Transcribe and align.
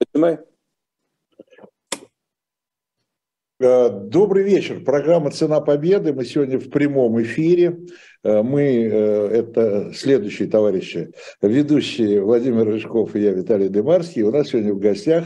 Начинай. 0.00 0.38
Э, 3.60 3.90
добрый 3.90 4.44
вечер. 4.44 4.84
Программа 4.84 5.32
«Цена 5.32 5.60
победы». 5.60 6.12
Мы 6.12 6.24
сегодня 6.24 6.60
в 6.60 6.70
прямом 6.70 7.20
эфире. 7.22 7.80
Э, 8.22 8.42
мы, 8.42 8.62
э, 8.62 9.28
это 9.32 9.92
следующие 9.92 10.48
товарищи, 10.48 11.10
ведущие 11.42 12.22
Владимир 12.22 12.66
Рыжков 12.66 13.16
и 13.16 13.20
я, 13.20 13.32
Виталий 13.32 13.68
Демарский. 13.68 14.22
У 14.22 14.30
нас 14.30 14.50
сегодня 14.50 14.72
в 14.72 14.78
гостях 14.78 15.24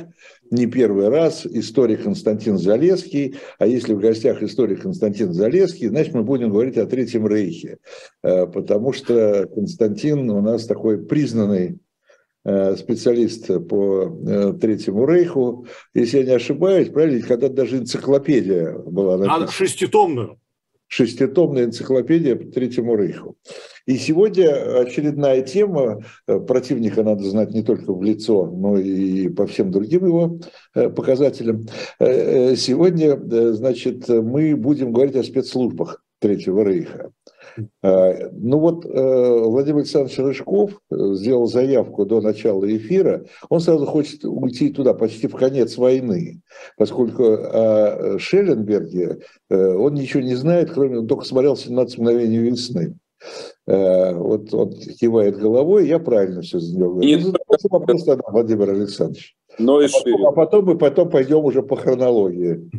не 0.51 0.67
первый 0.67 1.11
раз 1.11 1.45
историк 1.45 2.05
Константин 2.05 2.57
Залеский. 2.57 3.37
А 3.59 3.67
если 3.67 3.93
в 3.93 4.01
гостях 4.01 4.43
историк 4.43 4.81
Константин 4.81 5.35
Залеский, 5.35 5.89
значит, 5.89 6.15
мы 6.15 6.23
будем 6.23 6.49
говорить 6.49 6.79
о 6.79 6.87
Третьем 6.87 7.27
Рейхе. 7.27 7.79
Потому 8.23 8.95
что 8.95 9.47
Константин 9.55 10.31
у 10.31 10.41
нас 10.41 10.65
такой 10.65 11.05
признанный 11.05 11.82
специалист 12.45 13.47
по 13.69 14.19
э, 14.27 14.53
Третьему 14.61 15.07
Рейху, 15.07 15.67
если 15.95 16.19
я 16.19 16.25
не 16.25 16.33
ошибаюсь, 16.33 16.89
правильно, 16.89 17.25
когда 17.27 17.49
даже 17.49 17.79
энциклопедия 17.79 18.73
была 18.79 19.17
написана. 19.17 19.45
А 19.45 19.49
шеститомную. 19.49 20.39
Шеститомная 20.89 21.65
энциклопедия 21.67 22.35
по 22.35 22.45
Третьему 22.51 22.97
Рейху. 22.97 23.37
И 23.87 23.97
сегодня 23.97 24.81
очередная 24.81 25.43
тема, 25.43 26.05
э, 26.27 26.41
противника 26.41 27.05
надо 27.05 27.23
знать 27.25 27.53
не 27.53 27.63
только 27.63 27.95
в 27.95 28.03
лицо, 28.03 28.47
но 28.47 28.77
и 28.77 29.29
по 29.29 29.47
всем 29.47 29.71
другим 29.71 30.07
его 30.07 30.41
показателям. 30.75 31.67
Сегодня, 32.01 33.19
значит, 33.53 34.09
мы 34.09 34.57
будем 34.57 34.93
говорить 34.93 35.17
о 35.17 35.23
спецслужбах 35.23 36.03
Третьего 36.19 36.63
Рейха. 36.65 37.13
Э, 37.83 38.31
ну 38.33 38.59
вот 38.59 38.87
э, 38.87 38.89
Владимир 38.91 39.79
Александрович 39.79 40.19
Рыжков 40.19 40.81
э, 40.91 41.15
сделал 41.15 41.47
заявку 41.47 42.07
до 42.07 42.21
начала 42.21 42.65
эфира. 42.65 43.25
Он 43.49 43.61
сразу 43.61 43.87
хочет 43.87 44.25
уйти 44.25 44.71
туда 44.71 44.95
почти 44.95 45.27
в 45.27 45.37
конец 45.37 45.77
войны, 45.77 46.41
поскольку 46.77 47.25
о 47.25 48.19
Шелленберге 48.19 49.21
он 49.51 49.95
ничего 49.95 50.23
не 50.23 50.35
знает, 50.35 50.71
кроме 50.71 51.01
он 51.01 51.07
только 51.07 51.25
смотрел 51.25 51.55
«17 51.55 52.01
мгновений 52.01 52.39
весны». 52.39 52.97
Вот 53.67 54.53
он 54.53 54.73
кивает 54.73 55.39
головой, 55.39 55.87
я 55.87 56.01
правильно 56.01 56.43
все 56.43 56.59
сделал. 56.59 56.99
Нет, 56.99 57.21
ну, 57.23 57.35
вопрос 57.71 58.05
тогда, 58.05 58.25
Владимир 58.29 58.71
Александрович. 58.71 59.37
Но 59.59 59.79
а, 59.79 59.89
потом, 59.89 60.27
а 60.27 60.33
потом 60.33 60.65
мы 60.65 60.79
потом 60.79 61.11
пойдем 61.11 61.45
уже 61.45 61.63
по 61.63 61.77
хронологии. 61.77 62.71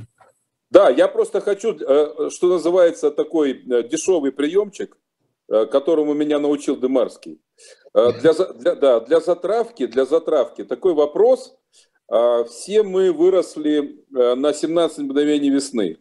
Да, 0.73 0.89
я 0.89 1.07
просто 1.07 1.39
хочу, 1.39 1.77
э, 1.79 2.29
что 2.31 2.47
называется, 2.47 3.11
такой 3.11 3.51
э, 3.51 3.83
дешевый 3.83 4.31
приемчик, 4.31 4.97
э, 5.47 5.67
которому 5.67 6.15
меня 6.15 6.39
научил 6.39 6.75
Демарский. 6.77 7.39
Для, 7.93 8.33
для, 8.33 8.75
да, 8.75 8.99
для 9.01 9.19
затравки, 9.19 9.85
для 9.85 10.05
затравки 10.05 10.63
такой 10.63 10.95
вопрос. 10.95 11.55
Все 12.49 12.81
мы 12.81 13.11
выросли 13.11 14.03
на 14.09 14.51
17 14.51 14.97
мгновений 14.97 15.51
весны. 15.51 15.99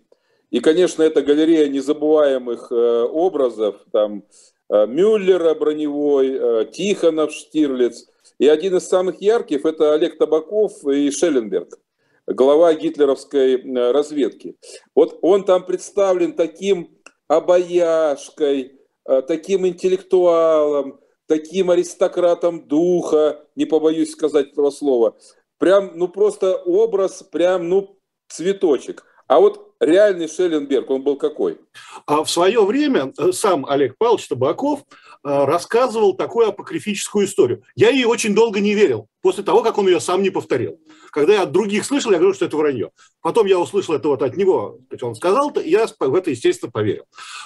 И, 0.50 0.61
конечно, 0.61 1.03
это 1.03 1.20
галерея 1.20 1.69
незабываемых 1.69 2.73
образов, 2.73 3.77
там 3.93 4.25
Мюллера 4.70 5.55
броневой, 5.55 6.67
Тихонов, 6.73 7.33
Штирлиц. 7.33 8.09
И 8.39 8.48
один 8.48 8.77
из 8.77 8.89
самых 8.89 9.20
ярких– 9.20 9.65
это 9.67 9.93
Олег 9.93 10.17
Табаков 10.17 10.83
и 10.87 11.11
Шелленберг 11.11 11.78
глава 12.27 12.75
гитлеровской 12.75 13.55
э, 13.55 13.92
разведки. 13.92 14.56
Вот 14.95 15.19
он 15.23 15.45
там 15.45 15.65
представлен 15.65 16.34
таким 16.34 16.97
обаяшкой, 17.28 18.81
э, 19.09 19.23
таким 19.23 19.67
интеллектуалом, 19.67 21.00
таким 21.27 21.70
аристократом 21.70 22.67
духа, 22.67 23.45
не 23.56 23.65
побоюсь 23.65 24.12
сказать 24.12 24.53
этого 24.53 24.70
слова. 24.70 25.17
Прям, 25.59 25.93
ну 25.95 26.09
просто 26.09 26.56
образ, 26.56 27.23
прям, 27.23 27.69
ну, 27.69 27.98
цветочек. 28.28 29.05
А 29.28 29.41
вот 29.41 29.75
реальный 29.81 30.28
Шелленберг, 30.28 30.91
он 30.91 31.03
был 31.03 31.16
какой? 31.16 31.59
А 32.06 32.22
в 32.25 32.31
свое 32.31 32.65
время 32.65 33.12
э, 33.19 33.33
сам 33.33 33.65
Олег 33.66 33.97
Павлович 33.99 34.28
Табаков 34.28 34.81
рассказывал 35.22 36.15
такую 36.15 36.49
апокрифическую 36.49 37.27
историю. 37.27 37.62
Я 37.75 37.91
ей 37.91 38.05
очень 38.05 38.34
долго 38.34 38.60
не 38.60 38.75
верил, 38.75 39.09
после 39.21 39.44
того, 39.44 39.62
как 39.62 39.78
он 39.78 39.87
ее 39.87 40.00
сам 40.00 40.22
не 40.22 40.31
повторил. 40.31 40.81
Когда 41.10 41.34
я 41.34 41.43
от 41.43 41.53
других 41.53 41.84
слышал, 41.84 42.10
я 42.10 42.19
говорю, 42.19 42.34
что 42.34 42.47
это 42.47 42.56
вранье. 42.56 42.91
Потом 43.21 43.47
я 43.47 43.59
услышал 43.59 43.94
это 43.94 44.09
вот 44.09 44.22
от 44.22 44.37
него, 44.37 44.78
он 45.00 45.15
сказал 45.15 45.50
и 45.50 45.69
я 45.69 45.87
в 45.87 46.15
это, 46.15 46.31
естественно, 46.31 46.72
поверил. 46.72 47.05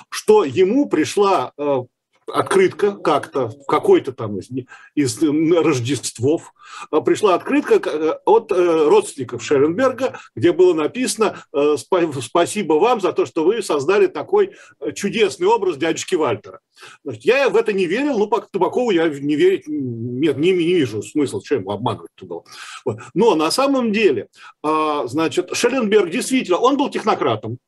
Что 0.08 0.44
ему 0.44 0.88
пришла 0.88 1.52
э, 1.58 1.78
открытка 2.26 2.92
как-то, 2.92 3.52
какой-то 3.68 4.12
там 4.12 4.38
из, 4.38 4.50
из 4.94 5.22
Рождествов, 5.22 6.52
а, 6.90 7.00
пришла 7.00 7.34
открытка 7.34 7.74
э, 7.88 8.18
от 8.24 8.52
э, 8.52 8.54
родственников 8.88 9.42
Шеренберга, 9.42 10.18
где 10.34 10.52
было 10.52 10.74
написано 10.74 11.42
э, 11.52 11.76
«Спасибо 12.20 12.74
вам 12.74 13.00
за 13.00 13.12
то, 13.12 13.26
что 13.26 13.44
вы 13.44 13.62
создали 13.62 14.06
такой 14.06 14.52
чудесный 14.94 15.46
образ 15.46 15.76
дядюшки 15.76 16.14
Вальтера». 16.14 16.60
Значит, 17.04 17.24
я 17.24 17.48
в 17.48 17.56
это 17.56 17.72
не 17.72 17.86
верил, 17.86 18.18
ну, 18.18 18.26
по 18.26 18.40
Табакову 18.40 18.90
я 18.90 19.08
не 19.08 19.36
верить 19.36 19.64
нет, 19.66 20.36
не, 20.36 20.52
не 20.52 20.74
вижу 20.74 21.02
смысла, 21.02 21.40
что 21.44 21.56
ему 21.56 21.70
обманывать 21.70 22.10
туда. 22.14 22.36
Вот. 22.84 22.98
Но 23.14 23.34
на 23.34 23.50
самом 23.50 23.92
деле, 23.92 24.28
а, 24.62 25.06
значит, 25.06 25.50
Шелленберг 25.54 26.10
действительно, 26.10 26.58
он 26.58 26.76
был 26.76 26.90
технократом, 26.90 27.58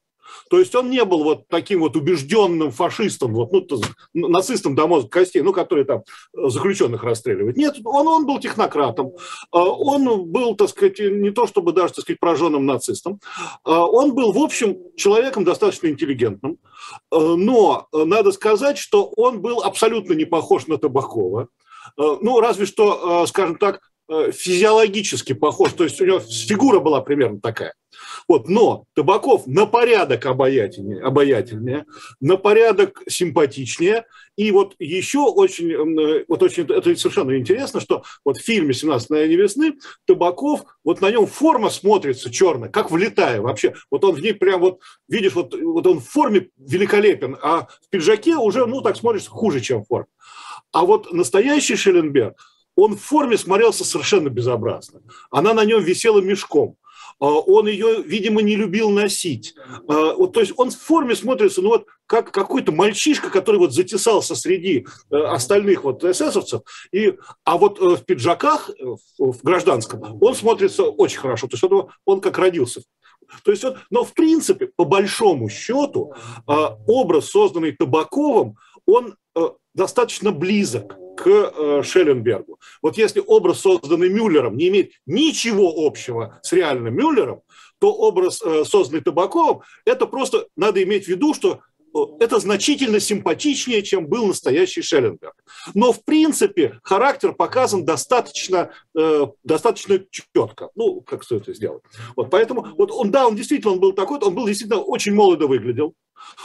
то 0.50 0.58
есть 0.58 0.74
он 0.74 0.90
не 0.90 1.04
был 1.04 1.24
вот 1.24 1.48
таким 1.48 1.80
вот 1.80 1.96
убежденным 1.96 2.70
фашистом, 2.70 3.34
вот, 3.34 3.52
ну, 3.52 4.28
нацистом 4.28 4.74
до 4.74 4.86
мозга 4.86 5.08
костей, 5.08 5.42
ну, 5.42 5.52
который 5.52 5.84
там 5.84 6.02
э, 6.36 6.48
заключенных 6.48 7.02
расстреливает. 7.04 7.56
Нет, 7.56 7.76
он, 7.84 8.06
он 8.06 8.26
был 8.26 8.38
технократом. 8.38 9.12
А 9.50 9.64
он 9.64 10.30
был, 10.30 10.54
так 10.56 10.68
сказать, 10.70 10.98
не 10.98 11.30
то 11.30 11.46
чтобы 11.46 11.72
даже, 11.72 11.94
так 11.94 12.02
сказать, 12.02 12.20
пораженным 12.20 12.66
нацистом. 12.66 13.20
А 13.64 13.84
он 13.84 14.14
был, 14.14 14.32
в 14.32 14.38
общем, 14.38 14.78
человеком 14.96 15.44
достаточно 15.44 15.88
интеллигентным. 15.88 16.58
Э, 17.10 17.18
но 17.18 17.88
надо 17.92 18.32
сказать, 18.32 18.78
что 18.78 19.12
он 19.16 19.40
был 19.40 19.60
абсолютно 19.62 20.14
не 20.14 20.24
похож 20.24 20.66
на 20.66 20.78
Табакова. 20.78 21.48
Э, 21.98 22.16
ну, 22.20 22.40
разве 22.40 22.66
что, 22.66 23.26
скажем 23.26 23.56
так, 23.56 23.80
физиологически 24.08 25.34
похож, 25.34 25.72
то 25.74 25.84
есть 25.84 26.00
у 26.00 26.06
него 26.06 26.18
фигура 26.18 26.80
была 26.80 27.02
примерно 27.02 27.40
такая. 27.40 27.74
Вот, 28.28 28.46
но 28.46 28.84
Табаков 28.94 29.46
на 29.46 29.64
порядок 29.64 30.26
обаятельнее, 30.26 31.00
обаятельнее, 31.00 31.86
на 32.20 32.36
порядок 32.36 33.02
симпатичнее. 33.08 34.04
И 34.36 34.50
вот 34.50 34.74
еще 34.78 35.20
очень, 35.20 35.72
э, 35.72 36.24
вот 36.28 36.42
очень, 36.42 36.64
это 36.64 36.94
совершенно 36.94 37.36
интересно, 37.38 37.80
что 37.80 38.04
вот 38.26 38.36
в 38.36 38.44
фильме 38.44 38.72
«17 38.72 39.06
мгновений 39.08 39.36
весны» 39.36 39.78
Табаков, 40.06 40.64
вот 40.84 41.00
на 41.00 41.10
нем 41.10 41.26
форма 41.26 41.70
смотрится 41.70 42.30
черная, 42.30 42.68
как 42.68 42.90
влетая 42.90 43.40
вообще. 43.40 43.74
Вот 43.90 44.04
он 44.04 44.14
в 44.14 44.20
ней 44.20 44.34
прям 44.34 44.60
вот, 44.60 44.80
видишь, 45.08 45.32
вот, 45.32 45.54
вот 45.54 45.86
он 45.86 46.00
в 46.00 46.06
форме 46.06 46.50
великолепен, 46.58 47.36
а 47.42 47.62
в 47.62 47.88
пиджаке 47.88 48.36
уже, 48.36 48.66
ну, 48.66 48.82
так 48.82 48.96
смотришь, 48.96 49.26
хуже, 49.26 49.60
чем 49.60 49.84
в 49.84 49.86
форме. 49.88 50.08
А 50.70 50.84
вот 50.84 51.12
настоящий 51.12 51.76
Шелленберг, 51.76 52.36
он 52.76 52.94
в 52.94 53.02
форме 53.02 53.38
смотрелся 53.38 53.84
совершенно 53.84 54.28
безобразно. 54.28 55.00
Она 55.30 55.54
на 55.54 55.64
нем 55.64 55.82
висела 55.82 56.20
мешком. 56.20 56.76
А, 57.20 57.26
он 57.26 57.68
ее, 57.68 58.02
видимо, 58.02 58.42
не 58.42 58.56
любил 58.56 58.90
носить. 58.90 59.54
А, 59.88 60.14
вот, 60.14 60.32
то 60.32 60.40
есть 60.40 60.52
он 60.56 60.70
в 60.70 60.78
форме 60.78 61.14
смотрится, 61.16 61.62
ну 61.62 61.68
вот 61.70 61.86
как 62.06 62.32
какой-то 62.32 62.72
мальчишка, 62.72 63.30
который 63.30 63.58
вот 63.58 63.72
затесался 63.72 64.34
среди 64.34 64.86
э, 65.10 65.16
остальных 65.16 65.84
вот 65.84 66.02
эсэсовцев, 66.02 66.62
и, 66.90 67.14
а 67.44 67.58
вот 67.58 67.78
э, 67.80 67.96
в 67.96 68.04
пиджаках, 68.04 68.70
э, 68.70 68.84
в 69.18 69.42
гражданском, 69.42 70.18
он 70.20 70.34
смотрится 70.34 70.84
очень 70.84 71.18
хорошо, 71.18 71.48
то 71.48 71.54
есть 71.54 71.64
он, 71.64 71.88
он 72.06 72.20
как 72.20 72.38
родился. 72.38 72.82
То 73.44 73.50
есть, 73.50 73.62
вот, 73.62 73.76
но 73.90 74.04
в 74.04 74.14
принципе, 74.14 74.70
по 74.74 74.84
большому 74.84 75.50
счету, 75.50 76.14
а, 76.46 76.78
образ, 76.86 77.26
созданный 77.26 77.72
Табаковым, 77.72 78.56
он 78.86 79.16
достаточно 79.74 80.32
близок 80.32 80.96
к 81.18 81.26
э, 81.26 81.82
Шелленбергу. 81.82 82.60
Вот 82.80 82.96
если 82.96 83.20
образ, 83.26 83.60
созданный 83.60 84.08
Мюллером, 84.08 84.56
не 84.56 84.68
имеет 84.68 84.92
ничего 85.04 85.84
общего 85.84 86.38
с 86.42 86.52
реальным 86.52 86.94
Мюллером, 86.94 87.40
то 87.80 87.92
образ, 87.92 88.40
э, 88.40 88.64
созданный 88.64 89.02
Табаковым, 89.02 89.62
это 89.84 90.06
просто 90.06 90.46
надо 90.56 90.80
иметь 90.84 91.06
в 91.06 91.08
виду, 91.08 91.34
что 91.34 91.58
э, 91.92 91.98
это 92.20 92.38
значительно 92.38 93.00
симпатичнее, 93.00 93.82
чем 93.82 94.06
был 94.06 94.26
настоящий 94.26 94.80
Шелленберг. 94.80 95.34
Но, 95.74 95.92
в 95.92 96.04
принципе, 96.04 96.78
характер 96.84 97.32
показан 97.32 97.84
достаточно, 97.84 98.70
э, 98.96 99.26
достаточно 99.42 99.98
четко. 100.10 100.70
Ну, 100.76 101.00
как 101.00 101.24
стоит 101.24 101.42
это 101.42 101.54
сделать. 101.54 101.82
Вот, 102.14 102.30
поэтому, 102.30 102.64
вот 102.78 102.92
он, 102.92 103.10
да, 103.10 103.26
он 103.26 103.34
действительно 103.34 103.72
он 103.72 103.80
был 103.80 103.92
такой, 103.92 104.20
он 104.20 104.36
был 104.36 104.46
действительно 104.46 104.80
очень 104.80 105.14
молодо 105.14 105.48
выглядел, 105.48 105.94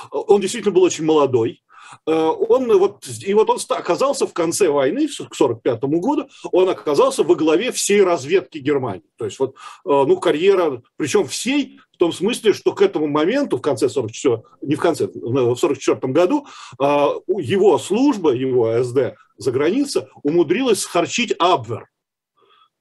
он 0.10 0.42
действительно 0.42 0.74
был 0.74 0.82
очень 0.82 1.06
молодой, 1.06 1.62
он 2.06 2.78
вот, 2.78 3.08
и 3.26 3.34
вот 3.34 3.50
он 3.50 3.58
оказался 3.70 4.28
в 4.28 4.34
конце 4.34 4.70
войны, 4.70 5.08
к 5.08 5.34
1945 5.36 5.84
году, 5.84 6.28
он 6.52 6.70
оказался 6.70 7.24
во 7.24 7.36
главе 7.36 7.72
всей 7.72 8.04
разведки 8.04 8.58
Германии. 8.58 9.04
То 9.18 9.26
есть 9.26 9.40
вот, 9.40 9.56
э, 9.56 9.56
ну, 9.86 10.18
карьера, 10.18 10.82
причем 10.98 11.28
всей, 11.28 11.80
в 11.94 11.98
том 11.98 12.12
смысле, 12.12 12.54
что 12.54 12.74
к 12.74 12.82
этому 12.82 13.08
моменту, 13.08 13.58
в 13.58 13.62
конце 13.62 13.90
44 13.90 14.44
не 14.62 14.76
в 14.76 14.80
конце, 14.80 15.08
в 15.14 15.56
44 15.56 16.14
году, 16.14 16.48
э, 16.80 16.86
его 17.38 17.78
служба, 17.78 18.32
его 18.32 18.84
СД 18.84 19.16
за 19.38 19.52
границей 19.52 20.04
умудрилась 20.24 20.82
схарчить 20.82 21.34
Абвер. 21.40 21.88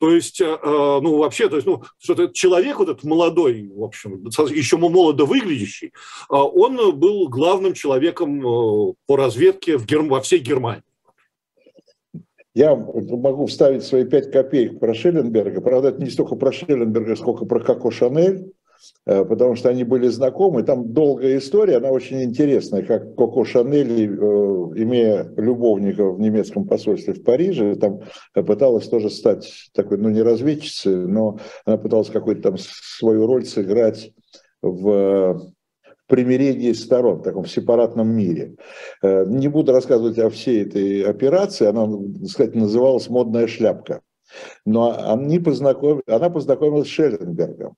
То 0.03 0.11
есть, 0.11 0.41
э, 0.41 0.57
ну, 0.65 1.19
вообще, 1.19 1.49
то 1.49 1.55
есть, 1.55 1.65
ну, 1.69 1.85
что 2.01 2.15
этот 2.15 2.33
человек, 2.33 2.81
вот 2.81 2.89
этот 2.89 3.05
молодой, 3.05 3.71
в 3.73 3.85
общем, 3.85 4.25
еще 4.51 4.77
молодо 4.77 5.27
выглядящий, 5.27 5.93
он 6.29 6.99
был 6.99 7.29
главным 7.29 7.73
человеком 7.73 8.41
по 9.07 9.17
разведке 9.17 9.79
в 9.79 9.87
Герм... 9.87 10.09
во 10.09 10.21
всей 10.21 10.41
Германии. 10.41 10.83
Я 12.53 12.75
могу 12.75 13.47
вставить 13.47 13.85
свои 13.85 14.05
пять 14.05 14.33
копеек 14.33 14.81
про 14.81 14.93
Шелленберга. 14.93 15.61
Правда, 15.61 15.91
это 15.91 16.03
не 16.03 16.11
столько 16.11 16.35
про 16.35 16.51
Шелленберга, 16.51 17.15
сколько 17.15 17.45
про 17.45 17.61
Коко 17.61 17.93
Шанель. 17.93 18.53
Э, 19.07 19.25
потому 19.25 19.57
что 19.57 19.69
они 19.69 19.85
были 19.85 20.09
знакомы. 20.09 20.63
Там 20.63 20.93
долгая 20.93 21.39
история, 21.39 21.79
она 21.79 21.91
очень 21.91 22.23
интересная, 22.23 22.83
как 22.83 23.15
Коко 23.17 23.45
Шанель, 23.45 23.91
э, 23.91 24.17
имея 24.83 25.33
любовника 25.37 26.11
в 26.11 26.21
немецком 26.21 26.67
посольстве 26.67 27.15
в 27.15 27.23
Париже, 27.25 27.77
там 27.77 28.01
пыталась 28.35 28.89
тоже 28.89 29.11
стать 29.11 29.71
такой, 29.75 29.99
ну 29.99 30.09
не 30.09 30.23
разведчицей, 30.23 30.97
но 30.97 31.39
она 31.65 31.79
пыталась 31.79 32.11
какую-то 32.11 32.43
там 32.43 32.57
свою 32.59 33.27
роль 33.27 33.45
сыграть 33.45 34.13
в 34.63 35.41
примирении 36.07 36.73
сторон, 36.73 37.21
в 37.21 37.23
таком 37.23 37.47
сепаратном 37.47 38.09
мире. 38.09 38.57
Э, 39.03 39.25
не 39.27 39.49
буду 39.49 39.73
рассказывать 39.73 40.19
о 40.19 40.31
всей 40.31 40.63
этой 40.63 41.03
операции, 41.03 41.67
она, 41.67 41.89
сказать, 42.27 42.55
называлась 42.55 43.09
«Модная 43.09 43.47
шляпка». 43.47 44.03
Но 44.65 44.95
они 45.13 45.39
познаком... 45.39 46.03
она 46.07 46.31
познакомилась 46.31 46.89
с 46.89 46.91
Шелленбергом. 46.91 47.77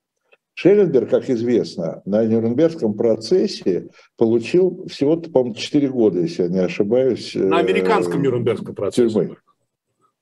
Шелленберг, 0.54 1.10
как 1.10 1.28
известно, 1.28 2.00
на 2.04 2.24
Нюрнбергском 2.24 2.94
процессе 2.94 3.88
получил 4.16 4.86
всего-то, 4.86 5.30
по-моему, 5.30 5.56
4 5.56 5.88
года, 5.88 6.20
если 6.20 6.44
я 6.44 6.48
не 6.48 6.60
ошибаюсь. 6.60 7.34
На 7.34 7.58
американском 7.58 8.20
э, 8.20 8.22
Нюрнбергском 8.22 8.74
процессе. 8.74 9.08
Тюрьмы. 9.08 9.36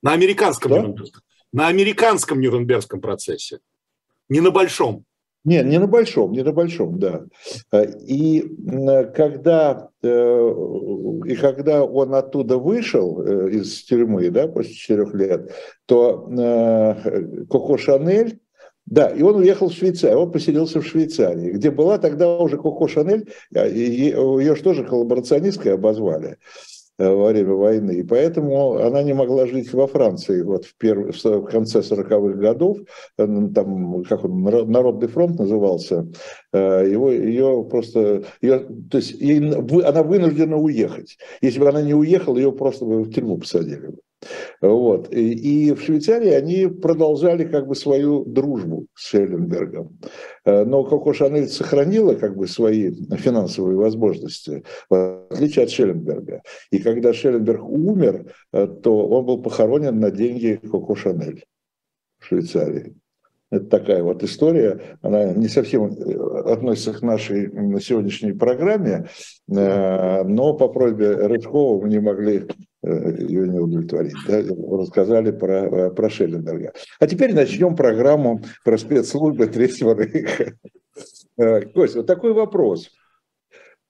На 0.03 0.13
американском 0.13 0.73
да? 0.73 0.79
Нюрнбергском. 0.79 1.23
На 1.53 1.69
американском 1.69 2.41
Нюрнбергском 2.41 3.01
процессе. 3.03 3.59
Не 4.31 4.41
на 4.41 4.51
большом. 4.51 5.05
Нет, 5.45 5.67
не 5.67 5.79
на 5.79 5.89
большом, 5.89 6.33
не 6.33 6.43
на 6.43 6.53
большом, 6.53 6.99
да. 6.99 7.25
Э, 7.71 7.85
и 8.01 8.41
когда, 9.15 9.91
э, 10.03 10.55
и 11.27 11.35
когда 11.37 11.85
он 11.85 12.15
оттуда 12.15 12.57
вышел 12.57 13.21
из 13.49 13.83
тюрьмы, 13.83 14.31
да, 14.31 14.49
после 14.49 14.73
четырех 14.73 15.13
лет, 15.13 15.53
то 15.85 16.27
Коко 17.51 17.77
Шанель 17.77 18.39
да, 18.87 19.09
и 19.09 19.23
он 19.23 19.37
уехал 19.37 19.69
в 19.69 19.75
Швейцарию, 19.75 20.21
он 20.21 20.33
поселился 20.33 20.81
в 20.81 20.87
Швейцарии, 20.87 21.53
где 21.53 21.71
была 21.71 21.99
тогда 21.99 22.37
уже 22.39 22.57
Коко 22.57 22.89
Шанель, 22.89 23.31
а, 23.55 23.67
ее 23.67 24.57
же 24.57 24.63
тоже 24.63 24.85
коллаборационисткой 24.85 25.75
обозвали 25.75 26.39
э, 26.99 27.09
во 27.09 27.29
время 27.29 27.55
войны, 27.55 27.93
и 27.93 28.03
поэтому 28.03 28.75
она 28.79 29.03
не 29.03 29.15
могла 29.15 29.47
жить 29.47 29.73
во 29.73 29.87
Франции 29.87 30.43
вот 30.43 30.65
в, 30.65 30.77
перв... 30.77 31.15
в 31.25 31.45
конце 31.45 31.79
40-х 31.79 32.39
годов, 32.39 32.79
э, 33.19 33.27
там, 33.55 34.03
как 34.05 34.25
он, 34.25 34.43
Народный 34.43 35.09
фронт 35.09 35.39
назывался, 35.39 36.09
э, 36.53 36.89
его, 36.91 37.11
ее 37.11 37.65
просто, 37.71 38.25
ее, 38.41 38.67
то 38.91 38.99
есть 38.99 39.13
ей, 39.13 39.39
она 39.39 40.03
вынуждена 40.03 40.57
уехать. 40.57 41.19
Если 41.41 41.61
бы 41.61 41.69
она 41.69 41.83
не 41.83 41.95
уехала, 41.95 42.37
ее 42.37 42.51
просто 42.51 42.85
бы 42.85 43.05
в 43.05 43.13
тюрьму 43.13 43.39
посадили 43.39 43.87
бы. 43.87 43.99
Вот. 44.61 45.13
И, 45.13 45.69
и 45.69 45.73
в 45.73 45.81
Швейцарии 45.83 46.31
они 46.31 46.67
продолжали 46.67 47.45
как 47.45 47.67
бы 47.67 47.75
свою 47.75 48.25
дружбу 48.25 48.87
с 48.95 49.09
Шелленбергом. 49.09 49.99
Э, 50.45 50.65
но 50.65 50.85
Коко 50.85 51.13
Шанель 51.13 51.49
сохранила 51.49 52.15
как 52.15 52.37
бы 52.37 52.47
свои 52.47 52.93
финансовые 53.17 53.77
возможности, 53.77 54.65
в 54.89 55.27
отличие 55.31 55.65
от 55.65 55.71
Шелленберга. 55.71 56.43
И 56.71 56.79
когда 56.79 57.13
Шелленберг 57.13 57.65
умер, 57.65 58.33
э, 58.53 58.67
то 58.67 59.07
он 59.09 59.27
был 59.27 59.43
похоронен 59.43 59.99
на 59.99 60.11
деньги 60.11 60.61
Коко 60.63 60.95
Шанель 60.95 61.45
в 62.21 62.27
Швейцарии. 62.27 62.95
Это 63.51 63.67
такая 63.67 64.03
вот 64.03 64.23
история, 64.23 64.81
она 65.03 65.33
не 65.35 65.49
совсем 65.49 65.87
э, 65.87 66.53
относится 66.53 66.95
к 66.95 67.03
нашей 67.03 67.51
сегодняшней 67.83 68.33
программе, 68.33 69.09
но 69.47 70.55
по 70.55 70.69
просьбе 70.69 71.11
Рыжкова 71.13 71.83
мы 71.83 71.89
не 71.91 71.99
могли 71.99 72.47
ее 72.85 73.49
не 73.49 73.59
удовлетворить. 73.59 74.15
Да? 74.27 74.43
Рассказали 74.77 75.31
про, 75.31 75.87
э, 75.87 75.91
про 75.91 76.11
Шелленберга. 76.11 76.73
А 76.99 77.07
теперь 77.07 77.35
начнем 77.35 77.77
программу 77.77 78.43
про 78.65 78.77
спецслужбы 78.77 79.47
Третьего 79.47 79.95
Рейха. 79.95 80.55
Э, 81.39 81.61
Кость, 81.63 81.95
вот 81.95 82.07
такой 82.07 82.33
вопрос. 82.33 82.91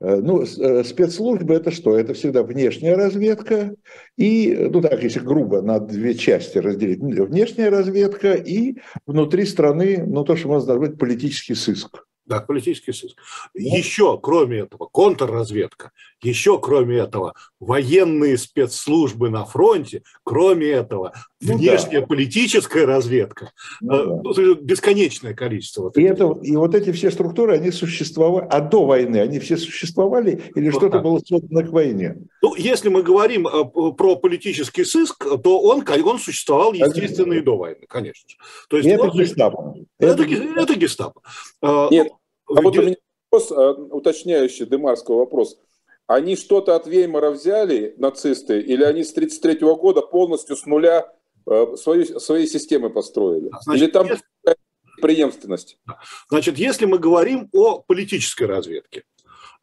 Ну, 0.04 0.44
спецслужбы 0.44 1.54
это 1.54 1.70
что? 1.70 1.96
Это 1.96 2.12
всегда 2.12 2.42
внешняя 2.42 2.96
разведка 2.96 3.76
и, 4.16 4.68
ну 4.68 4.80
так, 4.80 5.00
если 5.00 5.20
грубо 5.20 5.62
на 5.62 5.78
две 5.78 6.14
части 6.14 6.58
разделить, 6.58 6.98
внешняя 6.98 7.68
разведка 7.68 8.34
и 8.34 8.78
внутри 9.06 9.46
страны, 9.46 10.02
ну 10.04 10.24
то, 10.24 10.34
что 10.34 10.48
можно 10.48 10.74
назвать 10.74 10.98
политический 10.98 11.54
сыск. 11.54 12.04
Да, 12.24 12.40
политический 12.40 12.92
сыск. 12.92 13.16
Еще, 13.54 14.18
кроме 14.22 14.60
этого, 14.60 14.88
контрразведка, 14.92 15.90
еще, 16.22 16.60
кроме 16.60 16.98
этого, 16.98 17.34
военные 17.58 18.38
спецслужбы 18.38 19.28
на 19.28 19.44
фронте, 19.44 20.02
кроме 20.22 20.68
этого, 20.68 21.12
ну, 21.40 21.56
внешняя 21.56 22.00
да. 22.00 22.06
политическая 22.06 22.86
разведка, 22.86 23.50
ну, 23.80 24.32
э, 24.32 24.54
да. 24.54 24.60
бесконечное 24.60 25.34
количество. 25.34 25.82
Вот 25.82 25.98
и, 25.98 26.02
это, 26.02 26.38
и 26.42 26.54
вот 26.54 26.76
эти 26.76 26.92
все 26.92 27.10
структуры, 27.10 27.54
они 27.54 27.72
существовали, 27.72 28.46
а 28.50 28.60
до 28.60 28.86
войны 28.86 29.16
они 29.16 29.40
все 29.40 29.56
существовали 29.56 30.42
или 30.54 30.70
вот 30.70 30.78
что-то 30.78 31.00
было 31.00 31.18
создано 31.18 31.62
к 31.66 31.70
войне? 31.70 32.18
Ну, 32.40 32.54
если 32.54 32.88
мы 32.88 33.02
говорим 33.02 33.48
э, 33.48 33.64
про 33.96 34.14
политический 34.14 34.84
сыск, 34.84 35.26
то 35.42 35.60
он, 35.60 35.84
он 36.04 36.18
существовал, 36.20 36.72
естественно, 36.72 37.32
и 37.32 37.40
до 37.40 37.56
войны, 37.56 37.84
конечно 37.88 38.28
же. 38.28 38.36
То 38.68 38.76
есть, 38.76 38.88
это 38.88 39.08
гестапо. 39.08 39.74
Это, 39.98 40.22
это, 40.22 40.60
это 40.60 40.74
гестапо. 40.74 41.20
Э, 41.62 41.88
Нет, 41.90 42.12
а 42.56 42.62
вот 42.62 42.76
у 42.76 42.82
меня 42.82 42.96
вопрос, 43.30 43.52
уточняющий 43.90 44.66
Демарского 44.66 45.18
вопрос– 45.18 45.58
они 46.06 46.36
что-то 46.36 46.76
от 46.76 46.86
Веймара 46.86 47.30
взяли, 47.30 47.94
нацисты, 47.96 48.60
или 48.60 48.82
они 48.82 49.04
с 49.04 49.12
1933 49.12 49.66
года 49.74 50.02
полностью 50.02 50.56
с 50.56 50.66
нуля 50.66 51.10
э, 51.46 51.76
свою, 51.76 52.20
свои 52.20 52.46
системы 52.46 52.90
построили? 52.90 53.50
Значит, 53.62 53.82
или 53.82 53.90
там 53.90 54.06
если... 54.06 54.24
преемственность? 55.00 55.78
Значит, 56.28 56.58
если 56.58 56.86
мы 56.86 56.98
говорим 56.98 57.48
о 57.52 57.78
политической 57.78 58.44
разведке, 58.44 59.04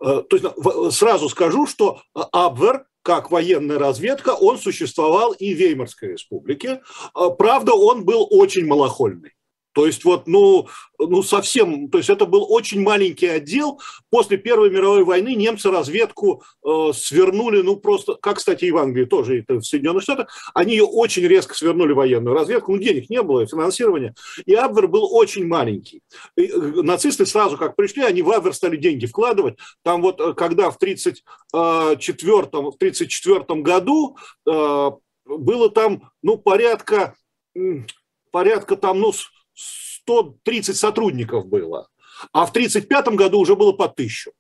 э, 0.04 0.24
то 0.28 0.38
есть 0.38 0.98
сразу 0.98 1.30
скажу, 1.30 1.68
что 1.68 2.02
Абвер 2.14 2.86
как 3.02 3.32
военная 3.32 3.80
разведка, 3.80 4.32
он 4.34 4.58
существовал 4.58 5.32
и 5.32 5.54
в 5.54 5.58
Веймарской 5.58 6.14
республике. 6.14 6.82
Э, 7.16 7.30
правда, 7.38 7.74
он 7.74 8.06
был 8.06 8.28
очень 8.30 8.66
малохольный. 8.66 9.34
То 9.80 9.86
есть 9.86 10.04
вот, 10.04 10.28
ну, 10.28 10.68
ну 11.00 11.24
совсем, 11.24 11.88
то 11.88 12.00
есть 12.00 12.10
это 12.10 12.26
был 12.26 12.46
очень 12.52 12.82
маленький 12.82 13.28
отдел. 13.28 13.80
После 14.10 14.36
Первой 14.36 14.70
мировой 14.70 15.06
войны 15.06 15.36
немцы 15.36 15.72
разведку 15.72 16.44
э, 16.66 16.92
свернули, 16.94 17.62
ну 17.62 17.78
просто, 17.78 18.16
как, 18.16 18.40
кстати, 18.40 18.66
и 18.66 18.72
в 18.72 18.78
Англии 18.78 19.06
тоже, 19.06 19.40
это 19.40 19.60
в 19.60 19.64
Соединенных 19.64 20.04
Штатах, 20.04 20.28
они 20.54 20.74
ее 20.74 20.84
очень 20.84 21.26
резко 21.26 21.56
свернули 21.56 21.94
военную 21.94 22.36
разведку, 22.36 22.74
ну 22.74 22.80
денег 22.80 23.10
не 23.10 23.24
было, 23.24 23.48
финансирования, 23.48 24.16
и 24.46 24.54
Абвер 24.54 24.90
был 24.90 25.16
очень 25.16 25.48
маленький. 25.48 26.02
И, 26.36 26.48
э, 26.48 26.58
нацисты 26.82 27.26
сразу 27.26 27.58
как 27.58 27.78
пришли, 27.78 28.04
они 28.04 28.22
в 28.22 28.30
Абвер 28.30 28.54
стали 28.54 28.76
деньги 28.76 29.06
вкладывать. 29.06 29.58
Там 29.82 30.02
вот, 30.02 30.20
э, 30.20 30.34
когда 30.34 30.72
в 30.72 30.76
1934 30.76 32.72
в 32.72 32.78
34 32.78 33.62
году 33.62 34.18
э, 34.46 34.92
было 35.24 35.70
там, 35.70 36.12
ну, 36.22 36.38
порядка, 36.38 37.16
порядка 38.32 38.76
там, 38.76 39.00
ну, 39.00 39.14
130 39.60 40.76
сотрудников 40.76 41.48
было, 41.48 41.88
а 42.32 42.46
в 42.46 42.50
1935 42.50 43.16
году 43.16 43.40
уже 43.40 43.56
было 43.56 43.72
по 43.74 43.88
тысячу. 43.88 44.32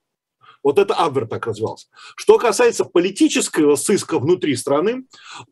Вот 0.63 0.77
это 0.77 0.93
Абвер 0.93 1.27
так 1.27 1.45
развивался. 1.47 1.87
Что 2.15 2.37
касается 2.37 2.85
политического 2.85 3.75
сыска 3.75 4.19
внутри 4.19 4.55
страны, 4.55 5.05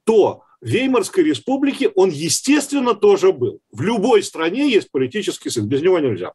то 0.04 0.44
Веймарской 0.62 1.24
республике 1.24 1.90
он, 1.90 2.10
естественно, 2.10 2.96
тоже 2.96 3.32
был. 3.32 3.60
В 3.72 3.82
любой 3.82 4.24
стране 4.24 4.70
есть 4.70 4.92
политический 4.92 5.50
сыск, 5.50 5.66
без 5.66 5.82
него 5.82 6.00
нельзя. 6.00 6.34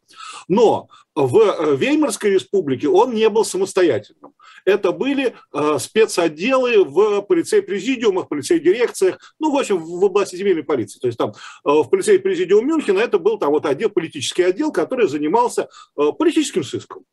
Но 0.49 0.88
в 1.14 1.38
э, 1.38 1.76
Веймарской 1.76 2.31
республике 2.31 2.88
он 2.88 3.14
не 3.14 3.29
был 3.29 3.45
самостоятельным. 3.45 4.35
Это 4.64 4.93
были 4.93 5.35
э, 5.52 5.79
спецотделы 5.81 6.85
в 6.85 7.23
полицей-президиумах, 7.23 8.29
полицей-дирекциях, 8.29 9.19
ну, 9.41 9.50
в 9.50 9.59
общем, 9.59 9.79
в 9.79 10.05
области 10.05 10.37
земельной 10.37 10.62
полиции. 10.62 11.00
То 11.00 11.09
есть 11.09 11.19
там 11.19 11.31
э, 11.31 11.33
в 11.64 11.85
полицей-президиум 11.85 12.67
Мюнхена 12.67 13.00
это 13.00 13.19
был 13.19 13.38
там 13.38 13.50
вот 13.50 13.67
отдел, 13.67 13.91
политический 13.91 14.45
отдел, 14.45 14.71
который 14.73 15.09
занимался 15.09 15.69
политическим 15.97 16.62
сыском. 16.62 17.05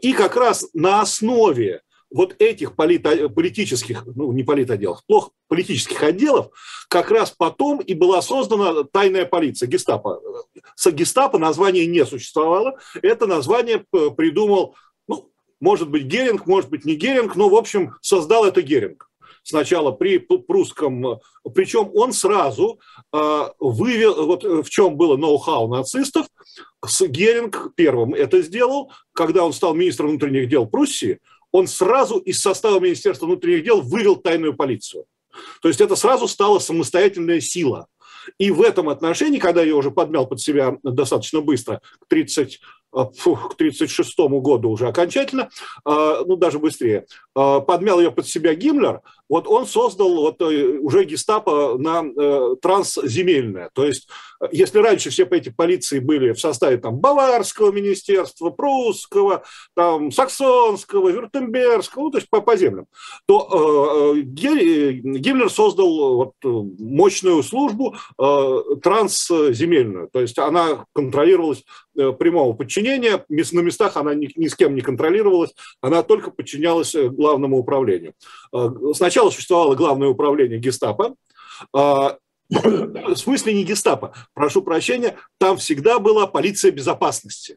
И 0.00 0.12
как 0.12 0.36
раз 0.36 0.68
на 0.72 1.00
основе 1.00 1.82
вот 2.10 2.36
этих 2.38 2.76
полит, 2.76 3.02
политических, 3.34 4.06
ну 4.06 4.32
не 4.32 4.42
политотделов, 4.44 5.02
плохо, 5.06 5.30
политических 5.48 6.02
отделов, 6.02 6.50
как 6.88 7.10
раз 7.10 7.32
потом 7.36 7.80
и 7.80 7.94
была 7.94 8.22
создана 8.22 8.84
тайная 8.84 9.26
полиция, 9.26 9.66
гестапо. 9.66 10.20
С 10.76 10.90
гестапо 10.90 11.38
название 11.38 11.86
не 11.86 12.06
существовало, 12.06 12.78
это 13.02 13.26
название 13.26 13.84
придумал, 13.90 14.76
ну, 15.08 15.30
может 15.60 15.88
быть, 15.88 16.04
Геринг, 16.04 16.46
может 16.46 16.70
быть, 16.70 16.84
не 16.84 16.94
Геринг, 16.94 17.34
но, 17.34 17.48
в 17.48 17.56
общем, 17.56 17.94
создал 18.00 18.44
это 18.44 18.62
Геринг. 18.62 19.10
сначала 19.46 19.92
при 19.92 20.18
прусском, 20.18 21.20
причем 21.54 21.90
он 21.94 22.12
сразу 22.12 22.80
вывел, 23.12 24.26
вот 24.26 24.44
в 24.44 24.68
чем 24.68 24.96
было 24.96 25.16
ноу-хау 25.16 25.68
нацистов, 25.68 26.26
с 26.84 27.06
Геринг 27.06 27.72
первым 27.76 28.14
это 28.14 28.42
сделал, 28.42 28.92
когда 29.12 29.44
он 29.44 29.52
стал 29.52 29.74
министром 29.74 30.10
внутренних 30.10 30.48
дел 30.48 30.66
Пруссии, 30.66 31.20
он 31.52 31.66
сразу 31.66 32.18
из 32.18 32.40
состава 32.40 32.80
Министерства 32.80 33.26
внутренних 33.26 33.64
дел 33.64 33.80
вывел 33.80 34.16
тайную 34.16 34.54
полицию. 34.54 35.06
То 35.62 35.68
есть 35.68 35.80
это 35.80 35.96
сразу 35.96 36.28
стала 36.28 36.58
самостоятельная 36.58 37.40
сила. 37.40 37.88
И 38.38 38.50
в 38.50 38.62
этом 38.62 38.88
отношении, 38.88 39.38
когда 39.38 39.62
я 39.62 39.76
уже 39.76 39.90
подмял 39.90 40.26
под 40.26 40.40
себя 40.40 40.76
достаточно 40.82 41.40
быстро, 41.40 41.80
к 42.00 42.08
30 42.08 42.60
Э, 42.96 43.04
фух, 43.14 43.50
к 43.50 43.54
1936 43.54 44.18
году 44.40 44.70
уже 44.70 44.88
окончательно, 44.88 45.50
э, 45.84 46.22
ну 46.26 46.36
даже 46.36 46.58
быстрее, 46.58 47.04
э, 47.36 47.60
подмял 47.60 48.00
ее 48.00 48.10
под 48.10 48.26
себя 48.26 48.54
Гиммлер, 48.54 49.02
вот 49.28 49.46
он 49.46 49.66
создал 49.66 50.14
вот 50.14 50.40
уже 50.40 51.04
гестапо 51.04 51.76
на 51.78 52.04
трансземельное. 52.62 53.70
То 53.74 53.84
есть 53.84 54.08
если 54.52 54.78
раньше 54.78 55.10
все 55.10 55.24
эти 55.24 55.48
полиции 55.48 55.98
были 55.98 56.30
в 56.32 56.38
составе 56.38 56.76
там 56.76 56.98
Баварского 56.98 57.72
министерства, 57.72 58.50
Прусского, 58.50 59.42
там, 59.74 60.12
Саксонского, 60.12 61.08
Вюртембергского, 61.08 62.04
ну, 62.04 62.10
то 62.12 62.18
есть 62.18 62.30
по, 62.30 62.40
по 62.40 62.56
землям, 62.56 62.86
то 63.26 64.14
Гиммлер 64.14 65.50
создал 65.50 66.14
вот, 66.14 66.34
мощную 66.44 67.42
службу 67.42 67.96
трансземельную. 68.16 70.08
То 70.12 70.20
есть 70.20 70.38
она 70.38 70.84
контролировалась 70.94 71.64
прямого 71.96 72.52
подчинения, 72.52 73.24
на 73.28 73.60
местах 73.60 73.96
она 73.96 74.14
ни, 74.14 74.30
ни 74.36 74.48
с 74.48 74.54
кем 74.54 74.74
не 74.74 74.80
контролировалась, 74.80 75.54
она 75.80 76.02
только 76.02 76.30
подчинялась 76.30 76.94
э, 76.94 77.08
главному 77.08 77.58
управлению. 77.58 78.14
Э, 78.54 78.68
сначала 78.94 79.30
существовало 79.30 79.74
главное 79.74 80.08
управление 80.08 80.58
гестапо, 80.58 81.14
а, 81.72 82.18
в 82.48 83.16
смысле 83.16 83.54
не 83.54 83.64
гестапо, 83.64 84.14
прошу 84.34 84.62
прощения, 84.62 85.16
там 85.38 85.56
всегда 85.56 85.98
была 85.98 86.26
полиция 86.26 86.70
безопасности. 86.70 87.56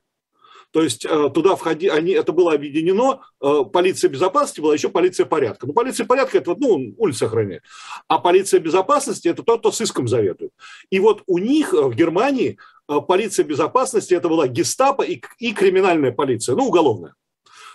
То 0.72 0.84
есть 0.84 1.06
э, 1.06 1.30
туда 1.34 1.56
входи, 1.56 1.88
они, 1.88 2.12
это 2.12 2.32
было 2.32 2.54
объединено, 2.54 3.22
э, 3.42 3.64
полиция 3.72 4.10
безопасности 4.10 4.62
была 4.62 4.74
еще 4.74 4.90
полиция 4.90 5.26
порядка. 5.26 5.66
Ну, 5.66 5.74
полиция 5.74 6.06
порядка– 6.06 6.38
это 6.40 6.56
ну, 6.58 6.94
улица 6.98 7.26
охраняет. 7.26 7.64
А 8.08 8.20
полиция 8.20 8.60
безопасности– 8.60 9.28
это 9.30 9.44
тот, 9.44 9.62
кто 9.62 9.72
с 9.72 9.82
иском 9.82 10.08
заведует. 10.08 10.52
И 10.90 11.00
вот 11.00 11.24
у 11.26 11.40
них 11.40 11.74
в 11.74 11.94
Германии 11.96 12.58
полиция 13.08 13.46
безопасности– 13.46 14.14
это 14.16 14.30
была 14.30 14.48
гестапо 14.48 15.02
и, 15.02 15.22
и 15.40 15.54
криминальная 15.54 16.12
полиция, 16.12 16.56
ну, 16.56 16.68
уголовная. 16.68 17.16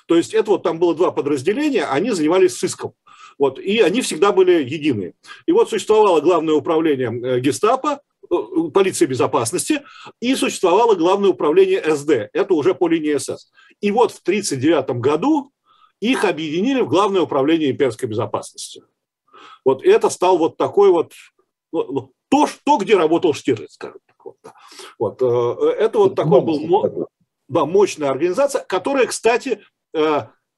То 0.06 0.16
есть 0.16 0.34
это 0.34 0.52
вот 0.52 0.62
там 0.62 0.78
было 0.78 0.94
два 0.94 1.10
подразделения, 1.10 1.84
они 1.84 2.10
занимались 2.10 2.56
сыском. 2.56 2.92
Вот, 3.38 3.58
и 3.58 3.80
они 3.80 4.00
всегда 4.00 4.32
были 4.32 4.62
единые. 4.62 5.14
И 5.46 5.52
вот 5.52 5.68
существовало 5.68 6.20
главное 6.20 6.54
управление 6.54 7.08
э, 7.08 7.40
гестапо, 7.40 7.94
э, 7.94 7.98
полиции 8.72 9.06
безопасности, 9.06 9.82
и 10.20 10.34
существовало 10.34 10.94
главное 10.94 11.30
управление 11.30 11.82
СД, 11.94 12.30
это 12.32 12.54
уже 12.54 12.74
по 12.74 12.88
линии 12.88 13.16
СС. 13.16 13.50
И 13.80 13.90
вот 13.90 14.12
в 14.12 14.20
1939 14.20 15.00
году 15.00 15.50
их 16.00 16.24
объединили 16.24 16.80
в 16.80 16.88
главное 16.88 17.22
управление 17.22 17.70
имперской 17.70 18.08
безопасности. 18.08 18.82
Вот 19.64 19.84
это 19.84 20.10
стал 20.10 20.38
вот 20.38 20.56
такой 20.56 20.90
вот, 20.90 21.12
ну, 21.72 21.92
ну 21.92 22.12
то, 22.28 22.48
то 22.64 22.76
где 22.78 22.96
работал 22.96 23.32
Штирлиц, 23.32 23.72
скажем 23.72 24.00
так. 24.06 24.16
Вот, 24.24 24.36
вот 24.98 25.22
э, 25.22 25.70
это 25.78 25.98
вот 25.98 26.14
такой 26.14 26.40
был 26.40 27.08
да, 27.48 27.64
мощная 27.66 28.10
организация, 28.10 28.64
которая, 28.64 29.06
кстати, 29.06 29.60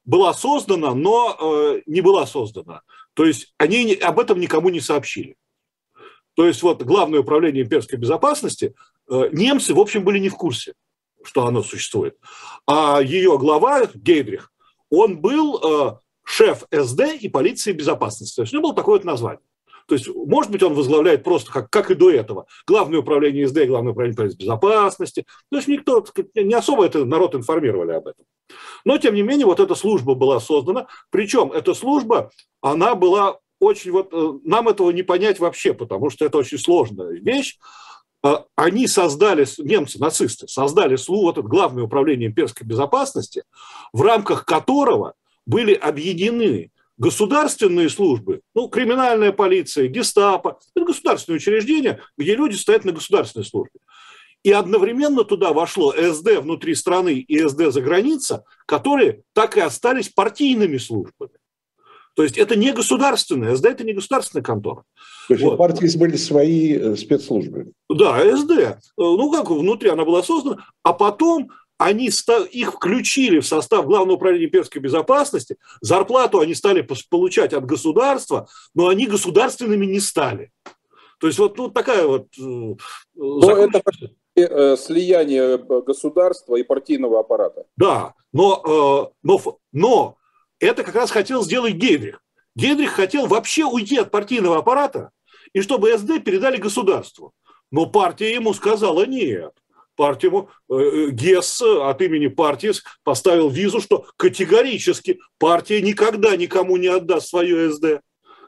была 0.07 0.33
создана, 0.33 0.95
но 0.95 1.37
э, 1.39 1.83
не 1.87 2.01
была 2.01 2.27
создана. 2.27 2.83
То 3.15 3.25
есть 3.25 3.53
они 3.59 3.95
об 3.95 4.21
этом 4.21 4.41
никому 4.41 4.69
не 4.71 4.81
сообщили. 4.81 5.37
То 6.37 6.47
есть 6.47 6.63
вот 6.63 6.83
главное 6.83 7.21
управление 7.21 7.65
имперской 7.65 7.99
безопасности, 7.99 8.75
э, 9.11 9.29
немцы, 9.33 9.75
в 9.75 9.81
общем, 9.81 10.05
были 10.05 10.19
не 10.19 10.29
в 10.29 10.37
курсе, 10.37 10.75
что 11.25 11.47
оно 11.47 11.63
существует. 11.63 12.17
А 12.67 13.01
ее 13.01 13.39
глава, 13.39 13.89
Гейдрих, 13.95 14.53
он 14.91 15.21
был 15.21 15.59
э, 15.59 15.97
шеф 16.25 16.65
СД 16.71 17.01
и 17.19 17.29
полиции 17.29 17.73
безопасности. 17.73 18.37
То 18.37 18.43
есть 18.43 18.53
у 18.53 18.59
него 18.59 18.69
было 18.69 18.77
такое 18.77 18.97
вот 18.97 19.05
название. 19.05 19.41
То 19.89 19.95
есть, 19.95 20.09
может 20.09 20.51
быть, 20.51 20.63
он 20.63 20.75
возглавляет 20.75 21.25
просто, 21.25 21.51
как, 21.51 21.71
как 21.71 21.91
и 21.91 21.95
до 21.95 22.11
этого, 22.11 22.47
Главное 22.67 22.99
управление 22.99 23.47
СД, 23.47 23.67
Главное 23.67 23.93
управление 23.93 24.35
безопасности. 24.37 25.25
То 25.51 25.57
есть 25.57 25.69
никто, 25.69 26.05
не 26.35 26.55
особо 26.55 26.85
это 26.85 27.05
народ 27.05 27.35
информировали 27.35 27.93
об 27.93 28.09
этом. 28.09 28.27
Но, 28.85 28.99
тем 28.99 29.15
не 29.15 29.23
менее, 29.23 29.47
вот 29.47 29.61
эта 29.61 29.75
служба 29.75 30.15
была 30.15 30.41
создана. 30.41 30.87
Причем 31.11 31.53
эта 31.53 31.73
служба, 31.73 32.31
она 32.61 32.95
была 32.95 33.39
очень 33.67 33.91
вот... 33.93 34.09
Э, 34.13 34.39
нам 34.45 34.69
этого 34.69 34.91
не 34.91 35.03
понять 35.03 35.39
вообще, 35.39 35.75
потому 35.75 36.11
что 36.11 36.25
это 36.25 36.39
очень 36.39 36.59
сложная 36.59 37.13
вещь. 37.13 37.59
Э, 38.25 38.37
они 38.57 38.87
создали, 38.87 39.47
немцы, 39.59 39.99
нацисты, 39.99 40.49
создали 40.49 40.97
вот 41.09 41.39
это 41.39 41.47
главное 41.47 41.85
управление 41.85 42.29
имперской 42.29 42.67
безопасности, 42.67 43.45
в 43.93 44.03
рамках 44.03 44.45
которого 44.45 45.15
были 45.47 45.75
объединены 45.75 46.71
государственные 46.99 47.91
службы, 47.91 48.41
ну, 48.55 48.69
криминальная 48.69 49.33
полиция, 49.33 49.87
гестапо, 49.87 50.59
это 50.75 50.87
государственные 50.87 51.37
учреждения, 51.37 52.01
где 52.17 52.35
люди 52.35 52.57
стоят 52.57 52.85
на 52.85 52.93
государственной 52.93 53.45
службе. 53.45 53.81
И 54.43 54.53
одновременно 54.53 55.25
туда 55.25 55.53
вошло 55.53 55.93
СД 55.93 56.39
внутри 56.41 56.75
страны 56.75 57.15
и 57.15 57.49
СД 57.49 57.73
за 57.73 57.81
граница, 57.81 58.45
которые 58.65 59.23
так 59.33 59.57
и 59.57 59.61
остались 59.61 60.09
партийными 60.09 60.79
службами. 60.79 61.33
То 62.17 62.23
есть 62.23 62.39
это 62.39 62.57
не 62.57 62.73
государственная, 62.73 63.55
СД 63.55 63.67
это 63.67 63.85
не 63.85 63.93
государственная 63.93 64.43
контора. 64.43 64.85
То 65.29 65.35
есть 65.35 65.45
вот. 65.45 65.55
у 65.55 65.57
партии 65.59 65.99
были 65.99 66.17
свои 66.17 66.75
э, 66.75 66.97
спецслужбы. 66.97 67.73
Да, 67.91 68.19
СД. 68.37 68.51
Э, 68.53 68.77
ну 68.97 69.31
как, 69.31 69.51
внутри 69.51 69.91
она 69.91 70.07
была 70.07 70.23
создана, 70.23 70.65
а 70.83 70.95
потом 70.95 71.51
они 71.77 72.07
их 72.07 72.73
включили 72.73 73.41
в 73.41 73.47
состав 73.47 73.85
Главного 73.85 74.17
управления 74.17 74.47
имперской 74.47 74.81
безопасности, 74.81 75.59
зарплату 75.83 76.41
они 76.41 76.55
стали 76.55 76.81
получать 77.11 77.53
от 77.53 77.67
государства, 77.67 78.49
но 78.75 78.89
они 78.89 79.07
государственными 79.07 79.85
не 79.85 80.01
стали. 80.01 80.51
То 81.21 81.27
есть 81.27 81.39
вот 81.39 81.59
ну, 81.59 81.69
такая 81.69 82.07
вот... 82.07 82.29
Э, 82.39 82.75
но 83.15 83.57
это 83.59 83.83
слияние 84.79 85.59
государства 85.59 86.57
и 86.57 86.63
партийного 86.63 87.21
аппарата. 87.21 87.65
Да, 87.77 88.15
но, 88.33 89.13
но, 89.23 89.59
но 89.73 90.17
это 90.61 90.83
как 90.83 90.95
раз 90.95 91.11
хотел 91.11 91.43
сделать 91.43 91.75
Гейдрих. 91.75 92.23
Гейдрих 92.55 92.93
хотел 92.93 93.27
вообще 93.27 93.65
уйти 93.65 93.99
от 93.99 94.11
партийного 94.11 94.59
аппарата, 94.59 95.11
и 95.53 95.61
чтобы 95.61 95.97
СД 95.97 96.23
передали 96.25 96.57
государству. 96.57 97.33
Но 97.71 97.87
партия 97.87 98.33
ему 98.33 98.55
сказала 98.55 99.07
нет 99.07 99.53
партию, 99.97 100.49
э, 100.69 100.75
э, 100.75 101.11
ГЕС 101.11 101.63
от 101.63 102.01
имени 102.03 102.29
партии 102.29 102.73
поставил 103.03 103.49
визу, 103.49 103.81
что 103.81 104.07
категорически 104.17 105.19
партия 105.39 105.81
никогда 105.83 106.37
никому 106.37 106.77
не 106.77 106.89
отдаст 106.89 107.29
свое 107.29 107.73
СД. 107.73 108.01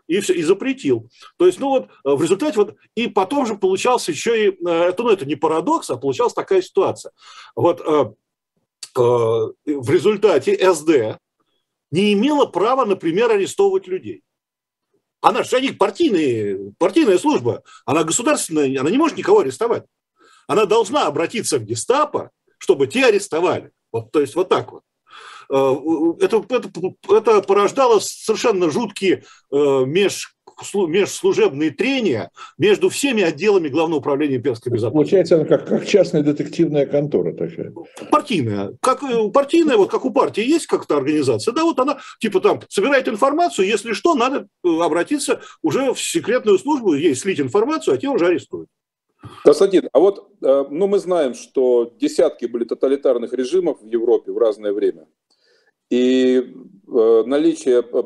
И, 0.07 0.21
все, 0.21 0.33
и 0.33 0.43
запретил. 0.43 1.11
То 1.37 1.47
есть, 1.47 1.61
ну 1.61 1.69
вот, 1.69 1.89
э, 1.89 1.89
в 2.05 2.23
результате 2.23 2.57
вот, 2.57 2.77
и 2.95 3.09
потом 3.09 3.47
же 3.47 3.57
получался 3.57 4.13
еще 4.13 4.47
и, 4.47 4.67
это, 4.67 5.03
ну, 5.03 5.11
это 5.11 5.27
не 5.27 5.35
парадокс, 5.35 5.91
а 5.91 5.97
получалась 5.97 6.33
такая 6.33 6.63
ситуация. 6.63 7.13
Вот 7.55 7.81
э, 7.81 8.05
э, 8.97 9.01
в 9.01 9.91
результате 9.91 10.73
СД 10.73 11.19
не 11.91 12.13
имела 12.13 12.47
права, 12.47 12.85
например, 12.85 13.31
арестовывать 13.31 13.87
людей. 13.87 14.23
Она 15.21 15.43
же, 15.43 15.57
они 15.57 15.73
партийные, 15.73 16.73
партийная 16.79 17.19
служба, 17.19 17.63
она 17.85 18.05
государственная, 18.05 18.81
она 18.81 18.91
не 18.91 18.99
может 18.99 19.17
никого 19.17 19.41
арестовать 19.41 19.85
она 20.49 20.65
должна 20.65 21.07
обратиться 21.07 21.59
в 21.59 21.65
гестапо, 21.65 22.33
чтобы 22.59 22.89
те 22.89 23.07
арестовали. 23.07 23.71
Вот, 23.93 24.11
то 24.11 24.21
есть 24.21 24.35
вот 24.35 24.49
так 24.49 24.73
вот. 24.73 24.83
Э, 25.51 25.75
это, 26.21 26.45
это, 26.49 26.71
это 27.09 27.43
порождало 27.43 28.01
совершенно 28.01 28.71
жуткие 28.71 29.25
э, 29.51 29.85
меж, 29.87 30.37
межслужебные 30.75 31.71
трения 31.71 32.31
между 32.59 32.91
всеми 32.91 33.23
отделами 33.23 33.69
Главного 33.69 34.01
управления 34.01 34.37
имперской 34.37 34.71
безопасности. 34.71 35.11
Получается, 35.11 35.37
она 35.37 35.45
как, 35.45 35.67
как 35.67 35.87
частная 35.87 36.23
детективная 36.23 36.85
контора 36.85 37.33
такая. 37.33 37.73
Партийная. 38.11 38.77
Как, 38.83 39.03
э, 39.03 39.29
партийная, 39.31 39.79
вот 39.79 39.91
как 39.91 40.05
у 40.05 40.11
партии 40.11 40.47
есть 40.47 40.67
как-то 40.67 40.99
организация, 40.99 41.53
да, 41.55 41.65
вот 41.65 41.79
она 41.81 41.99
типа 42.21 42.41
там 42.41 42.61
собирает 42.69 43.09
информацию, 43.09 43.67
если 43.67 43.95
что, 43.95 44.15
надо 44.15 44.49
обратиться 44.63 45.41
уже 45.63 45.95
в 45.95 46.01
секретную 46.01 46.59
службу, 46.59 46.93
ей 46.93 47.15
слить 47.15 47.41
информацию, 47.41 47.95
а 47.95 47.97
те 47.97 48.09
уже 48.09 48.27
арестуют. 48.27 48.69
Константин, 49.45 49.89
а 49.93 49.99
вот 49.99 50.29
ну, 50.41 50.87
мы 50.87 51.01
знаем, 51.01 51.35
что 51.35 51.93
десятки 51.99 52.47
были 52.47 52.63
тоталитарных 52.63 53.33
режимов 53.33 53.81
в 53.81 53.85
Европе 53.85 54.31
в 54.31 54.39
разное 54.39 54.73
время. 54.73 55.07
И 55.91 56.55
э, 56.87 57.23
наличие 57.27 57.83
э, 57.83 58.03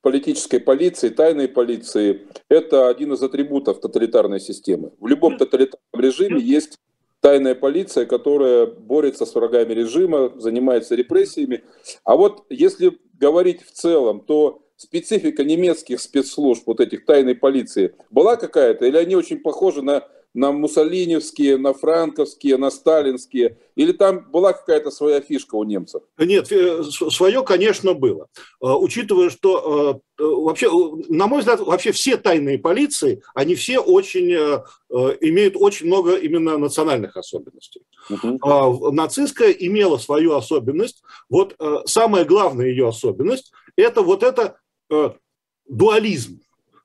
политической 0.00 0.58
полиции, 0.58 1.08
тайной 1.08 1.48
полиции– 1.48 2.26
это 2.48 2.88
один 2.88 3.12
из 3.12 3.22
атрибутов 3.22 3.80
тоталитарной 3.80 4.40
системы. 4.40 4.92
В 5.00 5.06
любом 5.06 5.38
тоталитарном 5.38 6.00
режиме 6.00 6.40
есть 6.40 6.78
тайная 7.20 7.54
полиция, 7.54 8.04
которая 8.04 8.66
борется 8.66 9.24
с 9.24 9.34
врагами 9.34 9.72
режима, 9.72 10.32
занимается 10.36 10.94
репрессиями. 10.94 11.64
А 12.04 12.16
вот 12.16 12.44
если 12.50 12.98
говорить 13.18 13.62
в 13.62 13.72
целом, 13.72 14.20
то 14.20 14.62
специфика 14.76 15.42
немецких 15.42 16.00
спецслужб, 16.00 16.64
вот 16.66 16.80
этих 16.80 17.06
тайной 17.06 17.34
полиции, 17.34 17.94
была 18.10 18.36
какая-то? 18.36 18.84
Или 18.84 18.98
они 18.98 19.16
очень 19.16 19.40
похожи 19.40 19.80
на 19.80 20.06
на 20.34 20.50
муссолиневские, 20.50 21.56
на 21.56 21.72
франковские, 21.72 22.56
на 22.56 22.70
сталинские? 22.70 23.56
Или 23.76 23.92
там 23.92 24.30
была 24.30 24.52
какая-то 24.52 24.90
своя 24.90 25.20
фишка 25.20 25.54
у 25.54 25.64
немцев? 25.64 26.02
Нет, 26.18 26.50
э, 26.50 26.82
свое, 26.82 27.42
конечно, 27.44 27.94
было. 27.94 28.26
Э, 28.60 28.66
учитывая, 28.66 29.30
что 29.30 30.00
э, 30.18 30.22
вообще, 30.22 30.68
на 31.08 31.28
мой 31.28 31.38
взгляд, 31.38 31.60
вообще 31.60 31.92
все 31.92 32.16
тайные 32.16 32.58
полиции, 32.58 33.22
они 33.34 33.54
все 33.54 33.78
очень 33.78 34.32
имеют 35.20 35.56
очень 35.56 35.86
много 35.86 36.16
именно 36.16 36.56
национальных 36.56 37.16
особенностей. 37.16 37.82
Угу. 38.10 38.92
Нацистская 38.92 39.50
имела 39.50 39.98
свою 39.98 40.34
особенность. 40.34 41.02
Вот 41.28 41.56
самая 41.86 42.24
главная 42.24 42.66
ее 42.66 42.88
особенность– 42.88 43.52
это 43.76 44.02
вот 44.02 44.22
это 44.22 44.58
дуализм. 45.68 46.40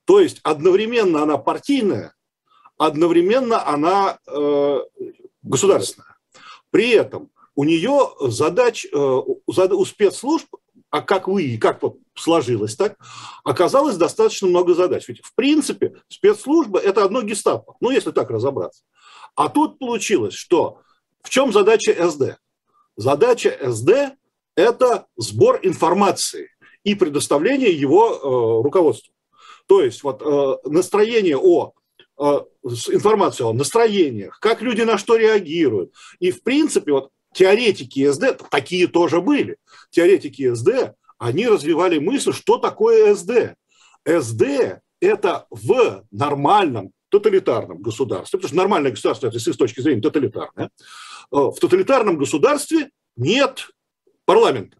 То 0.06 0.18
есть 0.18 0.40
одновременно 0.42 1.22
она 1.22 1.38
партийная, 1.38 2.14
одновременно 2.80 3.68
она 3.68 4.18
э, 4.26 4.78
государственная. 5.42 6.16
При 6.70 6.88
этом 6.92 7.30
у 7.54 7.64
нее 7.64 8.10
задач, 8.20 8.86
э, 8.86 8.96
у 8.96 9.84
спецслужб, 9.84 10.46
а 10.88 11.02
как 11.02 11.28
вы, 11.28 11.58
как 11.58 11.82
вот 11.82 11.98
сложилось 12.14 12.76
так, 12.76 12.96
оказалось 13.44 13.98
достаточно 13.98 14.48
много 14.48 14.72
задач. 14.72 15.06
Ведь 15.08 15.20
в 15.22 15.34
принципе 15.34 15.96
спецслужба– 16.08 16.78
это 16.80 17.04
одно 17.04 17.20
гестапо, 17.20 17.76
ну 17.80 17.90
если 17.90 18.12
так 18.12 18.30
разобраться. 18.30 18.82
А 19.36 19.50
тут 19.50 19.78
получилось, 19.78 20.34
что 20.34 20.80
в 21.22 21.28
чем 21.28 21.52
задача 21.52 21.94
СД? 22.10 22.38
Задача 22.96 23.58
СД– 23.62 24.16
это 24.56 25.06
сбор 25.18 25.60
информации 25.62 26.48
и 26.82 26.94
предоставление 26.94 27.72
его 27.72 28.08
э, 28.08 28.62
руководству. 28.64 29.12
То 29.66 29.82
есть 29.82 30.02
вот 30.02 30.22
э, 30.22 30.68
настроение 30.70 31.36
о 31.36 31.74
информацию 32.20 33.48
о 33.48 33.52
настроениях, 33.52 34.38
как 34.40 34.60
люди 34.62 34.82
на 34.82 34.98
что 34.98 35.16
реагируют. 35.16 35.92
И, 36.18 36.30
в 36.30 36.42
принципе, 36.42 36.92
вот 36.92 37.10
теоретики 37.32 38.10
СД, 38.10 38.38
такие 38.50 38.86
тоже 38.86 39.20
были, 39.20 39.56
теоретики 39.90 40.52
СД, 40.52 40.94
они 41.18 41.46
развивали 41.46 41.98
мысль, 41.98 42.32
что 42.32 42.58
такое 42.58 43.14
СД. 43.14 43.54
СД– 44.06 44.80
это 45.00 45.46
в 45.50 46.04
нормальном 46.10 46.92
тоталитарном 47.10 47.82
государстве, 47.82 48.38
потому 48.38 48.48
что 48.48 48.56
нормальное 48.56 48.90
государство, 48.90 49.26
это 49.26 49.38
с 49.38 49.48
их 49.48 49.56
точки 49.56 49.80
зрения 49.80 50.00
тоталитарное, 50.00 50.66
э, 50.66 50.70
в 51.30 51.56
тоталитарном 51.60 52.16
государстве 52.16 52.90
нет 53.16 53.70
парламента. 54.24 54.76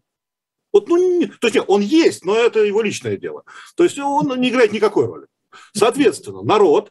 Вот, 0.71 0.87
ну, 0.87 1.27
то 1.39 1.47
есть 1.47 1.55
нет, 1.55 1.65
он 1.67 1.81
есть, 1.81 2.23
но 2.23 2.35
это 2.35 2.59
его 2.59 2.81
личное 2.81 3.17
дело. 3.17 3.43
То 3.75 3.83
есть 3.83 3.99
он 3.99 4.39
не 4.39 4.49
играет 4.49 4.71
никакой 4.71 5.05
роли. 5.05 5.27
Соответственно, 5.73 6.43
народ 6.43 6.89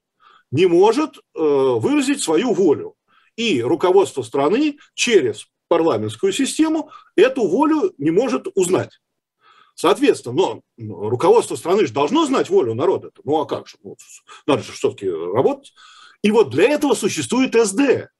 не 0.51 0.67
может 0.67 1.17
э, 1.17 1.21
выразить 1.35 2.23
свою 2.23 2.53
волю. 2.53 2.97
И 3.37 3.63
руководство 3.63 4.23
страны 4.23 4.79
через 4.95 5.47
парламентскую 5.69 6.33
систему 6.33 6.91
эту 7.17 7.47
волю 7.47 7.95
не 7.99 8.11
может 8.11 8.49
узнать. 8.55 9.01
Соответственно, 9.75 10.35
но 10.77 11.09
руководство 11.09 11.57
страны 11.57 11.87
же 11.87 11.93
должно 11.93 12.27
знать 12.27 12.51
волю 12.51 12.75
народа. 12.75 13.13
Ну 13.25 13.41
а 13.41 13.47
как 13.47 13.69
же? 13.69 13.77
Ну, 13.83 13.97
надо 14.47 14.63
же 14.63 14.73
все-таки 14.73 15.09
работать. 15.09 15.73
И 16.23 16.31
вот 16.31 16.51
для 16.51 16.69
этого 16.71 16.95
существует 16.95 17.55
СД, 17.55 18.11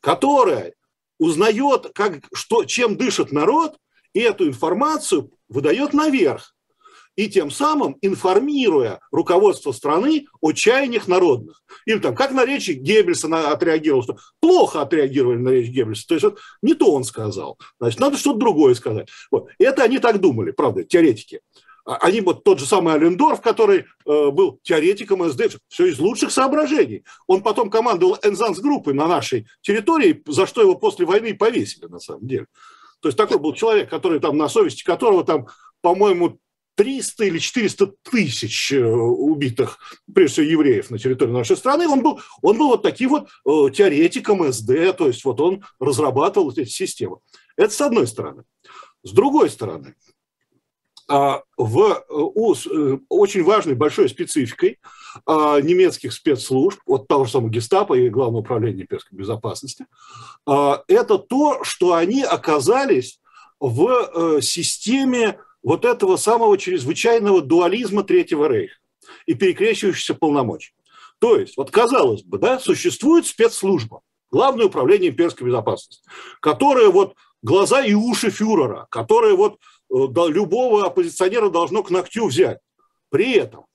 которая 0.00 0.74
узнает, 1.18 1.92
как, 1.94 2.24
что, 2.34 2.64
чем 2.64 2.96
дышит 2.96 3.32
народ, 3.32 3.78
и 4.12 4.20
эту 4.20 4.46
информацию 4.46 5.30
выдает 5.48 5.94
наверх 5.94 6.55
и 7.16 7.28
тем 7.28 7.50
самым 7.50 7.96
информируя 8.02 9.00
руководство 9.10 9.72
страны 9.72 10.26
о 10.40 10.52
чаяниях 10.52 11.08
народных. 11.08 11.62
Или 11.86 11.98
там, 11.98 12.14
как 12.14 12.30
на 12.32 12.44
речи 12.44 12.72
Геббельса 12.72 13.28
на, 13.28 13.50
отреагировал, 13.50 14.02
что 14.02 14.18
плохо 14.40 14.82
отреагировали 14.82 15.38
на 15.38 15.48
речь 15.48 15.70
Геббельса, 15.70 16.06
то 16.06 16.14
есть 16.14 16.24
вот 16.24 16.38
не 16.62 16.74
то 16.74 16.92
он 16.92 17.04
сказал, 17.04 17.58
значит, 17.80 18.00
надо 18.00 18.16
что-то 18.16 18.38
другое 18.38 18.74
сказать. 18.74 19.08
Вот. 19.30 19.48
Это 19.58 19.82
они 19.82 19.98
так 19.98 20.20
думали, 20.20 20.50
правда, 20.50 20.84
теоретики. 20.84 21.40
А, 21.86 21.96
они 21.98 22.20
вот 22.20 22.44
тот 22.44 22.58
же 22.58 22.66
самый 22.66 22.94
Алендорф, 22.94 23.40
который 23.40 23.84
э, 24.04 24.30
был 24.30 24.58
теоретиком 24.62 25.28
СД, 25.30 25.58
все 25.68 25.86
из 25.86 25.98
лучших 25.98 26.32
соображений. 26.32 27.04
Он 27.26 27.42
потом 27.42 27.70
командовал 27.70 28.18
Энзанс 28.22 28.58
группой 28.58 28.92
на 28.92 29.06
нашей 29.06 29.46
территории, 29.62 30.22
за 30.26 30.46
что 30.46 30.62
его 30.62 30.74
после 30.74 31.06
войны 31.06 31.34
повесили 31.34 31.86
на 31.86 32.00
самом 32.00 32.26
деле. 32.26 32.46
То 33.00 33.08
есть 33.08 33.16
такой 33.16 33.38
был 33.38 33.52
человек, 33.52 33.88
который 33.88 34.18
там 34.18 34.36
на 34.36 34.48
совести 34.48 34.82
которого 34.82 35.24
там, 35.24 35.46
по-моему, 35.80 36.40
300 36.76 37.24
или 37.24 37.38
400 37.38 37.86
тысяч 38.02 38.72
э, 38.72 38.84
убитых, 38.84 39.78
прежде 40.12 40.42
всего, 40.42 40.46
евреев 40.46 40.90
на 40.90 40.98
территории 40.98 41.32
нашей 41.32 41.56
страны, 41.56 41.88
он 41.88 42.02
был, 42.02 42.20
он 42.42 42.58
был 42.58 42.68
вот 42.68 42.82
таким 42.82 43.10
вот 43.10 43.28
э, 43.44 43.74
теоретиком 43.74 44.52
СД, 44.52 44.96
то 44.96 45.08
есть 45.08 45.24
вот 45.24 45.40
он 45.40 45.64
разрабатывал 45.80 46.52
эти 46.52 46.68
системы. 46.68 47.18
Это 47.56 47.72
с 47.72 47.80
одной 47.80 48.06
стороны. 48.06 48.44
С 49.02 49.12
другой 49.12 49.50
стороны, 49.50 49.94
а, 51.08 51.42
в, 51.56 51.80
э, 51.80 52.04
у, 52.08 52.54
очень 53.08 53.44
важной 53.44 53.74
большой 53.74 54.08
спецификой 54.08 54.80
а, 55.24 55.60
немецких 55.60 56.12
спецслужб, 56.12 56.80
вот 56.84 57.06
того 57.06 57.24
же 57.24 57.30
самого 57.30 57.50
гестапо 57.50 57.94
и 57.94 58.08
Главного 58.08 58.40
управления 58.40 58.82
имперской 58.82 59.16
безопасности, 59.16 59.86
а, 60.46 60.82
это 60.88 61.18
то, 61.18 61.62
что 61.62 61.94
они 61.94 62.22
оказались 62.22 63.20
в 63.60 64.42
системе 64.42 65.38
вот 65.66 65.84
этого 65.84 66.16
самого 66.16 66.56
чрезвычайного 66.56 67.42
дуализма 67.42 68.04
Третьего 68.04 68.46
Рейха 68.48 68.78
и 69.26 69.34
перекрещивающихся 69.34 70.14
полномочий. 70.14 70.72
То 71.18 71.36
есть, 71.36 71.56
вот 71.56 71.72
казалось 71.72 72.22
бы, 72.22 72.38
да, 72.38 72.60
существует 72.60 73.26
спецслужба, 73.26 74.00
Главное 74.30 74.66
управление 74.66 75.10
имперской 75.10 75.46
безопасности, 75.46 76.08
которая 76.40 76.88
вот 76.88 77.14
глаза 77.42 77.84
и 77.84 77.94
уши 77.94 78.30
фюрера, 78.30 78.86
которая 78.90 79.34
вот 79.34 79.54
э, 79.54 79.94
любого 80.28 80.86
оппозиционера 80.86 81.48
должно 81.48 81.82
к 81.82 81.90
ногтю 81.90 82.26
взять. 82.26 82.58
При 83.08 83.32
этом, 83.32 83.66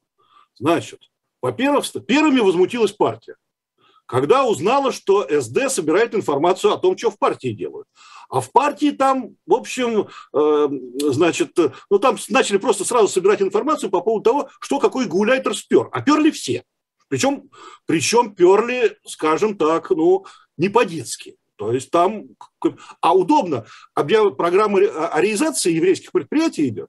значит, 0.58 1.00
во-первых, 1.42 1.86
первыми 2.06 2.40
возмутилась 2.40 2.92
партия 2.92 3.36
когда 4.12 4.44
узнала, 4.44 4.92
что 4.92 5.26
СД 5.26 5.70
собирает 5.70 6.14
информацию 6.14 6.74
о 6.74 6.78
том, 6.78 6.98
что 6.98 7.12
в 7.12 7.18
партии 7.18 7.54
делают. 7.54 7.88
А 8.32 8.40
в 8.40 8.52
партии 8.54 8.92
там, 8.92 9.36
в 9.46 9.54
общем, 9.54 10.08
э, 10.34 10.70
значит, 11.12 11.52
ну 11.90 12.00
там 12.00 12.18
начали 12.30 12.58
просто 12.58 12.86
сразу 12.86 13.10
собирать 13.10 13.42
информацию 13.42 13.90
по 13.90 14.00
поводу 14.00 14.24
того, 14.24 14.50
что 14.62 14.80
какой 14.80 15.06
гуляйтер 15.06 15.54
спер. 15.54 15.90
А 15.92 16.02
перли 16.02 16.32
все. 16.32 16.64
Причем, 17.10 17.50
причем 17.86 18.34
перли, 18.34 18.98
скажем 19.06 19.58
так, 19.58 19.90
ну, 19.90 20.26
не 20.56 20.70
по-детски. 20.70 21.36
То 21.58 21.74
есть 21.74 21.92
там, 21.92 22.24
а 23.02 23.14
удобно, 23.14 23.66
программа 23.94 24.80
ареизации 25.10 25.74
еврейских 25.74 26.14
предприятий 26.14 26.70
идет. 26.70 26.88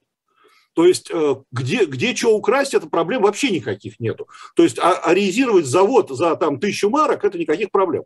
То 0.74 0.86
есть 0.86 1.10
э, 1.10 1.36
где, 1.50 1.86
где 1.86 2.14
что 2.14 2.36
украсть, 2.36 2.72
это 2.72 2.86
проблем 2.86 3.22
вообще 3.22 3.50
никаких 3.50 3.98
нету. 3.98 4.28
То 4.54 4.62
есть 4.62 4.78
а, 4.78 4.94
ареизировать 4.94 5.66
завод 5.66 6.10
за 6.10 6.36
там 6.36 6.60
тысячу 6.60 6.88
марок, 6.88 7.24
это 7.24 7.36
никаких 7.36 7.72
проблем. 7.72 8.04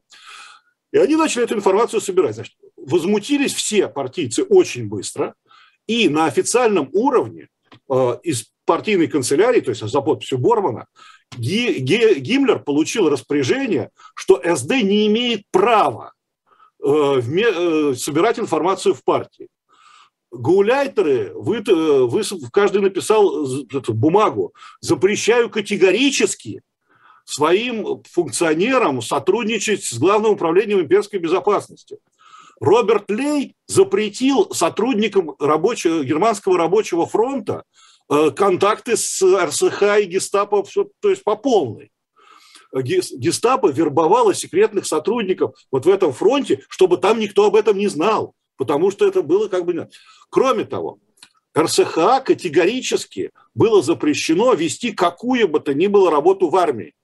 И 0.90 0.98
они 0.98 1.16
начали 1.16 1.44
эту 1.44 1.54
информацию 1.54 2.00
собирать. 2.00 2.34
Значит, 2.34 2.56
возмутились 2.86 3.54
все 3.54 3.88
партийцы 3.88 4.44
очень 4.44 4.88
быстро. 4.88 5.34
И 5.86 6.08
на 6.08 6.26
официальном 6.26 6.88
уровне 6.92 7.48
э, 7.90 8.18
из 8.22 8.46
партийной 8.64 9.08
канцелярии, 9.08 9.60
то 9.60 9.70
есть 9.70 9.86
за 9.86 10.00
подписью 10.00 10.38
Бормана, 10.38 10.86
Ги, 11.36 11.78
Ги, 11.78 12.18
Гиммлер 12.18 12.60
получил 12.60 13.08
распоряжение, 13.08 13.90
что 14.14 14.40
СД 14.42 14.70
не 14.82 15.06
имеет 15.06 15.42
права 15.50 16.12
э, 16.82 16.88
э, 16.88 17.94
собирать 17.94 18.38
информацию 18.38 18.94
в 18.94 19.04
партии 19.04 19.48
гауляйтеры, 20.32 21.32
вы, 21.34 21.62
вы, 21.62 22.22
каждый 22.52 22.82
написал 22.82 23.46
эту 23.72 23.94
бумагу, 23.94 24.54
запрещаю 24.80 25.48
категорически 25.48 26.62
своим 27.24 28.02
функционерам 28.04 29.02
сотрудничать 29.02 29.84
с 29.84 29.98
Главным 29.98 30.32
управлением 30.32 30.80
имперской 30.80 31.18
безопасности. 31.18 31.98
Роберт 32.60 33.10
Лей 33.10 33.54
запретил 33.66 34.50
сотрудникам 34.52 35.34
рабочего, 35.38 36.02
германского 36.02 36.56
рабочего 36.56 37.06
фронта 37.06 37.64
э, 38.10 38.30
контакты 38.30 38.96
с 38.96 39.22
РСХ 39.22 39.82
и 40.00 40.04
гестапо, 40.04 40.64
то 41.00 41.10
есть 41.10 41.24
по 41.24 41.36
полной. 41.36 41.90
Гестапо 42.72 43.68
вербовало 43.68 44.34
секретных 44.34 44.86
сотрудников 44.86 45.54
вот 45.70 45.86
в 45.86 45.88
этом 45.88 46.12
фронте, 46.12 46.62
чтобы 46.68 46.96
там 46.98 47.18
никто 47.18 47.46
об 47.46 47.56
этом 47.56 47.78
не 47.78 47.88
знал 47.88 48.34
потому 48.56 48.90
что 48.90 49.06
это 49.06 49.22
было 49.22 49.48
как 49.48 49.64
бы... 49.64 49.88
Кроме 50.30 50.64
того, 50.64 50.98
РСХА 51.56 52.20
категорически 52.20 53.30
было 53.54 53.82
запрещено 53.82 54.52
вести 54.54 54.92
какую 54.92 55.48
бы 55.48 55.60
то 55.60 55.72
ни 55.74 55.86
было 55.86 56.10
работу 56.10 56.48
в 56.48 56.56
армии. 56.56 56.94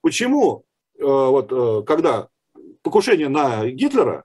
Почему? 0.00 0.64
Э, 0.98 1.04
вот, 1.04 1.52
э, 1.52 1.82
когда 1.86 2.28
покушение 2.82 3.28
на 3.28 3.66
Гитлера, 3.66 4.24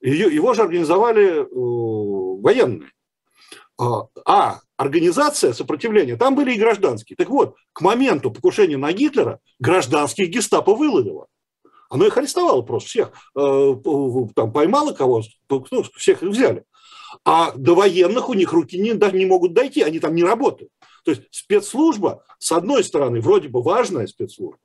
его 0.00 0.54
же 0.54 0.62
организовали 0.62 1.42
э, 1.42 2.42
военные. 2.42 2.90
А, 3.78 4.08
а 4.26 4.60
организация 4.76 5.52
сопротивления, 5.52 6.16
там 6.16 6.34
были 6.34 6.54
и 6.54 6.58
гражданские. 6.58 7.16
Так 7.16 7.28
вот, 7.30 7.56
к 7.72 7.80
моменту 7.80 8.30
покушения 8.30 8.76
на 8.76 8.92
Гитлера 8.92 9.40
гражданских 9.58 10.28
гестапо 10.28 10.74
выловило. 10.74 11.26
Оно 11.88 12.06
их 12.06 12.16
арестовало 12.16 12.62
просто 12.62 12.88
всех. 12.88 13.12
Э, 13.36 13.74
там 14.34 14.52
поймало 14.52 14.92
кого, 14.92 15.22
ну, 15.48 15.82
всех 15.96 16.22
их 16.22 16.30
взяли. 16.30 16.64
А 17.24 17.52
до 17.52 17.74
военных 17.74 18.28
у 18.28 18.34
них 18.34 18.52
руки 18.52 18.78
не, 18.78 18.92
не 18.92 19.26
могут 19.26 19.52
дойти, 19.52 19.82
они 19.82 19.98
там 19.98 20.14
не 20.14 20.22
работают. 20.22 20.70
То 21.04 21.10
есть 21.10 21.22
спецслужба, 21.30 22.24
с 22.38 22.52
одной 22.52 22.84
стороны, 22.84 23.20
вроде 23.20 23.48
бы 23.48 23.62
важная 23.62 24.06
спецслужба, 24.06 24.60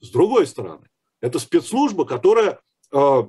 с 0.00 0.10
другой 0.10 0.46
стороны, 0.46 0.86
это 1.20 1.38
спецслужба, 1.38 2.04
которая 2.04 2.60
э, 2.92 3.22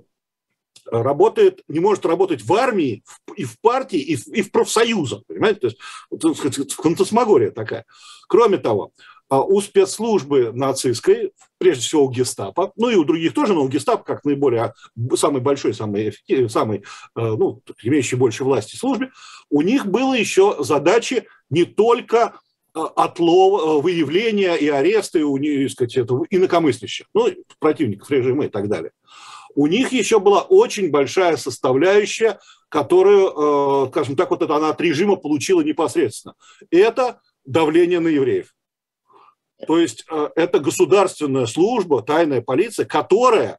работает, 0.92 1.64
не 1.68 1.80
может 1.80 2.06
работать 2.06 2.42
в 2.42 2.54
армии, 2.54 3.04
и 3.36 3.44
в 3.44 3.60
партии, 3.60 4.00
и 4.00 4.16
в, 4.16 4.28
и 4.28 4.42
в 4.42 4.52
профсоюзах, 4.52 5.22
понимаете? 5.28 5.60
То 5.60 5.68
есть, 5.68 5.80
вот, 6.10 6.72
фантасмагория 6.72 7.52
такая. 7.52 7.86
Кроме 8.28 8.58
того, 8.58 8.92
а 9.30 9.42
у 9.42 9.60
спецслужбы 9.60 10.52
нацистской, 10.54 11.34
прежде 11.58 11.84
всего 11.84 12.06
у 12.06 12.10
гестапо, 12.10 12.72
ну 12.78 12.90
и 12.90 12.96
у 12.96 13.04
других 13.04 13.34
тоже, 13.34 13.54
но 13.54 13.64
у 13.64 13.68
гестапо 13.68 14.04
как 14.04 14.24
наиболее, 14.24 14.74
самый 15.16 15.42
большой, 15.42 15.74
самый, 15.74 16.14
самый 16.48 16.78
э, 16.78 16.82
ну, 17.16 17.62
имеющий 17.84 18.16
больше 18.16 18.46
власти 18.46 18.78
службе, 18.78 19.12
у 19.50 19.62
них 19.62 19.86
было 19.86 20.14
еще 20.14 20.56
задачи 20.60 21.28
не 21.50 21.66
только 21.66 22.40
отлова, 22.74 23.80
э, 23.80 23.82
выявления 23.82 24.56
и 24.56 24.68
ареста, 24.68 25.20
и, 25.20 25.24
у 25.24 25.38
них, 25.38 25.72
сказать, 25.72 25.98
этого, 25.98 26.26
инакомыслящих, 26.30 27.08
ну, 27.14 27.28
противников 27.60 28.10
режима 28.10 28.46
и 28.46 28.50
так 28.50 28.70
далее. 28.70 28.92
У 29.58 29.66
них 29.66 29.92
еще 29.92 30.20
была 30.20 30.44
очень 30.44 30.92
большая 30.92 31.36
составляющая, 31.36 32.40
которую, 32.70 33.90
скажем 33.90 34.16
так, 34.16 34.30
вот 34.30 34.44
это 34.44 34.56
она 34.56 34.70
от 34.70 34.80
режима 34.80 35.16
получила 35.16 35.62
непосредственно. 35.62 36.36
Это 36.70 37.22
давление 37.44 38.00
на 38.00 38.10
евреев. 38.10 38.54
То 39.66 39.80
есть 39.80 40.06
э, 40.12 40.30
это 40.36 40.60
государственная 40.60 41.48
служба, 41.48 42.04
тайная 42.04 42.42
полиция, 42.42 42.86
которая 42.86 43.58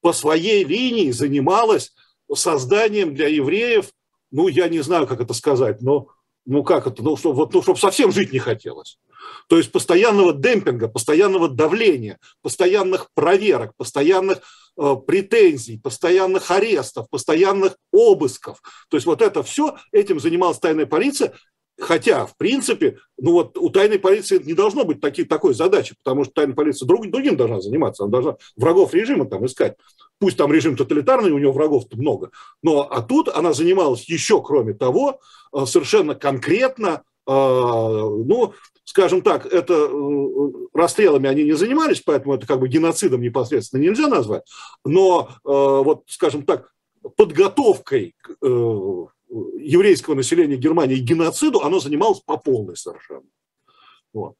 по 0.00 0.12
своей 0.12 0.62
линии 0.62 1.10
занималась 1.10 1.92
созданием 2.32 3.12
для 3.12 3.26
евреев, 3.26 3.90
ну, 4.30 4.46
я 4.46 4.68
не 4.68 4.78
знаю, 4.78 5.08
как 5.08 5.20
это 5.20 5.34
сказать, 5.34 5.82
но 5.82 6.06
ну 6.44 6.62
как 6.62 6.86
это, 6.86 7.02
ну, 7.02 7.16
чтобы, 7.16 7.48
ну, 7.52 7.62
чтобы 7.62 7.78
совсем 7.80 8.12
жить 8.12 8.32
не 8.32 8.38
хотелось. 8.38 9.00
То 9.48 9.58
есть 9.58 9.72
постоянного 9.72 10.32
демпинга, 10.32 10.88
постоянного 10.88 11.48
давления, 11.48 12.18
постоянных 12.42 13.08
проверок, 13.14 13.72
постоянных 13.76 14.38
э, 14.78 14.96
претензий, 15.06 15.78
постоянных 15.78 16.50
арестов, 16.50 17.08
постоянных 17.10 17.76
обысков. 17.92 18.60
То 18.88 18.96
есть 18.96 19.06
вот 19.06 19.22
это 19.22 19.42
все, 19.42 19.76
этим 19.92 20.20
занималась 20.20 20.58
тайная 20.58 20.86
полиция, 20.86 21.34
Хотя, 21.78 22.24
в 22.24 22.36
принципе, 22.38 22.98
ну 23.18 23.32
вот 23.32 23.58
у 23.58 23.68
тайной 23.68 23.98
полиции 23.98 24.38
не 24.42 24.54
должно 24.54 24.84
быть 24.84 25.00
таки, 25.00 25.24
такой 25.24 25.52
задачи, 25.52 25.94
потому 26.02 26.24
что 26.24 26.32
тайная 26.32 26.54
полиция 26.54 26.86
друг, 26.86 27.06
другим 27.10 27.36
должна 27.36 27.60
заниматься, 27.60 28.04
она 28.04 28.12
должна 28.12 28.36
врагов 28.56 28.94
режима 28.94 29.26
там 29.26 29.44
искать. 29.44 29.76
Пусть 30.18 30.38
там 30.38 30.50
режим 30.52 30.76
тоталитарный, 30.76 31.32
у 31.32 31.38
него 31.38 31.52
врагов-то 31.52 31.98
много. 31.98 32.30
Но 32.62 32.88
а 32.90 33.02
тут 33.02 33.28
она 33.28 33.52
занималась 33.52 34.08
еще, 34.08 34.42
кроме 34.42 34.72
того, 34.72 35.20
э, 35.52 35.66
совершенно 35.66 36.14
конкретно, 36.14 37.02
э, 37.26 37.30
ну, 37.30 38.54
скажем 38.86 39.20
так, 39.20 39.44
это 39.44 39.74
э, 39.74 40.50
расстрелами 40.72 41.28
они 41.28 41.44
не 41.44 41.52
занимались, 41.52 42.00
поэтому 42.00 42.34
это 42.36 42.46
как 42.46 42.60
бы 42.60 42.68
геноцидом 42.68 43.20
непосредственно 43.20 43.82
нельзя 43.82 44.08
назвать, 44.08 44.44
но 44.84 45.28
вот, 45.44 46.04
скажем 46.06 46.44
так, 46.44 46.72
подготовкой 47.16 48.14
еврейского 48.40 50.14
населения 50.14 50.56
Германии 50.56 50.96
геноциду, 50.96 51.60
оно 51.60 51.80
занималось 51.80 52.20
по 52.20 52.36
полной 52.36 52.76
совершенно. 52.76 53.26
Вот. 54.12 54.36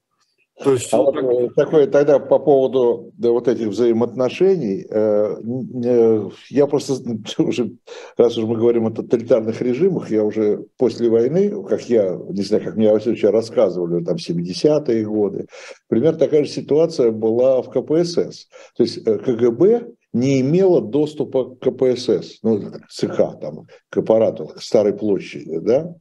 То 0.63 0.73
есть, 0.73 0.89
а 0.93 1.03
вот 1.03 1.17
э, 1.17 1.51
такое 1.55 1.87
тогда 1.87 2.19
по 2.19 2.39
поводу 2.39 3.13
да, 3.19 3.31
вот 3.31 3.47
этих 3.47 3.67
взаимоотношений, 3.67 4.87
э, 4.89 5.37
э, 5.85 6.31
я 6.49 6.67
просто 6.67 6.95
уже, 7.43 7.73
раз 8.17 8.39
уж 8.39 8.45
мы 8.45 8.57
говорим 8.57 8.87
о 8.87 8.91
тоталитарных 8.91 9.61
режимах, 9.61 10.11
я 10.11 10.25
уже 10.25 10.65
после 10.79 11.11
войны, 11.11 11.63
как 11.65 11.83
я, 11.91 12.19
не 12.31 12.43
знаю, 12.43 12.65
как 12.65 12.77
мне 12.77 12.99
все 12.99 13.31
рассказывали, 13.31 14.03
там 14.03 14.17
70-е 14.17 15.05
годы, 15.05 15.47
примерно 15.89 16.19
такая 16.19 16.45
же 16.45 16.51
ситуация 16.51 17.11
была 17.11 17.61
в 17.61 17.69
КПСС. 17.69 18.49
То 18.77 18.83
есть 18.83 19.07
э, 19.07 19.19
КГБ 19.19 19.89
не 20.15 20.41
имела 20.41 20.81
доступа 20.81 21.55
к 21.55 21.59
КПСС, 21.59 22.39
ну, 22.43 22.63
ЦК, 22.89 23.39
там, 23.39 23.67
к 23.91 23.99
аппарату, 23.99 24.47
к 24.47 24.63
Старой 24.63 24.95
площади, 24.95 25.59
да, 25.59 25.95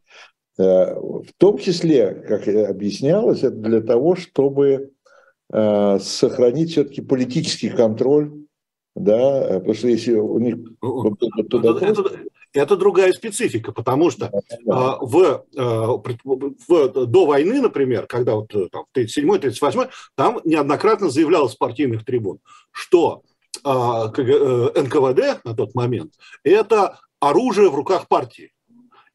в 0.57 1.27
том 1.37 1.57
числе, 1.57 2.13
как 2.13 2.47
объяснялось, 2.47 3.39
это 3.39 3.55
для 3.55 3.81
того, 3.81 4.15
чтобы 4.15 4.91
э, 5.51 5.99
сохранить 5.99 6.71
все-таки 6.71 7.01
политический 7.01 7.69
контроль, 7.69 8.31
да, 8.95 9.59
потому 9.59 9.73
что 9.73 9.87
если 9.89 10.13
у 10.13 10.39
них 10.39 10.55
туда 11.49 11.69
это, 11.71 11.85
это, 11.85 12.03
это 12.53 12.77
другая 12.77 13.11
специфика, 13.11 13.73
потому 13.73 14.09
что 14.09 14.31
да. 14.63 14.97
э, 14.99 15.05
в, 15.05 15.45
э, 15.55 16.49
в, 16.67 17.05
до 17.05 17.25
войны, 17.25 17.61
например, 17.61 18.07
когда 18.07 18.35
вот 18.35 18.53
там, 18.71 18.85
37-38, 18.95 19.89
там 20.15 20.39
неоднократно 20.45 21.09
заявлялось 21.09 21.51
с 21.51 21.57
партийных 21.57 22.05
трибун, 22.05 22.39
что 22.71 23.23
а, 23.63 24.11
э, 24.17 24.81
НКВД 24.81 25.43
на 25.43 25.53
тот 25.55 25.75
момент, 25.75 26.13
это 26.43 26.99
оружие 27.19 27.69
в 27.69 27.75
руках 27.75 28.07
партии. 28.07 28.51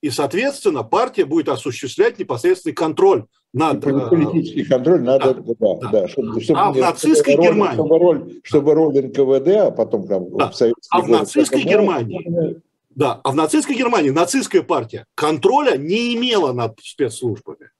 И, 0.01 0.11
соответственно, 0.11 0.83
партия 0.83 1.27
будет 1.27 1.49
осуществлять 1.49 2.19
непосредственный 2.19 2.75
контроль 2.75 3.27
над... 3.53 3.87
Э, 3.87 4.09
политический 4.09 4.65
контроль 4.65 5.03
надо, 5.03 5.35
да, 5.35 5.55
да, 5.81 5.89
да. 5.91 6.09
чтобы, 6.09 6.41
чтобы, 6.41 6.59
а 6.59 6.73
в 6.73 6.77
нацистской 6.79 7.35
чтобы 7.35 7.47
Германии... 7.47 7.75
Чтобы 7.75 7.99
роль, 7.99 8.41
чтобы 8.43 8.75
роль 8.75 9.07
НКВД, 9.07 9.49
а 9.49 9.71
потом 9.71 10.09
там 10.09 10.31
да. 10.37 10.51
в 10.51 10.63
А 10.91 11.01
в 11.03 11.09
нацистской 11.09 11.63
Германии... 11.63 12.61
Да, 12.91 13.21
а 13.23 13.31
в 13.31 13.35
нацистской 13.35 13.77
Германии 13.77 14.11
нацистская 14.11 14.63
партия 14.63 15.07
контроля 15.15 15.77
не 15.77 16.15
имела 16.15 16.53
над 16.53 16.79
спецслужбами. 16.83 17.71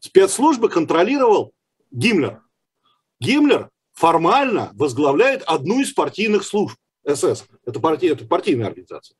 Спецслужбы 0.00 0.68
контролировал 0.68 1.52
Гиммлер. 1.90 2.40
Гиммлер 3.20 3.70
формально 3.92 4.70
возглавляет 4.74 5.42
одну 5.42 5.80
из 5.80 5.92
партийных 5.92 6.44
служб 6.44 6.76
СС. 7.06 7.44
Это, 7.66 7.80
парти, 7.80 8.06
это 8.06 8.24
партийная 8.24 8.68
организация. 8.68 9.16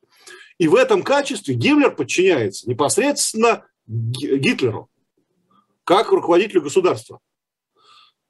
И 0.63 0.67
в 0.69 0.75
этом 0.75 1.03
качестве 1.03 1.55
Гиммлер 1.55 1.93
подчиняется 1.93 2.69
непосредственно 2.69 3.65
Гитлеру, 3.85 4.89
как 5.83 6.09
руководителю 6.09 6.61
государства. 6.61 7.19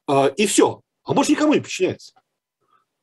А, 0.08 0.26
и 0.26 0.46
все. 0.46 0.80
А 1.04 1.14
больше 1.14 1.30
никому 1.30 1.54
не 1.54 1.60
подчиняется. 1.60 2.20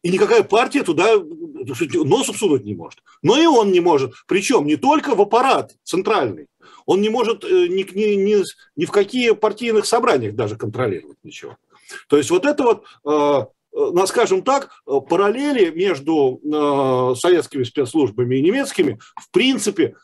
И 0.04 0.10
никакая 0.10 0.44
партия 0.44 0.84
туда 0.84 1.14
носом 1.16 2.36
сунуть 2.36 2.66
не 2.66 2.76
может. 2.76 3.00
Но 3.22 3.42
и 3.42 3.46
он 3.46 3.72
не 3.72 3.80
может. 3.80 4.12
Причем 4.28 4.66
не 4.66 4.76
только 4.76 5.16
в 5.16 5.22
аппарат 5.22 5.78
центральный. 5.86 6.48
Он 6.86 7.00
не 7.00 7.08
может 7.08 7.46
э, 7.46 7.68
ни, 7.70 7.84
ни, 7.84 8.16
ни, 8.16 8.44
ни 8.76 8.86
в 8.86 8.92
какие 8.92 9.32
партийных 9.32 9.86
собраниях 9.86 10.36
даже 10.36 10.58
контролировать 10.58 11.20
ничего. 11.24 11.56
То 12.10 12.18
есть 12.18 12.32
вот 12.32 12.46
это 12.46 12.64
вот 12.64 12.86
э, 13.06 13.46
ну, 13.74 14.06
скажем 14.08 14.44
так, 14.44 14.70
параллели 14.86 15.72
между 15.72 16.40
э, 16.44 17.16
советскими 17.16 17.64
спецслужбами 17.64 18.36
и 18.36 18.42
немецкими, 18.42 19.00
в 19.16 19.32
принципе, 19.32 19.96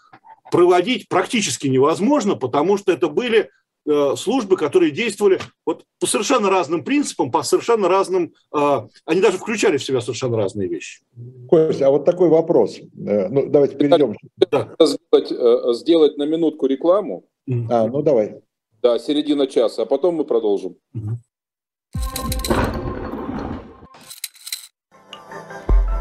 проводить 0.51 1.09
практически 1.09 1.67
невозможно, 1.67 2.35
потому 2.35 2.77
что 2.77 2.91
это 2.91 3.09
были 3.09 3.49
э, 3.85 4.15
службы, 4.15 4.55
которые 4.55 4.91
действовали 4.91 5.39
вот 5.65 5.83
по 5.99 6.07
совершенно 6.07 6.49
разным 6.49 6.83
принципам, 6.83 7.31
по 7.31 7.43
совершенно 7.43 7.89
разным... 7.89 8.33
Они 9.05 9.21
даже 9.21 9.37
включали 9.37 9.77
в 9.77 9.83
себя 9.83 9.99
совершенно 9.99 10.37
разные 10.37 10.69
вещи. 10.69 11.01
Костя, 11.49 11.87
а 11.87 11.91
вот 11.91 12.05
такой 12.05 12.29
вопрос. 12.29 12.77
Ну, 12.93 13.49
давайте 13.49 13.75
перейдем. 13.75 14.15
Да. 14.49 14.75
Сделать, 14.79 15.77
сделать 15.77 16.17
на 16.17 16.23
минутку 16.23 16.67
рекламу. 16.67 17.25
А, 17.69 17.87
ну 17.87 18.01
давай. 18.01 18.41
Да, 18.81 18.99
середина 18.99 19.47
часа, 19.47 19.81
а 19.81 19.85
потом 19.85 20.15
мы 20.15 20.23
продолжим. 20.23 20.75
Угу. 20.93 22.36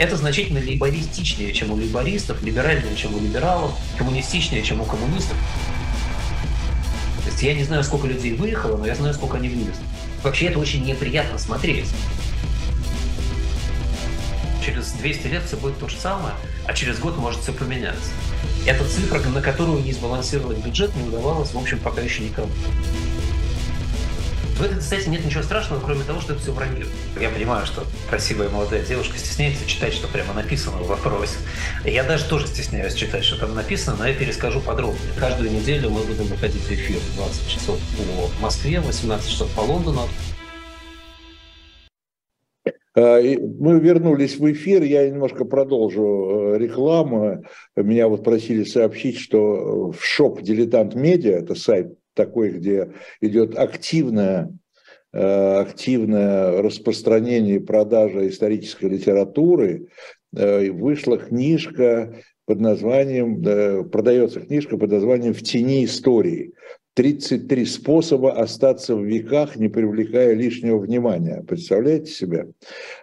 это 0.00 0.16
значительно 0.16 0.58
либористичнее, 0.58 1.52
чем 1.52 1.72
у 1.72 1.76
либористов, 1.76 2.42
либеральнее, 2.42 2.96
чем 2.96 3.14
у 3.14 3.20
либералов, 3.20 3.72
коммунистичнее, 3.98 4.62
чем 4.62 4.80
у 4.80 4.84
коммунистов. 4.86 5.36
То 7.22 7.30
есть 7.30 7.42
я 7.42 7.52
не 7.52 7.64
знаю, 7.64 7.84
сколько 7.84 8.06
людей 8.06 8.32
выехало, 8.32 8.78
но 8.78 8.86
я 8.86 8.94
знаю, 8.94 9.12
сколько 9.12 9.36
они 9.36 9.50
вывезли. 9.50 9.84
Вообще 10.22 10.46
это 10.46 10.58
очень 10.58 10.86
неприятно 10.86 11.38
смотреть. 11.38 11.84
Через 14.64 14.92
200 14.92 15.26
лет 15.26 15.42
все 15.44 15.58
будет 15.58 15.78
то 15.78 15.86
же 15.86 15.98
самое, 15.98 16.34
а 16.66 16.72
через 16.72 16.98
год 16.98 17.18
может 17.18 17.42
все 17.42 17.52
поменяться. 17.52 18.10
Это 18.66 18.88
цифра, 18.88 19.20
на 19.20 19.42
которую 19.42 19.82
не 19.82 19.92
сбалансировать 19.92 20.64
бюджет 20.64 20.96
не 20.96 21.08
удавалось, 21.08 21.52
в 21.52 21.58
общем, 21.58 21.78
пока 21.78 22.00
еще 22.00 22.22
никому. 22.22 22.48
В 24.60 24.62
этой 24.62 24.76
кстати, 24.76 25.08
нет 25.08 25.24
ничего 25.24 25.42
страшного, 25.42 25.80
кроме 25.82 26.04
того, 26.04 26.20
что 26.20 26.34
это 26.34 26.42
все 26.42 26.52
вранье. 26.52 26.84
Я 27.18 27.30
понимаю, 27.30 27.64
что 27.64 27.82
красивая 28.10 28.50
молодая 28.50 28.84
девушка 28.84 29.16
стесняется 29.16 29.66
читать, 29.66 29.94
что 29.94 30.06
прямо 30.06 30.34
написано 30.34 30.76
в 30.76 30.86
вопросе. 30.86 31.38
Я 31.82 32.04
даже 32.04 32.28
тоже 32.28 32.46
стесняюсь 32.46 32.92
читать, 32.92 33.24
что 33.24 33.40
там 33.40 33.54
написано, 33.54 33.96
но 33.98 34.06
я 34.06 34.12
перескажу 34.12 34.60
подробнее. 34.60 35.00
Каждую 35.18 35.50
неделю 35.50 35.88
мы 35.88 36.02
будем 36.02 36.24
выходить 36.24 36.60
в 36.60 36.70
эфир 36.70 36.98
20 37.16 37.48
часов 37.48 37.78
по 37.96 38.42
Москве, 38.42 38.80
18 38.80 39.30
часов 39.30 39.48
по 39.56 39.62
Лондону. 39.62 40.02
А, 42.94 43.18
мы 43.18 43.80
вернулись 43.80 44.36
в 44.36 44.52
эфир, 44.52 44.82
я 44.82 45.08
немножко 45.08 45.46
продолжу 45.46 46.02
э, 46.52 46.58
рекламу. 46.58 47.44
Меня 47.76 48.08
вот 48.08 48.24
просили 48.24 48.64
сообщить, 48.64 49.18
что 49.20 49.90
в 49.90 50.04
шоп 50.04 50.42
«Дилетант 50.42 50.94
Медиа», 50.94 51.38
это 51.38 51.54
сайт 51.54 51.94
такой, 52.24 52.50
где 52.50 52.92
идет 53.20 53.58
активное, 53.58 54.52
э, 55.12 55.60
активное 55.60 56.60
распространение 56.62 57.56
и 57.56 57.64
продажа 57.64 58.28
исторической 58.28 58.86
литературы, 58.86 59.88
э, 60.36 60.70
вышла 60.70 61.16
книжка 61.16 62.14
под 62.46 62.60
названием, 62.60 63.90
продается 63.90 64.40
книжка 64.40 64.76
под 64.76 64.90
названием 64.90 65.32
«В 65.32 65.42
тени 65.42 65.84
истории». 65.84 66.52
33 66.94 67.64
способа 67.66 68.32
остаться 68.32 68.96
в 68.96 69.04
веках, 69.04 69.56
не 69.56 69.68
привлекая 69.68 70.34
лишнего 70.34 70.78
внимания. 70.78 71.44
Представляете 71.46 72.10
себе? 72.10 72.48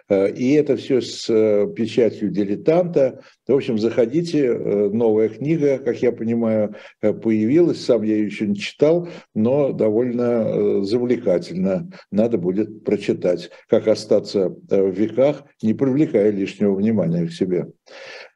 Э, 0.08 0.30
и 0.30 0.52
это 0.52 0.76
все 0.76 1.00
с 1.00 1.28
э, 1.30 1.66
печатью 1.74 2.30
дилетанта. 2.30 3.22
В 3.46 3.54
общем, 3.54 3.78
заходите, 3.78 4.46
э, 4.46 4.90
новая 4.90 5.30
книга, 5.30 5.78
как 5.78 6.02
я 6.02 6.12
понимаю, 6.12 6.74
появилась. 7.00 7.82
Сам 7.82 8.02
я 8.02 8.16
ее 8.16 8.26
еще 8.26 8.46
не 8.46 8.56
читал, 8.56 9.08
но 9.34 9.72
довольно 9.72 10.84
завлекательно. 10.84 11.90
Надо 12.10 12.36
будет 12.36 12.84
прочитать, 12.84 13.50
как 13.68 13.88
остаться 13.88 14.50
в 14.50 14.90
веках, 14.90 15.44
не 15.62 15.72
привлекая 15.72 16.30
лишнего 16.30 16.74
внимания 16.74 17.26
к 17.26 17.32
себе. 17.32 17.68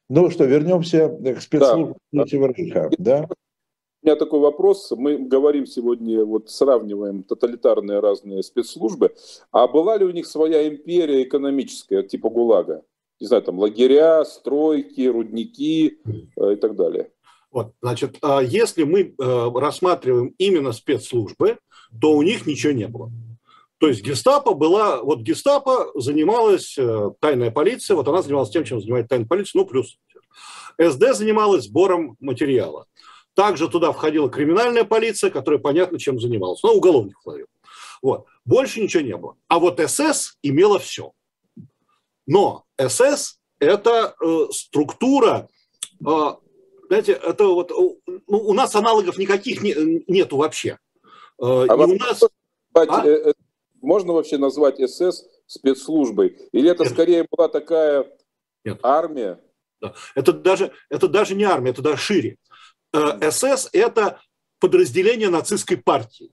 Ну 0.08 0.30
что, 0.30 0.44
вернемся 0.44 1.08
к 1.08 1.40
спецслужбам 1.40 1.96
да. 2.12 2.22
Третьего 2.22 2.52
Рейха. 2.52 2.90
Да? 2.98 3.28
У 4.02 4.06
меня 4.06 4.16
такой 4.16 4.40
вопрос. 4.40 4.90
Мы 4.96 5.16
говорим 5.16 5.64
сегодня, 5.64 6.24
вот 6.24 6.50
сравниваем 6.50 7.22
тоталитарные 7.22 8.00
разные 8.00 8.42
спецслужбы. 8.42 9.14
А 9.52 9.68
была 9.68 9.96
ли 9.96 10.04
у 10.04 10.10
них 10.10 10.26
своя 10.26 10.68
империя 10.68 11.22
экономическая, 11.22 12.02
типа 12.02 12.28
ГУЛАГа? 12.28 12.82
Не 13.20 13.26
знаю, 13.28 13.44
там 13.44 13.60
лагеря, 13.60 14.24
стройки, 14.24 15.06
рудники 15.06 16.00
э, 16.36 16.54
и 16.54 16.56
так 16.56 16.74
далее. 16.74 17.12
Вот, 17.52 17.74
значит, 17.80 18.16
а 18.22 18.42
если 18.42 18.82
мы 18.82 19.02
э, 19.02 19.50
рассматриваем 19.54 20.34
именно 20.36 20.72
спецслужбы, 20.72 21.58
то 22.00 22.16
у 22.16 22.22
них 22.22 22.44
ничего 22.44 22.72
не 22.72 22.88
было. 22.88 23.12
То 23.78 23.86
есть 23.86 24.02
гестапо 24.02 24.54
была, 24.54 25.00
вот 25.00 25.20
гестапо 25.20 25.92
занималась, 25.94 26.76
э, 26.76 27.10
тайная 27.20 27.52
полиция, 27.52 27.94
вот 27.94 28.08
она 28.08 28.22
занималась 28.22 28.50
тем, 28.50 28.64
чем 28.64 28.80
занимается 28.80 29.10
тайная 29.10 29.28
полиция, 29.28 29.60
ну 29.60 29.66
плюс 29.66 29.96
СД 30.78 31.14
занималась 31.14 31.64
сбором 31.64 32.16
материала. 32.18 32.86
Также 33.34 33.68
туда 33.68 33.92
входила 33.92 34.28
криминальная 34.28 34.84
полиция, 34.84 35.30
которая 35.30 35.60
понятно 35.60 35.98
чем 35.98 36.20
занималась. 36.20 36.62
Но 36.62 36.74
уголовник 36.74 37.16
ловил. 37.24 37.46
Вот. 38.02 38.26
Больше 38.44 38.80
ничего 38.80 39.02
не 39.02 39.16
было. 39.16 39.36
А 39.48 39.58
вот 39.58 39.80
СС 39.80 40.36
имела 40.42 40.78
все. 40.78 41.12
Но 42.26 42.64
СС– 42.78 43.38
это 43.58 44.14
э, 44.20 44.46
структура, 44.50 45.48
э, 46.06 46.30
знаете, 46.88 47.12
это 47.12 47.46
вот, 47.46 47.70
ну, 47.70 48.38
у 48.38 48.52
нас 48.52 48.74
аналогов 48.74 49.18
никаких 49.18 49.62
не, 49.62 50.04
нету 50.08 50.36
вообще. 50.36 50.78
Э, 51.40 51.66
а 51.68 51.74
у 51.74 51.94
нас... 51.94 52.22
А? 52.74 53.06
Э, 53.06 53.08
э, 53.08 53.32
можно 53.80 54.12
вообще 54.12 54.38
назвать 54.38 54.78
СС 54.78 55.24
спецслужбой? 55.46 56.36
Или 56.52 56.70
это 56.70 56.84
Нет. 56.84 56.92
скорее 56.92 57.26
была 57.30 57.48
такая 57.48 58.06
Нет. 58.64 58.78
армия? 58.82 59.40
Да. 59.80 59.94
Это, 60.14 60.32
даже, 60.32 60.72
это 60.90 61.08
даже 61.08 61.34
не 61.34 61.44
армия, 61.44 61.70
это 61.70 61.82
даже 61.82 61.96
шире. 62.00 62.38
Э, 62.92 63.30
СС– 63.30 63.68
это 63.72 64.20
подразделение 64.60 65.28
нацистской 65.28 65.76
партии. 65.76 66.30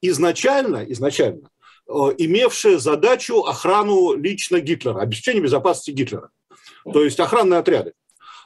Изначально, 0.00 0.84
изначально 0.92 1.50
э, 1.88 1.92
имевшее 2.18 2.78
задачу 2.78 3.42
охрану 3.44 4.14
лично 4.14 4.60
Гитлера, 4.60 5.00
обеспечение 5.00 5.42
безопасности 5.42 5.90
Гитлера. 5.90 6.30
То 6.84 7.02
есть 7.04 7.20
охранные 7.20 7.60
отряды. 7.60 7.92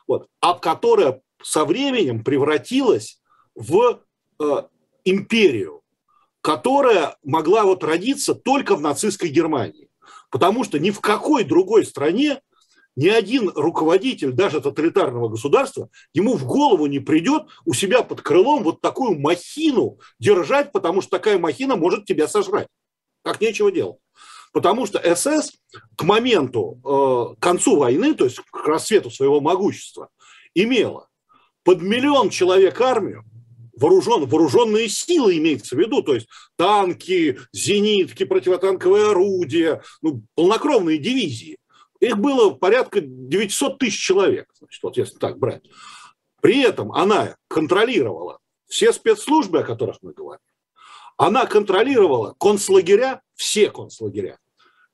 Вот, 0.07 0.29
а 0.41 0.55
которая 0.55 1.21
со 1.43 1.65
временем 1.65 2.23
превратилась 2.23 3.21
в 3.55 4.01
э, 4.39 4.63
империю, 5.05 5.83
которая 6.41 7.17
могла 7.25 7.65
вот 7.65 7.83
родиться 7.83 8.35
только 8.35 8.77
в 8.77 8.81
нацистской 8.81 9.29
Германии. 9.29 9.89
Потому 10.31 10.65
что 10.65 10.79
ни 10.79 10.91
в 10.91 11.01
какой 11.01 11.45
другой 11.45 11.85
стране 11.85 12.41
ни 12.97 13.09
один 13.09 13.51
руководитель 13.55 14.33
даже 14.33 14.61
тоталитарного 14.61 15.29
государства, 15.29 15.91
ему 16.15 16.35
в 16.35 16.47
голову 16.47 16.87
не 16.87 16.99
придет 16.99 17.45
у 17.65 17.75
себя 17.75 18.03
под 18.03 18.23
крылом 18.23 18.65
вот 18.65 18.81
такую 18.81 19.19
махину 19.19 19.99
держать, 20.19 20.73
потому 20.73 21.03
что 21.03 21.11
такая 21.11 21.39
махина 21.39 21.77
может 21.77 22.07
тебя 22.07 22.27
сожрать. 22.27 22.69
Как 23.23 23.41
нечего 23.41 23.71
делать. 23.71 23.99
Потому 24.53 24.87
что 24.87 24.99
СС 25.15 25.53
к 25.97 26.03
моменту, 26.05 26.81
э, 26.83 27.35
к 27.37 27.43
концу 27.43 27.77
войны, 27.77 28.15
то 28.15 28.25
есть 28.25 28.39
к 28.39 28.67
рассвету 28.67 29.11
своего 29.11 29.41
могущества, 29.41 30.09
имела 30.55 31.09
под 31.63 31.83
миллион 31.83 32.31
человек 32.31 32.81
армию, 32.81 33.25
вооружен, 33.77 34.25
вооруженные 34.25 34.89
силы 34.89 35.37
имеется 35.37 35.77
в 35.77 35.79
виду, 35.79 36.03
то 36.03 36.15
есть 36.15 36.29
танки, 36.57 37.39
зенитки, 37.53 38.25
противотанковые 38.25 39.11
орудия, 39.11 39.83
ну, 40.01 40.23
полнокровные 40.35 40.99
дивизии. 40.99 41.59
Их 42.01 42.19
было 42.19 42.51
порядка 42.51 43.01
900 43.01 43.79
тысяч 43.79 44.01
человек, 44.01 44.49
значит, 44.59 44.83
вот 44.83 44.97
если 44.97 45.19
так 45.19 45.39
брать. 45.39 45.63
При 46.41 46.63
этом 46.63 46.93
она 46.93 47.37
контролировала 47.49 48.39
все 48.69 48.93
спецслужбы, 48.93 49.61
о 49.61 49.65
которых 49.65 49.99
мы 50.03 50.13
говорим. 50.13 50.45
Она 51.17 51.47
контролировала 51.47 52.35
концлагеря, 52.39 53.23
все 53.35 53.71
концлагеря. 53.71 54.39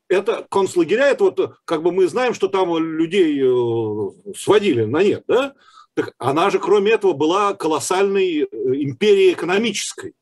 Это 0.09 0.47
концлагеря, 0.51 1.07
это 1.07 1.25
вот 1.25 1.57
как 1.65 1.83
бы 1.83 1.91
мы 1.91 2.07
знаем, 2.07 2.35
что 2.35 2.49
там 2.49 2.77
людей 2.79 3.41
э, 3.43 4.35
сводили 4.37 4.85
на 4.85 5.03
нет, 5.03 5.25
да? 5.27 5.55
Так 5.95 6.15
она 6.19 6.51
же, 6.51 6.59
кроме 6.59 6.93
этого, 6.93 7.13
была 7.13 7.55
колоссальной 7.55 8.43
э, 8.43 8.47
империей 8.51 9.33
экономической 9.33 10.15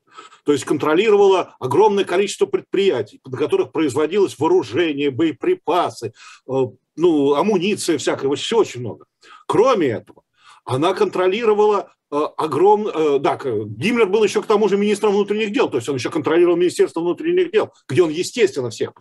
то 0.44 0.52
есть 0.52 0.64
контролировала 0.64 1.54
огромное 1.58 2.04
количество 2.04 2.46
предприятий, 2.46 3.20
на 3.24 3.36
которых 3.36 3.72
производилось 3.72 4.38
вооружение, 4.38 5.10
боеприпасы, 5.10 6.12
э, 6.48 6.52
ну, 6.96 7.34
амуниция 7.34 7.98
всякая, 7.98 8.34
все 8.34 8.58
очень 8.58 8.80
много. 8.80 9.06
Кроме 9.46 9.88
этого, 9.88 10.22
она 10.64 10.94
контролировала 10.94 11.92
огромный... 12.10 12.92
Э, 12.94 13.18
да, 13.18 13.36
Гиммлер 13.36 14.06
был 14.06 14.24
еще 14.24 14.42
к 14.42 14.46
тому 14.46 14.68
же 14.68 14.76
министром 14.76 15.12
внутренних 15.12 15.52
дел, 15.52 15.68
то 15.68 15.76
есть 15.76 15.88
он 15.88 15.96
еще 15.96 16.10
контролировал 16.10 16.56
Министерство 16.56 17.00
внутренних 17.00 17.52
дел, 17.52 17.72
где 17.88 18.02
он, 18.02 18.10
естественно, 18.10 18.70
всех... 18.70 18.92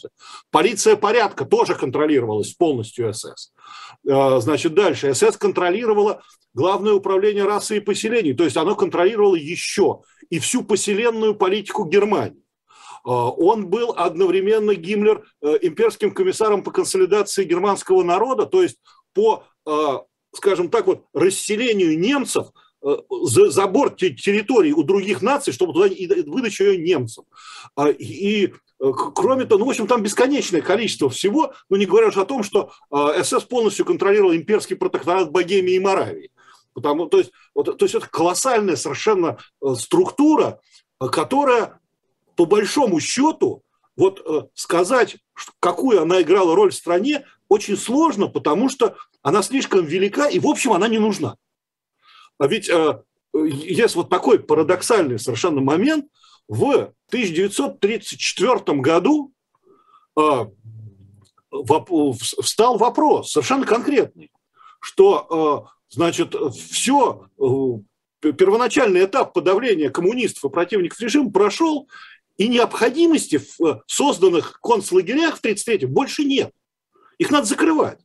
Полиция 0.52 0.96
порядка 0.96 1.46
тоже 1.46 1.76
контролировалась 1.76 2.54
полностью 2.54 3.14
СС. 3.14 3.52
Значит, 4.04 4.74
дальше. 4.74 5.14
СС 5.14 5.38
контролировала 5.38 6.22
Главное 6.56 6.94
управление 6.94 7.46
расы 7.46 7.78
и 7.78 7.80
поселений, 7.80 8.34
то 8.34 8.44
есть 8.44 8.58
оно 8.58 8.76
контролировало 8.76 9.36
еще 9.36 10.02
и 10.32 10.40
всю 10.40 10.64
поселенную 10.64 11.36
политику 11.36 11.86
Германии. 11.86 12.42
Он 13.04 13.68
был 13.68 13.94
одновременно 13.96 14.76
Гиммлер 14.76 15.24
э, 15.42 15.58
имперским 15.62 16.12
комиссаром 16.12 16.64
по 16.64 16.72
консолидации 16.72 17.46
германского 17.46 18.04
народа, 18.04 18.46
то 18.46 18.62
есть 18.62 18.78
по, 19.14 19.46
скажем 20.34 20.70
так, 20.70 20.88
вот, 20.88 21.06
расселению 21.14 21.98
немцев 21.98 22.48
э, 22.82 22.98
за 23.24 23.50
забор 23.50 23.92
территории 23.92 24.72
у 24.72 24.84
других 24.84 25.22
наций, 25.22 25.54
чтобы 25.54 25.74
туда 25.74 25.94
выдачу 26.26 26.64
ее 26.64 26.78
немцам. 26.78 27.26
А, 27.76 27.90
и 27.90 28.48
э, 28.48 28.92
кроме 29.16 29.46
того, 29.46 29.60
ну, 29.60 29.66
в 29.66 29.70
общем, 29.70 29.88
там 29.88 30.04
бесконечное 30.04 30.62
количество 30.62 31.10
всего, 31.10 31.54
но 31.70 31.78
не 31.78 31.86
говоря 31.86 32.08
уже 32.08 32.22
о 32.22 32.26
том, 32.26 32.44
что 32.44 32.72
СС 32.92 33.44
полностью 33.44 33.86
контролировал 33.86 34.34
имперский 34.34 34.76
протекторат 34.76 35.32
Богемии 35.32 35.76
и 35.76 35.80
Моравии. 35.80 36.32
Потому, 36.74 37.08
то, 37.08 37.18
есть, 37.18 37.32
вот, 37.54 37.78
то 37.78 37.86
есть 37.86 37.96
это 37.96 38.08
колоссальная 38.08 38.76
совершенно 38.76 39.38
э, 39.62 39.74
структура, 39.76 40.60
которая 41.00 41.80
по 42.36 42.46
большому 42.46 43.00
счету 43.00 43.64
вот 43.96 44.50
сказать, 44.54 45.18
какую 45.60 46.02
она 46.02 46.22
играла 46.22 46.56
роль 46.56 46.72
в 46.72 46.76
стране, 46.76 47.26
очень 47.50 47.76
сложно, 47.76 48.28
потому 48.28 48.70
что 48.70 48.96
она 49.22 49.42
слишком 49.42 49.84
велика 49.86 50.30
и, 50.30 50.40
в 50.40 50.48
общем, 50.48 50.72
она 50.72 50.88
не 50.88 51.00
нужна. 51.00 51.36
А 52.40 52.48
ведь 52.48 52.72
есть 53.34 53.96
вот 53.96 54.10
такой 54.10 54.40
парадоксальный 54.40 55.20
совершенно 55.20 55.62
момент. 55.62 56.06
в 56.48 56.94
1934 57.10 58.80
году 58.80 59.32
а, 60.16 60.48
встал 62.42 62.78
вопрос 62.78 63.32
совершенно 63.32 63.66
конкретный, 63.66 64.32
что, 64.80 65.28
а, 65.30 65.72
значит, 65.90 66.36
все, 66.70 67.28
э, 67.38 68.32
первоначальный 68.34 69.06
этап 69.06 69.34
подавления 69.34 69.90
коммунистов 69.90 70.46
и 70.46 70.54
противников 70.54 71.00
режима 71.00 71.32
прошел, 71.32 71.88
и 72.38 72.48
необходимости 72.48 73.38
в 73.38 73.66
э, 73.66 73.82
созданных 73.88 74.60
концлагерях 74.62 75.38
в 75.38 75.40
1933 75.40 75.88
больше 75.88 76.24
нет. 76.24 76.52
Их 77.18 77.32
надо 77.32 77.48
закрывать. 77.48 78.00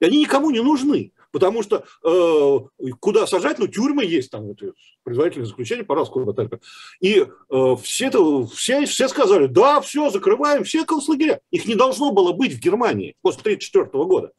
И 0.00 0.04
они 0.04 0.20
никому 0.20 0.50
не 0.50 0.60
нужны. 0.60 1.12
Потому 1.32 1.62
что 1.62 1.84
э, 2.04 2.58
куда 2.98 3.26
сажать, 3.26 3.58
ну, 3.58 3.68
тюрьмы 3.68 4.04
есть 4.04 4.30
там, 4.30 4.48
вот, 4.48 4.58
производительное 5.04 5.46
заключение, 5.46 5.84
пожалуйста, 5.84 6.12
куда 6.14 6.32
только. 6.32 6.60
И 7.00 7.24
э, 7.50 7.76
все, 7.82 8.06
это, 8.06 8.46
все, 8.46 8.86
все 8.86 9.08
сказали, 9.08 9.46
да, 9.46 9.80
все, 9.80 10.10
закрываем 10.10 10.64
все 10.64 10.84
концлагеря. 10.84 11.40
Их 11.50 11.66
не 11.66 11.74
должно 11.74 12.10
было 12.10 12.32
быть 12.32 12.54
в 12.54 12.60
Германии 12.60 13.14
после 13.22 13.40
1934 13.40 14.04
года. 14.04 14.32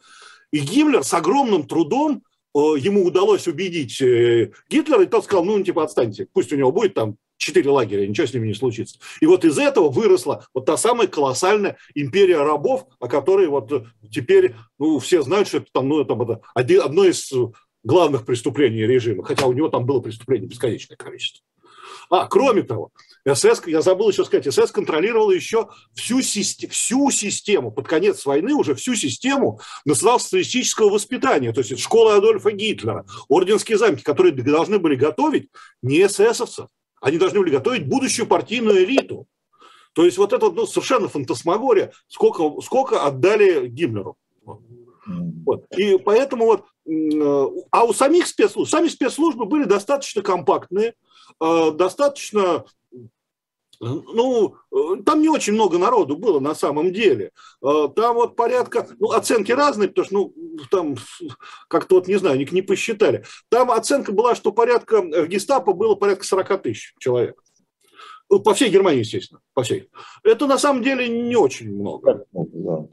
И 0.52 0.60
Гиммлер 0.60 1.04
с 1.04 1.14
огромным 1.14 1.66
трудом 1.66 2.24
э, 2.54 2.60
ему 2.78 3.06
удалось 3.06 3.48
убедить 3.48 4.02
э, 4.02 4.52
Гитлера, 4.70 5.04
и 5.04 5.08
тот 5.08 5.24
сказал, 5.24 5.46
ну, 5.46 5.62
типа, 5.64 5.84
отстаньте, 5.84 6.28
пусть 6.34 6.52
у 6.52 6.58
него 6.58 6.72
будет 6.72 6.94
там 6.94 7.16
четыре 7.42 7.70
лагеря, 7.70 8.08
ничего 8.08 8.28
с 8.28 8.34
ними 8.34 8.48
не 8.48 8.54
случится. 8.54 9.00
И 9.20 9.26
вот 9.26 9.44
из 9.44 9.58
этого 9.58 9.90
выросла 9.90 10.46
вот 10.54 10.66
та 10.66 10.78
самая 10.78 11.08
колоссальная 11.08 11.78
империя 11.96 12.38
рабов, 12.38 12.86
о 13.00 13.08
которой 13.08 13.48
вот 13.48 13.86
теперь 14.10 14.56
ну, 14.78 15.00
все 15.00 15.22
знают, 15.24 15.48
что 15.48 15.58
это, 15.58 15.68
там, 15.74 15.90
ну, 15.90 16.02
это 16.02 16.14
одно 16.54 17.04
из 17.06 17.32
главных 17.84 18.26
преступлений 18.26 18.86
режима, 18.86 19.24
хотя 19.24 19.48
у 19.48 19.54
него 19.54 19.70
там 19.70 19.86
было 19.86 20.00
преступлений 20.00 20.46
бесконечное 20.46 20.96
количество. 20.96 21.44
А, 22.10 22.28
кроме 22.28 22.62
того, 22.64 22.92
СС, 23.28 23.62
я 23.66 23.82
забыл 23.82 24.10
еще 24.10 24.26
сказать, 24.26 24.54
СС 24.54 24.72
контролировал 24.72 25.32
еще 25.32 25.70
всю, 25.94 26.20
всю 26.22 27.12
систему, 27.12 27.72
под 27.72 27.88
конец 27.88 28.26
войны 28.26 28.54
уже 28.54 28.76
всю 28.76 28.96
систему 28.96 29.60
национал-социалистического 29.86 30.90
воспитания, 30.90 31.54
то 31.54 31.62
есть 31.62 31.80
школа 31.80 32.18
Адольфа 32.18 32.52
Гитлера, 32.52 33.06
орденские 33.30 33.78
замки, 33.78 34.04
которые 34.04 34.34
должны 34.34 34.78
были 34.78 34.96
готовить 34.96 35.50
не 35.82 36.04
эсэсовцев, 36.04 36.68
они 37.02 37.18
должны 37.18 37.40
были 37.40 37.50
готовить 37.52 37.88
будущую 37.88 38.28
партийную 38.28 38.86
элиту. 38.86 39.28
То 39.94 40.06
есть 40.06 40.18
вот 40.18 40.32
это 40.32 40.50
ну, 40.52 40.66
совершенно 40.66 41.10
фантасмагория, 41.10 41.92
сколько, 42.08 42.62
сколько 42.62 43.04
отдали 43.04 43.68
Гиммлеру. 43.68 44.16
Вот. 45.46 45.66
И 45.76 45.98
поэтому 45.98 46.46
вот, 46.46 46.66
а 47.72 47.84
у 47.84 47.92
самих 47.92 48.28
спецслужб, 48.28 48.72
сами 48.72 48.88
спецслужбы 48.88 49.46
были 49.46 49.66
достаточно 49.66 50.22
компактные, 50.22 50.94
э, 51.42 51.72
достаточно 51.72 52.66
ну, 53.82 54.56
там 55.06 55.22
не 55.22 55.30
очень 55.30 55.54
много 55.54 55.80
народу 55.80 56.16
было 56.16 56.40
на 56.40 56.54
самом 56.54 56.94
деле. 56.94 57.32
Там 57.62 58.16
вот 58.16 58.36
порядка, 58.36 58.88
ну, 59.00 59.12
оценки 59.12 59.52
разные, 59.52 59.90
потому 59.90 60.06
что, 60.06 60.16
ну, 60.16 60.34
там 60.70 60.96
как-то 61.68 61.96
вот, 61.96 62.08
не 62.08 62.18
знаю, 62.18 62.38
не, 62.38 62.48
не 62.52 62.62
посчитали. 62.62 63.26
Там 63.50 63.72
оценка 63.72 64.12
была, 64.12 64.36
что 64.36 64.52
порядка, 64.52 65.02
в 65.02 65.28
гестапо 65.28 65.74
было 65.74 65.96
порядка 65.96 66.26
40 66.26 66.62
тысяч 66.62 66.94
человек. 67.00 67.42
По 68.30 68.54
всей 68.54 68.70
Германии, 68.70 69.00
естественно, 69.00 69.42
по 69.54 69.64
всей. 69.64 69.90
Это 70.24 70.46
на 70.46 70.58
самом 70.58 70.84
деле 70.84 71.10
не 71.10 71.36
очень 71.36 71.74
много. 71.74 72.26
Да. 72.32 72.88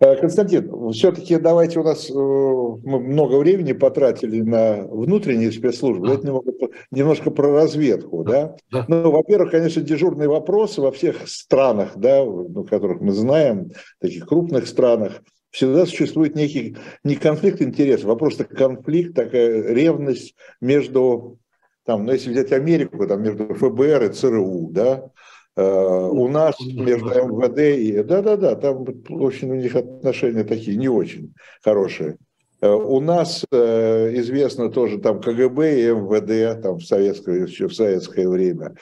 Э, 0.00 0.16
Константин, 0.16 0.90
все-таки 0.92 1.36
давайте 1.38 1.78
у 1.78 1.84
нас 1.84 2.10
э, 2.10 2.12
мы 2.12 2.98
много 2.98 3.36
времени 3.36 3.72
потратили 3.72 4.40
на 4.40 4.82
внутренние 4.82 5.52
спецслужбы, 5.52 6.06
давайте 6.06 6.26
немного, 6.26 6.52
немножко 6.90 7.30
про 7.30 7.52
разведку, 7.52 8.24
да? 8.24 8.56
да. 8.72 8.84
Ну, 8.88 9.10
во-первых, 9.10 9.52
конечно, 9.52 9.82
дежурный 9.82 10.26
вопрос 10.26 10.78
во 10.78 10.90
всех 10.90 11.28
странах, 11.28 11.92
да, 11.96 12.24
ну, 12.24 12.64
которых 12.64 13.00
мы 13.00 13.12
знаем, 13.12 13.70
таких 14.00 14.26
крупных 14.26 14.66
странах, 14.66 15.22
всегда 15.50 15.86
существует 15.86 16.34
некий 16.34 16.76
не 17.04 17.14
конфликт 17.14 17.62
интересов, 17.62 18.10
а 18.10 18.16
просто 18.16 18.44
конфликт, 18.44 19.14
такая 19.14 19.72
ревность 19.72 20.34
между, 20.60 21.38
там, 21.84 22.04
ну, 22.06 22.12
если 22.12 22.30
взять 22.30 22.50
Америку, 22.50 23.06
там, 23.06 23.22
между 23.22 23.54
ФБР 23.54 24.04
и 24.04 24.12
ЦРУ, 24.12 24.70
да, 24.72 25.10
у 25.56 26.28
нас 26.28 26.56
между 26.60 27.08
МВД 27.08 27.58
и... 27.58 28.02
Да-да-да, 28.02 28.56
там 28.56 28.84
очень 29.08 29.50
у 29.50 29.54
них 29.54 29.76
отношения 29.76 30.44
такие 30.44 30.76
не 30.76 30.88
очень 30.88 31.32
хорошие. 31.62 32.18
Э, 32.64 32.72
у 32.72 33.00
нас 33.00 33.44
э, 33.52 34.10
известно 34.14 34.70
тоже 34.70 34.98
там 34.98 35.20
КГБ 35.20 35.80
и 35.80 35.90
МВД 35.90 36.62
там 36.62 36.78
в 36.78 36.84
советское, 36.84 37.42
еще 37.42 37.68
в 37.68 37.74
советское 37.74 38.26
время. 38.28 38.74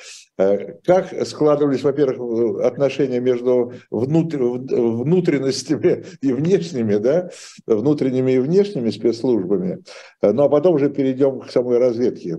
Как 0.85 1.27
складывались, 1.27 1.83
во-первых, 1.83 2.65
отношения 2.65 3.21
между 3.21 3.73
внутр... 3.91 4.43
внутренностями 4.43 6.05
и 6.21 6.33
внешними, 6.33 6.97
да, 6.97 7.31
внутренними 7.67 8.33
и 8.33 8.39
внешними 8.39 8.91
спецслужбами, 8.91 9.83
ну 10.21 10.45
а 10.45 10.49
потом 10.49 10.75
уже 10.75 10.89
перейдем 10.89 11.41
к 11.41 11.51
самой 11.51 11.79
разведке. 11.79 12.39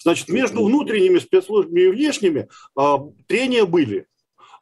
Значит, 0.00 0.28
между 0.28 0.64
внутренними 0.64 1.18
спецслужбами 1.18 1.80
и 1.80 1.88
внешними 1.88 2.48
а, 2.76 2.98
трения 3.26 3.64
были 3.64 4.06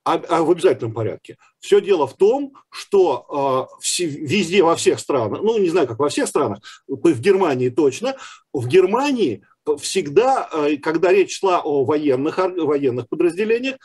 а, 0.04 0.14
а 0.14 0.42
в 0.42 0.50
обязательном 0.50 0.92
порядке. 0.92 1.36
Все 1.60 1.80
дело 1.80 2.06
в 2.06 2.16
том, 2.16 2.54
что 2.70 3.68
везде, 4.00 4.64
во 4.64 4.74
всех 4.74 4.98
странах, 4.98 5.42
ну, 5.42 5.58
не 5.58 5.68
знаю, 5.68 5.86
как 5.86 5.98
во 6.00 6.08
всех 6.08 6.26
странах, 6.26 6.58
в 6.88 7.20
Германии 7.20 7.68
точно, 7.68 8.16
в 8.52 8.66
Германии 8.66 9.44
всегда, 9.78 10.50
когда 10.82 11.12
речь 11.12 11.38
шла 11.38 11.60
о 11.60 11.84
военных, 11.84 12.36
военных 12.38 13.08
подразделениях, 13.08 13.76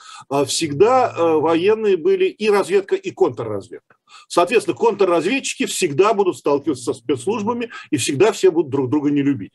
всегда 0.47 1.13
военные 1.37 1.97
были 1.97 2.25
и 2.25 2.49
разведка, 2.49 2.95
и 2.95 3.11
контрразведка. 3.11 3.97
Соответственно, 4.27 4.75
контрразведчики 4.75 5.67
всегда 5.67 6.15
будут 6.15 6.37
сталкиваться 6.37 6.83
со 6.83 6.93
спецслужбами, 6.93 7.69
и 7.91 7.97
всегда 7.97 8.31
все 8.31 8.49
будут 8.49 8.71
друг 8.71 8.89
друга 8.89 9.11
не 9.11 9.21
любить. 9.21 9.53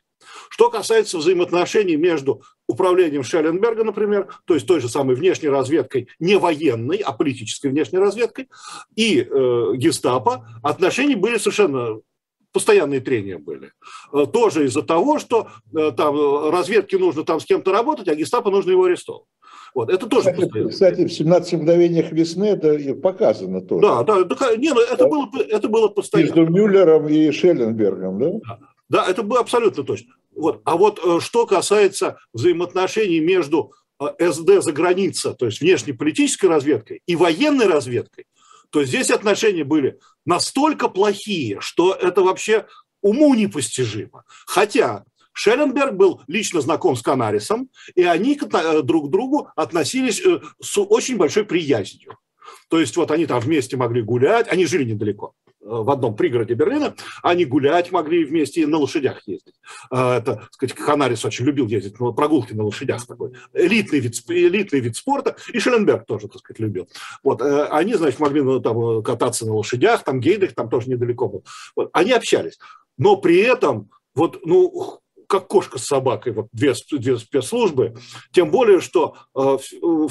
Что 0.48 0.70
касается 0.70 1.18
взаимоотношений 1.18 1.96
между 1.96 2.42
управлением 2.66 3.22
Шелленберга, 3.22 3.84
например, 3.84 4.28
то 4.44 4.54
есть 4.54 4.66
той 4.66 4.80
же 4.80 4.88
самой 4.88 5.16
внешней 5.16 5.48
разведкой, 5.48 6.08
не 6.18 6.36
военной, 6.38 6.98
а 6.98 7.12
политической 7.12 7.68
внешней 7.68 7.98
разведкой, 7.98 8.48
и 8.96 9.20
э, 9.20 9.72
гестапо, 9.76 10.48
отношения 10.62 11.16
были 11.16 11.38
совершенно 11.38 12.00
постоянные 12.52 13.00
трения 13.00 13.38
были. 13.38 13.72
Э, 14.12 14.26
тоже 14.30 14.66
из-за 14.66 14.82
того, 14.82 15.18
что 15.18 15.48
э, 15.74 15.90
там 15.96 16.50
разведке 16.50 16.98
нужно 16.98 17.24
там 17.24 17.40
с 17.40 17.44
кем-то 17.44 17.72
работать, 17.72 18.08
а 18.08 18.14
гестапо 18.14 18.50
нужно 18.50 18.70
его 18.72 18.84
арестовывать. 18.84 19.28
Вот, 19.74 19.90
это 19.90 20.06
тоже 20.06 20.32
кстати, 20.32 20.68
кстати, 20.68 21.06
в 21.06 21.12
17 21.12 21.54
мгновениях 21.54 22.12
весны 22.12 22.44
это 22.44 22.94
показано 22.94 23.62
тоже. 23.62 23.80
Да, 23.80 24.02
да, 24.02 24.24
да 24.24 24.56
не, 24.56 24.70
ну, 24.70 24.80
это, 24.80 25.08
было, 25.08 25.30
это 25.48 25.68
было 25.68 25.88
постоянно. 25.88 26.34
Между 26.34 26.52
Мюллером 26.52 27.08
и 27.08 27.30
Шелленбергом, 27.30 28.18
да? 28.18 28.30
Да, 28.46 28.58
да 28.92 29.06
это 29.08 29.22
было 29.22 29.40
абсолютно 29.40 29.84
точно. 29.84 30.14
Вот. 30.36 30.60
А 30.66 30.76
вот 30.76 31.00
э, 31.02 31.18
что 31.20 31.46
касается 31.46 32.18
взаимоотношений 32.34 33.20
между 33.20 33.72
СД 33.98 34.62
за 34.62 34.72
граница, 34.72 35.32
то 35.32 35.46
есть 35.46 35.62
внешнеполитической 35.62 36.44
разведкой 36.44 37.00
и 37.06 37.16
военной 37.16 37.66
разведкой, 37.66 38.26
то 38.68 38.84
здесь 38.84 39.10
отношения 39.10 39.64
были 39.64 39.98
настолько 40.26 40.88
плохие, 40.88 41.58
что 41.60 41.94
это 41.94 42.22
вообще 42.22 42.66
уму 43.00 43.34
непостижимо. 43.34 44.24
Хотя 44.44 45.04
Шелленберг 45.32 45.94
был 45.94 46.20
лично 46.26 46.60
знаком 46.60 46.94
с 46.94 47.00
Канарисом, 47.00 47.70
и 47.94 48.02
они 48.02 48.38
э, 48.38 48.82
друг 48.82 49.08
к 49.08 49.10
другу 49.10 49.48
относились 49.56 50.20
э, 50.20 50.40
с 50.60 50.76
очень 50.78 51.16
большой 51.16 51.46
приязнью. 51.46 52.18
То 52.68 52.78
есть 52.78 52.94
вот 52.98 53.10
они 53.10 53.24
там 53.24 53.40
вместе 53.40 53.78
могли 53.78 54.02
гулять, 54.02 54.48
они 54.48 54.66
жили 54.66 54.84
недалеко 54.84 55.34
э, 55.41 55.41
в 55.72 55.90
одном 55.90 56.14
пригороде 56.14 56.54
Берлина, 56.54 56.94
они 57.22 57.44
гулять 57.44 57.92
могли 57.92 58.24
вместе 58.24 58.62
и 58.62 58.66
на 58.66 58.78
лошадях 58.78 59.22
ездить. 59.26 59.54
Это, 59.90 60.22
так 60.22 60.52
сказать, 60.52 60.78
Ханарис 60.78 61.24
очень 61.24 61.44
любил 61.44 61.66
ездить 61.66 61.98
на 61.98 62.12
прогулки 62.12 62.52
на 62.52 62.64
лошадях, 62.64 63.06
такой 63.06 63.32
элитный 63.52 64.00
вид, 64.00 64.22
элитный 64.28 64.80
вид 64.80 64.96
спорта, 64.96 65.36
и 65.52 65.58
Шелленберг 65.58 66.06
тоже, 66.06 66.28
так 66.28 66.38
сказать, 66.38 66.60
любил. 66.60 66.88
Вот, 67.22 67.42
они, 67.42 67.94
значит, 67.94 68.20
могли 68.20 68.42
ну, 68.42 68.60
там, 68.60 69.02
кататься 69.02 69.46
на 69.46 69.54
лошадях, 69.54 70.04
там 70.04 70.20
Гейдрих 70.20 70.54
там 70.54 70.68
тоже 70.68 70.90
недалеко 70.90 71.28
был. 71.28 71.44
Вот, 71.76 71.90
они 71.92 72.12
общались. 72.12 72.58
Но 72.98 73.16
при 73.16 73.38
этом 73.38 73.90
вот, 74.14 74.40
ну, 74.44 75.00
как 75.32 75.48
кошка 75.48 75.78
с 75.78 75.86
собакой, 75.86 76.32
вот 76.32 76.48
две, 76.52 76.74
две 76.90 77.18
спецслужбы, 77.18 77.94
тем 78.32 78.50
более, 78.50 78.80
что 78.80 79.16
э, 79.34 79.56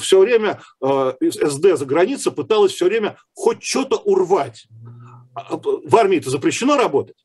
все 0.00 0.18
время 0.18 0.60
э, 0.82 1.12
СД 1.22 1.78
за 1.78 1.86
границей 1.86 2.32
пыталась 2.32 2.72
все 2.72 2.86
время 2.86 3.16
хоть 3.32 3.62
что-то 3.62 3.98
урвать. 3.98 4.66
А, 5.34 5.54
а, 5.54 5.56
в 5.56 5.96
армии 5.96 6.18
это 6.18 6.30
запрещено 6.30 6.76
работать, 6.76 7.16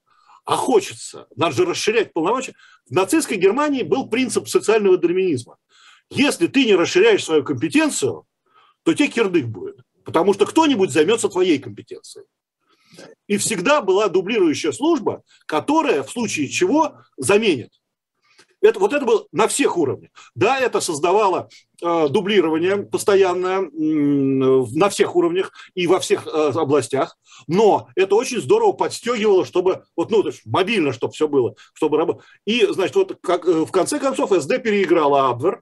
а 0.45 0.55
хочется, 0.55 1.27
надо 1.35 1.55
же 1.55 1.65
расширять 1.65 2.13
полномочия. 2.13 2.53
В 2.89 2.91
нацистской 2.93 3.37
Германии 3.37 3.83
был 3.83 4.09
принцип 4.09 4.47
социального 4.47 4.97
дарвинизма. 4.97 5.57
Если 6.09 6.47
ты 6.47 6.65
не 6.65 6.75
расширяешь 6.75 7.23
свою 7.23 7.43
компетенцию, 7.43 8.25
то 8.83 8.93
тебе 8.93 9.09
кирдык 9.09 9.45
будет, 9.45 9.77
потому 10.05 10.33
что 10.33 10.45
кто-нибудь 10.45 10.91
займется 10.91 11.27
твоей 11.27 11.59
компетенцией. 11.59 12.25
И 13.27 13.37
всегда 13.37 13.81
была 13.81 14.07
дублирующая 14.07 14.71
служба, 14.71 15.23
которая 15.45 16.03
в 16.03 16.09
случае 16.09 16.47
чего 16.47 17.01
заменит. 17.17 17.71
Это, 18.67 18.79
вот 18.79 18.93
это 18.93 19.05
было 19.05 19.25
на 19.31 19.47
всех 19.47 19.77
уровнях. 19.77 20.11
Да, 20.35 20.59
это 20.59 20.79
создавало 20.81 21.49
э, 21.81 22.07
дублирование 22.09 22.77
постоянное 22.77 23.61
э, 23.61 23.67
на 23.71 24.89
всех 24.89 25.15
уровнях 25.15 25.51
и 25.73 25.87
во 25.87 25.99
всех 25.99 26.27
э, 26.27 26.51
областях, 26.53 27.17
но 27.47 27.87
это 27.95 28.15
очень 28.15 28.41
здорово 28.41 28.73
подстегивало, 28.73 29.45
чтобы, 29.45 29.83
вот, 29.95 30.11
ну, 30.11 30.23
мобильно, 30.45 30.91
чтобы 30.91 31.13
все 31.13 31.27
было, 31.27 31.55
чтобы 31.73 31.97
работать. 31.97 32.23
И, 32.45 32.65
значит, 32.69 32.95
вот 32.95 33.17
как, 33.21 33.47
э, 33.47 33.65
в 33.65 33.71
конце 33.71 33.99
концов 33.99 34.31
СД 34.31 34.61
переиграла 34.61 35.29
Абвер, 35.29 35.61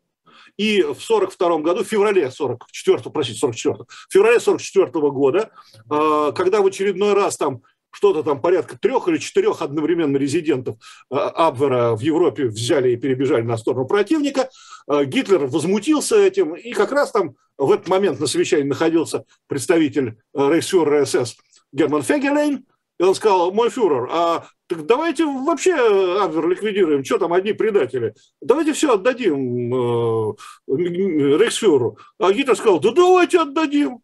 и 0.58 0.82
в 0.82 1.02
42 1.02 1.60
году, 1.60 1.84
в 1.84 1.88
феврале 1.88 2.32
44 2.32 2.98
простите, 3.12 3.40
44 3.40 3.86
в 3.88 4.14
феврале 4.14 4.40
44 4.40 4.90
года, 5.12 5.52
э, 5.90 6.32
когда 6.36 6.62
в 6.62 6.66
очередной 6.66 7.14
раз 7.14 7.38
там 7.38 7.62
что-то 7.96 8.24
там 8.24 8.42
порядка 8.42 8.78
трех 8.78 9.08
или 9.08 9.18
четырех 9.18 9.62
одновременно 9.62 10.18
резидентов 10.18 10.78
э, 11.10 11.16
Абвера 11.16 11.96
в 11.96 12.02
Европе 12.02 12.46
взяли 12.46 12.92
и 12.92 12.98
перебежали 12.98 13.44
на 13.44 13.58
сторону 13.58 13.86
противника. 13.88 14.50
Э, 14.90 15.06
Гитлер 15.06 15.46
возмутился 15.46 16.18
этим, 16.18 16.56
и 16.56 16.74
как 16.74 16.92
раз 16.92 17.12
там 17.12 17.36
в 17.58 17.72
этот 17.72 17.88
момент 17.88 18.20
на 18.20 18.28
совещании 18.28 18.68
находился 18.68 19.24
представитель 19.48 20.18
э, 20.34 20.50
рейхсфюрера 20.52 21.06
СС 21.06 21.38
Герман 21.72 22.04
Фегелейн, 22.04 22.66
и 23.00 23.04
он 23.04 23.16
сказал, 23.16 23.52
мой 23.52 23.70
фюрер, 23.70 24.08
а 24.10 24.46
так 24.68 24.86
давайте 24.86 25.26
вообще 25.26 25.76
Абвер 26.22 26.48
ликвидируем, 26.48 27.04
что 27.04 27.18
там 27.18 27.34
одни 27.34 27.54
предатели, 27.54 28.14
давайте 28.42 28.74
все 28.74 28.94
отдадим 28.94 29.74
э, 29.74 30.34
рейхсфюреру. 30.68 31.98
А 32.20 32.32
Гитлер 32.32 32.56
сказал, 32.56 32.80
да 32.80 32.92
давайте 32.92 33.42
отдадим 33.42 34.02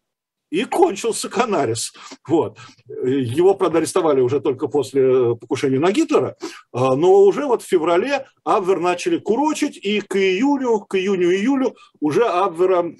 и 0.52 0.64
кончился 0.64 1.30
Канарис. 1.30 1.94
Вот. 2.28 2.58
Его, 2.86 3.54
правда, 3.54 3.78
арестовали 3.78 4.20
уже 4.20 4.38
только 4.38 4.68
после 4.68 5.34
покушения 5.34 5.78
на 5.78 5.90
Гитлера, 5.92 6.36
а, 6.72 6.94
но 6.94 7.22
уже 7.22 7.46
вот 7.46 7.62
в 7.62 7.66
феврале 7.66 8.26
Абвер 8.44 8.78
начали 8.78 9.16
курочить, 9.16 9.78
и 9.78 10.02
к 10.02 10.14
июню, 10.16 10.80
к 10.80 10.94
июню-июлю 10.94 11.74
уже 12.00 12.24
Абвера 12.24 12.92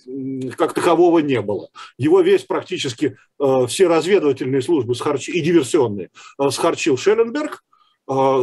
как 0.57 0.73
такового 0.73 1.19
не 1.19 1.43
было. 1.43 1.69
Его 1.99 2.23
весь 2.23 2.45
практически 2.45 3.19
а, 3.39 3.67
все 3.67 3.87
разведывательные 3.87 4.63
службы 4.63 4.95
и 4.95 5.41
диверсионные 5.41 6.09
а, 6.39 6.51
схарчил 6.51 6.97
Шелленберг, 6.97 7.63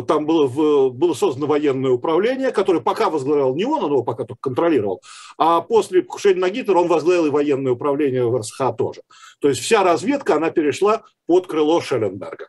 там 0.07 0.26
было, 0.26 0.89
было 0.89 1.13
создано 1.13 1.47
военное 1.47 1.91
управление, 1.91 2.51
которое 2.51 2.80
пока 2.80 3.09
возглавлял 3.09 3.55
не 3.55 3.65
он, 3.65 3.84
он 3.84 3.91
его 3.91 4.03
пока 4.03 4.24
только 4.24 4.41
контролировал, 4.41 5.01
а 5.38 5.61
после 5.61 6.01
покушения 6.01 6.39
на 6.39 6.49
Гитлера 6.49 6.80
он 6.80 6.88
возглавил 6.88 7.26
и 7.26 7.32
военное 7.32 7.74
управление 7.74 8.26
в 8.26 8.38
РСХ 8.38 8.76
тоже. 8.78 9.01
То 9.39 9.49
есть 9.49 9.61
вся 9.61 9.84
разведка, 9.84 10.36
она 10.36 10.49
перешла 10.49 11.03
под 11.28 11.47
крыло 11.47 11.82
Шелленберга. 11.82 12.47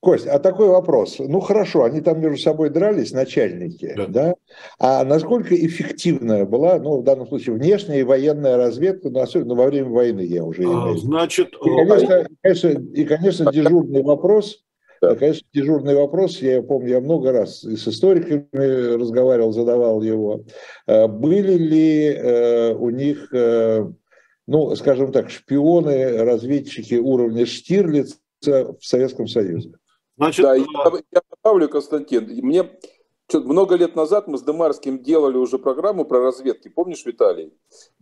Кость, 0.00 0.26
а 0.26 0.38
такой 0.38 0.68
вопрос. 0.68 1.16
Ну 1.18 1.40
хорошо, 1.40 1.82
они 1.82 2.00
там 2.00 2.20
между 2.20 2.38
собой 2.38 2.70
дрались, 2.70 3.12
начальники, 3.12 3.92
да? 3.96 4.06
да? 4.06 4.34
А 4.78 5.04
насколько 5.04 5.56
эффективная 5.56 6.44
была, 6.44 6.78
ну 6.78 7.00
в 7.00 7.02
данном 7.02 7.26
случае 7.26 7.56
внешняя 7.56 8.00
и 8.00 8.04
военная 8.04 8.56
разведка, 8.56 9.08
ну, 9.10 9.20
особенно 9.20 9.54
во 9.54 9.66
время 9.66 9.88
войны 9.88 10.20
я 10.20 10.44
уже 10.44 10.62
а, 10.62 10.66
имею. 10.66 10.98
Значит, 10.98 11.48
и, 11.54 11.68
конечно, 11.68 12.26
конечно, 12.42 12.68
и, 12.68 13.04
конечно, 13.04 13.50
дежурный 13.50 14.02
вопрос, 14.02 14.65
да. 15.00 15.14
Конечно, 15.14 15.46
дежурный 15.52 15.94
вопрос, 15.94 16.38
я 16.38 16.62
помню, 16.62 16.90
я 16.90 17.00
много 17.00 17.32
раз 17.32 17.64
и 17.64 17.76
с 17.76 17.86
историками 17.88 18.94
разговаривал, 18.94 19.52
задавал 19.52 20.02
его. 20.02 20.44
Э, 20.86 21.06
были 21.06 21.52
ли 21.52 22.06
э, 22.06 22.74
у 22.74 22.90
них, 22.90 23.32
э, 23.32 23.86
ну, 24.46 24.76
скажем 24.76 25.12
так, 25.12 25.30
шпионы, 25.30 26.24
разведчики 26.24 26.94
уровня 26.94 27.46
Штирлица 27.46 28.16
в 28.42 28.78
Советском 28.80 29.26
Союзе? 29.26 29.72
Значит, 30.16 30.44
да, 30.44 30.54
я, 30.54 30.64
я 31.12 31.20
добавлю, 31.30 31.68
Константин, 31.68 32.24
мне 32.42 32.70
много 33.32 33.74
лет 33.74 33.96
назад 33.96 34.28
мы 34.28 34.38
с 34.38 34.42
Демарским 34.42 35.02
делали 35.02 35.36
уже 35.36 35.58
программу 35.58 36.04
про 36.04 36.20
разведки, 36.20 36.68
помнишь, 36.68 37.04
Виталий? 37.04 37.52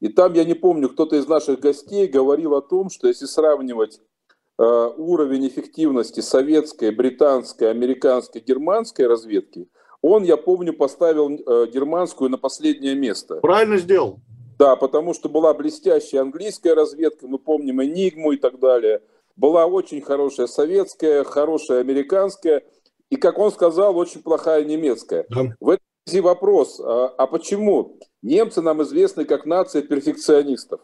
И 0.00 0.08
там, 0.08 0.34
я 0.34 0.44
не 0.44 0.54
помню, 0.54 0.90
кто-то 0.90 1.16
из 1.16 1.26
наших 1.26 1.60
гостей 1.60 2.06
говорил 2.06 2.54
о 2.54 2.62
том, 2.62 2.90
что 2.90 3.08
если 3.08 3.24
сравнивать 3.24 4.00
уровень 4.58 5.48
эффективности 5.48 6.20
советской, 6.20 6.90
британской, 6.90 7.70
американской, 7.70 8.40
германской 8.40 9.06
разведки, 9.06 9.68
он, 10.06 10.22
я 10.22 10.36
помню, 10.36 10.74
поставил 10.74 11.30
э, 11.30 11.66
германскую 11.72 12.28
на 12.28 12.36
последнее 12.36 12.94
место. 12.94 13.36
Правильно 13.36 13.78
сделал. 13.78 14.20
Да, 14.58 14.76
потому 14.76 15.14
что 15.14 15.30
была 15.30 15.54
блестящая 15.54 16.20
английская 16.20 16.74
разведка, 16.74 17.26
мы 17.26 17.38
помним 17.38 17.82
Энигму 17.82 18.32
и 18.32 18.36
так 18.36 18.60
далее. 18.60 19.00
Была 19.34 19.66
очень 19.66 20.02
хорошая 20.02 20.46
советская, 20.46 21.24
хорошая 21.24 21.80
американская, 21.80 22.62
и, 23.08 23.16
как 23.16 23.38
он 23.38 23.50
сказал, 23.50 23.96
очень 23.96 24.22
плохая 24.22 24.62
немецкая. 24.64 25.26
Да. 25.30 25.54
В 25.58 25.70
этом 25.70 25.84
связи 26.06 26.20
вопрос, 26.20 26.80
а, 26.80 27.08
а 27.16 27.26
почему? 27.26 27.98
Немцы 28.22 28.60
нам 28.60 28.82
известны 28.82 29.24
как 29.24 29.46
нация 29.46 29.82
перфекционистов. 29.82 30.80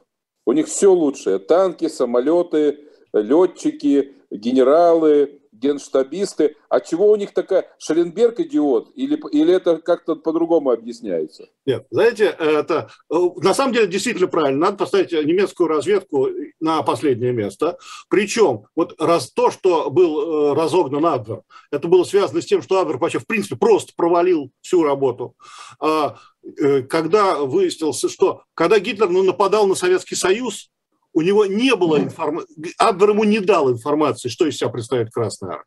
У 0.47 0.53
них 0.53 0.67
все 0.67 0.93
лучшее. 0.93 1.39
Танки, 1.39 1.89
самолеты, 1.89 2.89
летчики, 3.13 4.15
генералы, 4.31 5.41
генштабисты. 5.61 6.57
А 6.69 6.81
чего 6.81 7.11
у 7.11 7.17
них 7.17 7.33
такая 7.33 7.69
Шелленберг 7.79 8.41
идиот? 8.41 8.93
Или, 8.95 9.21
или 9.31 9.55
это 9.55 9.79
как-то 9.79 10.17
по-другому 10.17 10.71
объясняется? 10.71 11.49
Нет, 11.67 11.87
знаете, 11.91 12.35
это 12.39 12.91
на 13.09 13.55
самом 13.55 13.75
деле 13.75 13.87
действительно 13.87 14.29
правильно. 14.29 14.67
Надо 14.67 14.79
поставить 14.79 15.13
немецкую 15.13 15.69
разведку 15.69 16.29
на 16.61 16.83
последнее 16.83 17.33
место. 17.33 17.79
Причем 18.09 18.65
вот 18.75 18.95
раз 19.01 19.31
то, 19.31 19.51
что 19.51 19.91
был 19.91 20.53
э, 20.53 20.55
разогнан 20.55 21.05
Абвер, 21.07 21.43
это 21.71 21.89
было 21.89 22.05
связано 22.05 22.41
с 22.41 22.47
тем, 22.47 22.63
что 22.63 22.81
Абвер 22.81 22.99
вообще 22.99 23.19
в 23.19 23.27
принципе 23.27 23.57
просто 23.57 23.93
провалил 23.97 24.51
всю 24.61 24.83
работу. 24.83 25.35
А, 25.81 26.17
э, 26.45 26.83
когда 26.83 27.37
выяснилось, 27.37 28.05
что 28.11 28.43
когда 28.55 28.79
Гитлер 28.79 29.09
ну, 29.09 29.23
нападал 29.23 29.67
на 29.67 29.75
Советский 29.75 30.15
Союз, 30.15 30.71
у 31.13 31.23
него 31.23 31.47
не 31.47 31.75
было 31.75 31.99
информации, 31.99 32.75
Абвер 32.79 33.11
ему 33.11 33.25
не 33.25 33.41
дал 33.41 33.71
информации, 33.71 34.29
что 34.29 34.47
из 34.47 34.57
себя 34.57 34.71
представляет 34.71 35.11
Красная 35.11 35.51
Армия. 35.51 35.65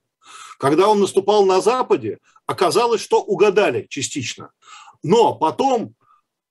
Когда 0.57 0.87
он 0.87 0.99
наступал 0.99 1.45
на 1.45 1.61
Западе, 1.61 2.19
оказалось, 2.45 3.01
что 3.01 3.21
угадали 3.21 3.85
частично. 3.89 4.51
Но 5.03 5.35
потом 5.35 5.95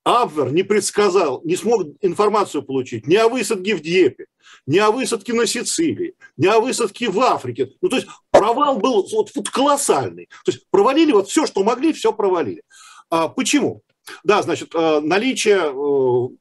Абвер 0.03 0.51
не 0.51 0.63
предсказал, 0.63 1.41
не 1.43 1.55
смог 1.55 1.85
информацию 2.01 2.61
получить 2.61 3.07
ни 3.07 3.15
о 3.15 3.29
высадке 3.29 3.75
в 3.75 3.81
Дьепе, 3.81 4.25
ни 4.67 4.77
о 4.77 4.91
высадке 4.91 5.33
на 5.33 5.45
Сицилии, 5.45 6.15
ни 6.37 6.45
о 6.45 6.59
высадке 6.59 7.09
в 7.09 7.19
Африке. 7.19 7.71
Ну, 7.81 7.89
то 7.89 7.95
есть 7.95 8.07
провал 8.29 8.77
был 8.77 9.07
вот, 9.11 9.31
вот 9.33 9.49
колоссальный. 9.49 10.27
То 10.43 10.51
есть 10.51 10.65
провалили 10.69 11.13
вот 11.13 11.29
все, 11.29 11.45
что 11.45 11.63
могли, 11.63 11.93
все 11.93 12.11
провалили. 12.11 12.63
А, 13.09 13.29
почему? 13.29 13.81
Да, 14.23 14.41
значит, 14.41 14.75
э, 14.75 14.99
наличие 14.99 15.71
э, 15.71 16.35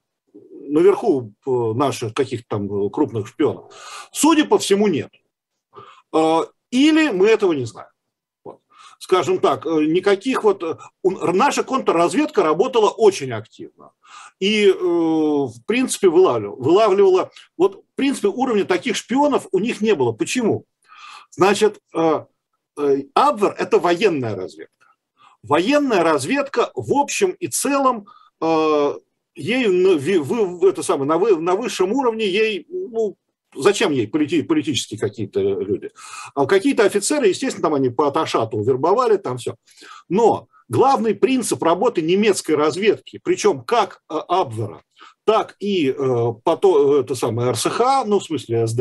наверху 0.73 1.33
э, 1.47 1.51
наших 1.51 2.15
каких-то 2.15 2.47
там 2.49 2.87
э, 2.87 2.91
крупных 2.91 3.29
шпионов? 3.29 3.73
Судя 4.13 4.45
по 4.45 4.59
всему, 4.59 4.89
нет. 4.89 5.11
Э, 6.13 6.41
или 6.71 7.11
мы 7.11 7.29
этого 7.29 7.53
не 7.53 7.65
знаем. 7.67 7.89
Скажем 8.99 9.39
так, 9.41 9.65
никаких 9.65 10.45
вот... 10.45 10.63
Наша 11.03 11.65
контрразведка 11.65 12.45
работала 12.45 12.89
очень 12.89 13.33
активно. 13.33 13.91
И, 14.39 14.71
в 14.71 15.55
принципе, 15.67 16.09
вылавливала. 16.09 16.57
вылавливала. 16.57 17.31
Вот, 17.57 17.75
в 17.75 17.97
принципе, 17.97 18.29
уровня 18.29 18.65
таких 18.65 18.95
шпионов 18.95 19.49
у 19.51 19.59
них 19.59 19.81
не 19.81 19.97
было. 19.97 20.13
Почему? 20.13 20.67
Значит, 21.33 21.81
Абвер– 21.93 23.57
это 23.59 23.81
военная 23.81 24.37
разведка. 24.37 24.87
Военная 25.43 26.05
разведка 26.05 26.71
в 26.77 26.93
общем 26.95 27.33
и 27.33 27.49
целом 27.49 28.07
ей 29.35 29.67
вы, 29.67 30.69
это 30.69 30.83
самое, 30.83 31.09
на, 31.09 31.19
вы, 31.19 31.37
на 31.37 31.55
высшем 31.55 31.93
уровне 31.93 32.27
ей, 32.27 32.67
ну, 32.69 33.17
зачем 33.55 33.93
ей 33.93 34.07
полити, 34.07 34.43
политические 34.43 34.99
какие-то 34.99 35.41
люди? 35.41 35.91
А 36.35 36.47
какие-то 36.47 36.85
офицеры, 36.85 37.29
естественно, 37.29 37.63
там 37.63 37.75
они 37.75 37.91
по 37.91 38.09
Аташату 38.09 38.63
вербовали, 38.63 39.17
там 39.17 39.39
все. 39.39 39.55
Но 40.09 40.49
главный 40.69 41.15
принцип 41.15 41.63
работы 41.63 42.03
немецкой 42.03 42.53
разведки, 42.53 43.21
причем 43.23 43.63
как 43.63 44.01
э, 44.11 44.15
Абвера, 44.29 44.83
так 45.25 45.57
и 45.61 45.91
э, 45.91 46.27
потом, 46.45 47.01
это 47.01 47.15
самое 47.15 47.53
РСХ, 47.53 48.05
ну, 48.07 48.19
в 48.19 48.25
смысле 48.25 48.67
СД, 48.67 48.81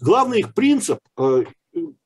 главный 0.00 0.40
их 0.40 0.54
принцип, 0.54 0.98
э, 1.18 1.44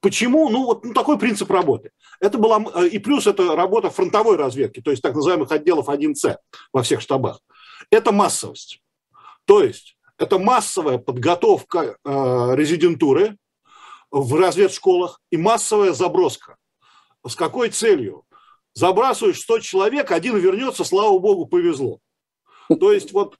почему, 0.00 0.48
ну, 0.50 0.66
вот 0.66 0.84
ну, 0.84 0.92
такой 0.92 1.18
принцип 1.18 1.50
работы. 1.50 1.90
Это 2.20 2.38
была, 2.38 2.64
э, 2.74 2.88
и 2.88 2.98
плюс 2.98 3.26
это 3.26 3.56
работа 3.56 3.90
фронтовой 3.90 4.36
разведки, 4.36 4.80
то 4.80 4.90
есть 4.90 5.02
так 5.02 5.14
называемых 5.14 5.50
отделов 5.50 5.88
1С 5.88 6.36
во 6.72 6.82
всех 6.82 7.00
штабах 7.00 7.40
это 7.90 8.12
массовость. 8.12 8.80
То 9.44 9.62
есть 9.62 9.96
это 10.18 10.38
массовая 10.38 10.98
подготовка 10.98 11.98
э, 12.04 12.54
резидентуры 12.54 13.36
в 14.10 14.34
разведшколах 14.34 15.20
и 15.30 15.36
массовая 15.36 15.92
заброска. 15.92 16.56
С 17.26 17.34
какой 17.34 17.70
целью? 17.70 18.24
Забрасываешь 18.74 19.40
100 19.40 19.60
человек, 19.60 20.10
один 20.10 20.36
вернется, 20.36 20.84
слава 20.84 21.18
богу, 21.18 21.46
повезло. 21.46 22.00
То 22.80 22.92
есть 22.92 23.12
вот, 23.12 23.36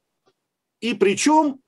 и 0.80 0.94
причем 0.94 1.61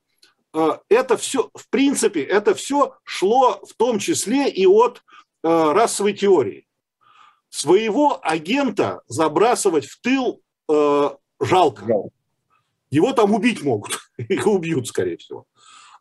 э, 0.54 0.78
это 0.88 1.16
все, 1.16 1.50
в 1.54 1.68
принципе, 1.68 2.22
это 2.22 2.54
все 2.54 2.96
шло 3.04 3.60
в 3.66 3.74
том 3.74 3.98
числе 3.98 4.48
и 4.50 4.66
от 4.66 5.02
э, 5.42 5.72
расовой 5.72 6.12
теории. 6.12 6.66
своего 7.50 8.20
агента 8.22 9.02
забрасывать 9.06 9.86
в 9.86 10.00
тыл 10.00 10.42
жалко. 11.40 11.86
жалко. 11.86 12.17
Его 12.90 13.12
там 13.12 13.34
убить 13.34 13.62
могут, 13.62 13.98
их 14.16 14.46
убьют, 14.46 14.86
скорее 14.86 15.16
всего. 15.16 15.46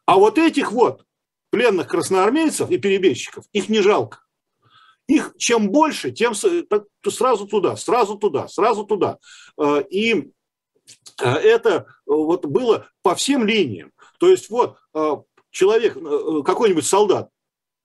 А 0.06 0.16
вот 0.16 0.38
этих 0.38 0.72
вот 0.72 1.06
пленных 1.50 1.88
красноармейцев 1.88 2.70
и 2.70 2.78
перебежчиков, 2.78 3.46
их 3.52 3.70
не 3.70 3.82
жалко. 3.82 4.20
Их 5.08 5.36
чем 5.38 5.70
больше, 5.70 6.12
тем 6.12 6.34
сразу 6.36 7.48
туда, 7.48 7.78
сразу 7.78 8.18
туда, 8.18 8.48
сразу 8.50 8.86
туда. 8.86 9.20
Э, 9.58 9.82
и 9.90 10.32
э, 11.22 11.30
это 11.30 11.88
вот 12.06 12.46
было 12.46 12.90
по 13.02 13.16
всем 13.16 13.46
линиям. 13.46 13.92
То 14.20 14.30
есть 14.30 14.50
вот 14.50 14.78
человек, 15.52 15.94
какой-нибудь 16.44 16.86
солдат 16.86 17.30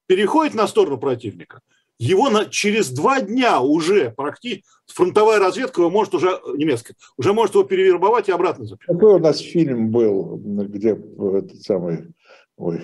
переходит 0.07 0.55
на 0.55 0.67
сторону 0.67 0.97
противника, 0.97 1.61
его 2.03 2.29
на, 2.29 2.45
через 2.45 2.89
два 2.89 3.21
дня 3.21 3.61
уже 3.61 4.11
практически 4.11 4.63
фронтовая 4.87 5.39
разведка 5.39 5.81
его 5.81 5.89
может 5.89 6.13
уже, 6.13 6.39
немецкая, 6.55 6.95
уже 7.17 7.33
может 7.33 7.55
его 7.55 7.63
перевербовать 7.63 8.29
и 8.29 8.31
обратно 8.31 8.65
записать. 8.65 8.95
Какой 8.95 9.15
у 9.15 9.19
нас 9.19 9.39
фильм 9.39 9.91
был, 9.91 10.37
где 10.37 10.91
этот 10.91 11.61
самый, 11.61 12.13
ой, 12.57 12.81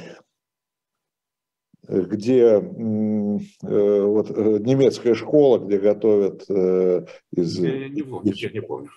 где 1.88 2.43
э, 2.43 2.59
вот, 2.61 4.32
э, 4.32 4.59
немецкая 4.59 5.15
школа, 5.15 5.57
где 5.57 5.80
готовят 5.80 6.45
э, 6.47 7.05
из... 7.32 7.59
Я 7.59 7.89
не 7.89 8.03
помню, 8.03 8.34
я 8.34 8.49
не 8.51 8.61
помню. 8.61 8.89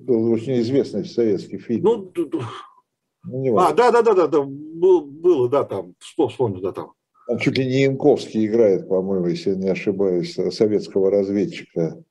Был 0.00 0.30
очень 0.30 0.60
известный 0.60 1.04
советский 1.04 1.58
фильм. 1.58 1.84
Ну, 1.84 2.12
ну 3.24 3.58
а, 3.58 3.72
да, 3.72 3.90
да, 3.90 4.02
да, 4.02 4.14
да, 4.14 4.26
да, 4.26 4.42
было, 4.42 5.48
да, 5.48 5.64
там, 5.64 5.94
вспомню, 5.98 6.60
да, 6.60 6.72
там. 6.72 6.92
Там 7.26 7.38
чуть 7.38 7.56
ли 7.56 7.64
не 7.64 7.82
Янковский 7.82 8.46
играет, 8.46 8.88
по-моему, 8.88 9.26
если 9.26 9.50
я 9.50 9.56
не 9.56 9.68
ошибаюсь, 9.68 10.34
советского 10.34 11.10
разведчика. 11.10 12.02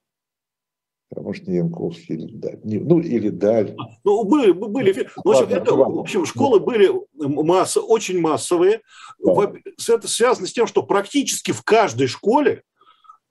А 1.15 1.21
может, 1.21 1.47
не 1.47 1.57
Янковский, 1.57 2.15
или 2.15 2.35
Даль. 2.35 2.59
Ну, 2.63 2.99
или 2.99 3.29
Даль. 3.29 3.75
Ну, 4.03 4.23
были, 4.23 4.51
были. 4.51 5.07
Ну, 5.23 5.31
в, 5.31 5.37
общем, 5.37 5.55
это, 5.55 5.75
в 5.75 5.99
общем, 5.99 6.25
школы 6.25 6.59
были 6.59 6.91
масса, 7.13 7.81
очень 7.81 8.19
массовые. 8.19 8.81
Да. 9.19 9.53
Это 9.87 10.07
связано 10.07 10.47
с 10.47 10.53
тем, 10.53 10.65
что 10.65 10.81
практически 10.81 11.51
в 11.51 11.61
каждой 11.63 12.07
школе 12.07 12.63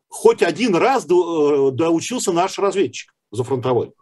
хоть 0.09 0.43
один 0.43 0.77
раз 0.77 1.05
э, 1.07 1.71
доучился 1.73 2.33
наш 2.33 2.59
разведчик 2.59 3.13
за 3.33 3.43
фронтовой. 3.43 3.93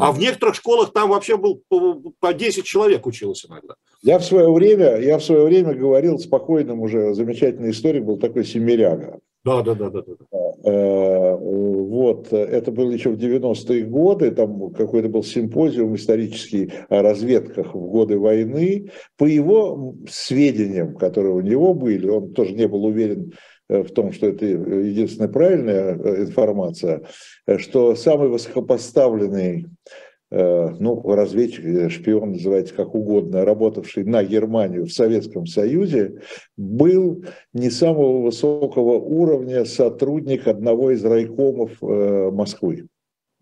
А 0.00 0.12
в 0.12 0.18
некоторых 0.18 0.54
школах 0.54 0.92
там 0.92 1.10
вообще 1.10 1.36
был 1.36 1.62
по 1.68 2.32
10 2.32 2.64
человек 2.64 3.06
училось 3.06 3.44
иногда. 3.46 3.74
Я 4.02 4.18
в 4.18 4.24
свое 4.24 4.50
время, 4.52 4.98
я 4.98 5.18
в 5.18 5.24
свое 5.24 5.44
время 5.44 5.74
говорил 5.74 6.18
спокойным 6.18 6.80
уже, 6.80 7.14
замечательный 7.14 7.70
историк 7.70 8.04
был 8.04 8.18
такой 8.18 8.44
Семеряга. 8.44 9.20
Да, 9.44 9.62
да, 9.62 9.74
да, 9.74 9.90
да. 9.90 10.02
да. 10.02 10.70
Э, 10.70 11.36
вот, 11.36 12.32
это 12.32 12.72
было 12.72 12.90
еще 12.90 13.10
в 13.10 13.16
90-е 13.16 13.84
годы, 13.84 14.32
там 14.32 14.70
какой-то 14.72 15.08
был 15.08 15.22
симпозиум 15.22 15.94
исторический 15.94 16.72
о 16.88 17.02
разведках 17.02 17.72
в 17.72 17.78
годы 17.78 18.18
войны. 18.18 18.90
По 19.16 19.24
его 19.24 19.94
сведениям, 20.10 20.96
которые 20.96 21.34
у 21.34 21.40
него 21.40 21.74
были, 21.74 22.08
он 22.08 22.32
тоже 22.32 22.54
не 22.54 22.66
был 22.66 22.84
уверен 22.84 23.32
в 23.68 23.90
том, 23.90 24.12
что 24.12 24.26
это 24.26 24.44
единственная 24.46 25.28
правильная 25.28 25.96
э, 25.96 26.22
информация, 26.22 27.02
э, 27.46 27.58
что 27.58 27.94
самый 27.94 28.28
высокопоставленный 28.28 29.66
ну, 30.28 31.02
разведчик, 31.14 31.88
шпион, 31.88 32.32
называйте 32.32 32.74
как 32.74 32.96
угодно, 32.96 33.44
работавший 33.44 34.02
на 34.02 34.24
Германию 34.24 34.86
в 34.86 34.92
Советском 34.92 35.46
Союзе, 35.46 36.20
был 36.56 37.24
не 37.52 37.70
самого 37.70 38.22
высокого 38.22 38.98
уровня 38.98 39.64
сотрудник 39.64 40.48
одного 40.48 40.90
из 40.90 41.04
райкомов 41.04 41.80
Москвы. 41.80 42.88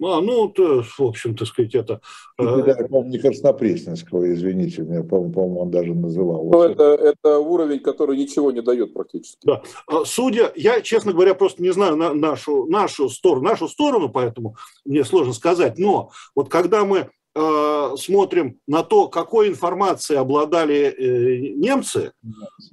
А, 0.03 0.20
ну, 0.20 0.49
то, 0.49 0.82
в 0.82 1.01
общем, 1.01 1.36
так 1.36 1.47
сказать, 1.47 1.74
это... 1.74 2.01
Э, 2.38 2.62
да, 2.62 3.03
не 3.05 3.18
Краснопресненского, 3.18 4.32
извините 4.32 4.82
меня, 4.82 5.05
по-моему, 5.05 5.61
он 5.61 5.70
даже 5.70 5.95
называл. 5.95 6.51
Ну, 6.51 6.62
это, 6.62 6.82
это 6.82 7.38
уровень, 7.38 7.80
который 7.80 8.16
ничего 8.16 8.51
не 8.51 8.61
дает 8.61 8.92
практически. 8.92 9.38
Да. 9.45 9.62
А, 9.86 10.05
судя, 10.05 10.53
я, 10.57 10.80
честно 10.80 11.12
говоря, 11.12 11.34
просто 11.34 11.62
не 11.62 11.72
знаю 11.72 11.97
на, 11.97 12.12
нашу, 12.12 12.66
нашу, 12.66 13.09
сторону, 13.09 13.49
нашу 13.49 13.68
сторону, 13.68 14.09
поэтому 14.09 14.57
мне 14.84 15.05
сложно 15.05 15.32
сказать, 15.32 15.78
но 15.78 16.11
вот 16.34 16.49
когда 16.49 16.84
мы 16.84 17.11
э, 17.34 17.90
смотрим 17.97 18.59
на 18.66 18.82
то, 18.82 19.09
какой 19.09 19.49
информацией 19.49 20.18
обладали 20.18 20.76
э, 20.76 21.55
немцы, 21.55 22.12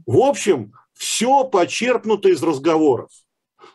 в 0.08 0.18
общем, 0.18 0.74
все 0.94 1.44
почерпнуто 1.44 2.30
из 2.30 2.42
разговоров. 2.44 3.10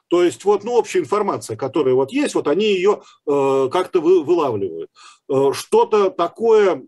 То 0.09 0.22
есть 0.22 0.45
вот 0.45 0.64
ну, 0.64 0.72
общая 0.72 1.01
информация, 1.01 1.57
которая 1.57 1.95
вот 1.95 2.12
есть, 2.12 2.34
вот 2.34 2.49
они 2.49 2.66
ее 2.66 3.03
э, 3.26 3.68
как-то 3.72 4.01
вы, 4.01 4.22
вылавливают. 4.22 4.91
Э, 5.28 5.53
что-то 5.53 6.11
такое, 6.11 6.82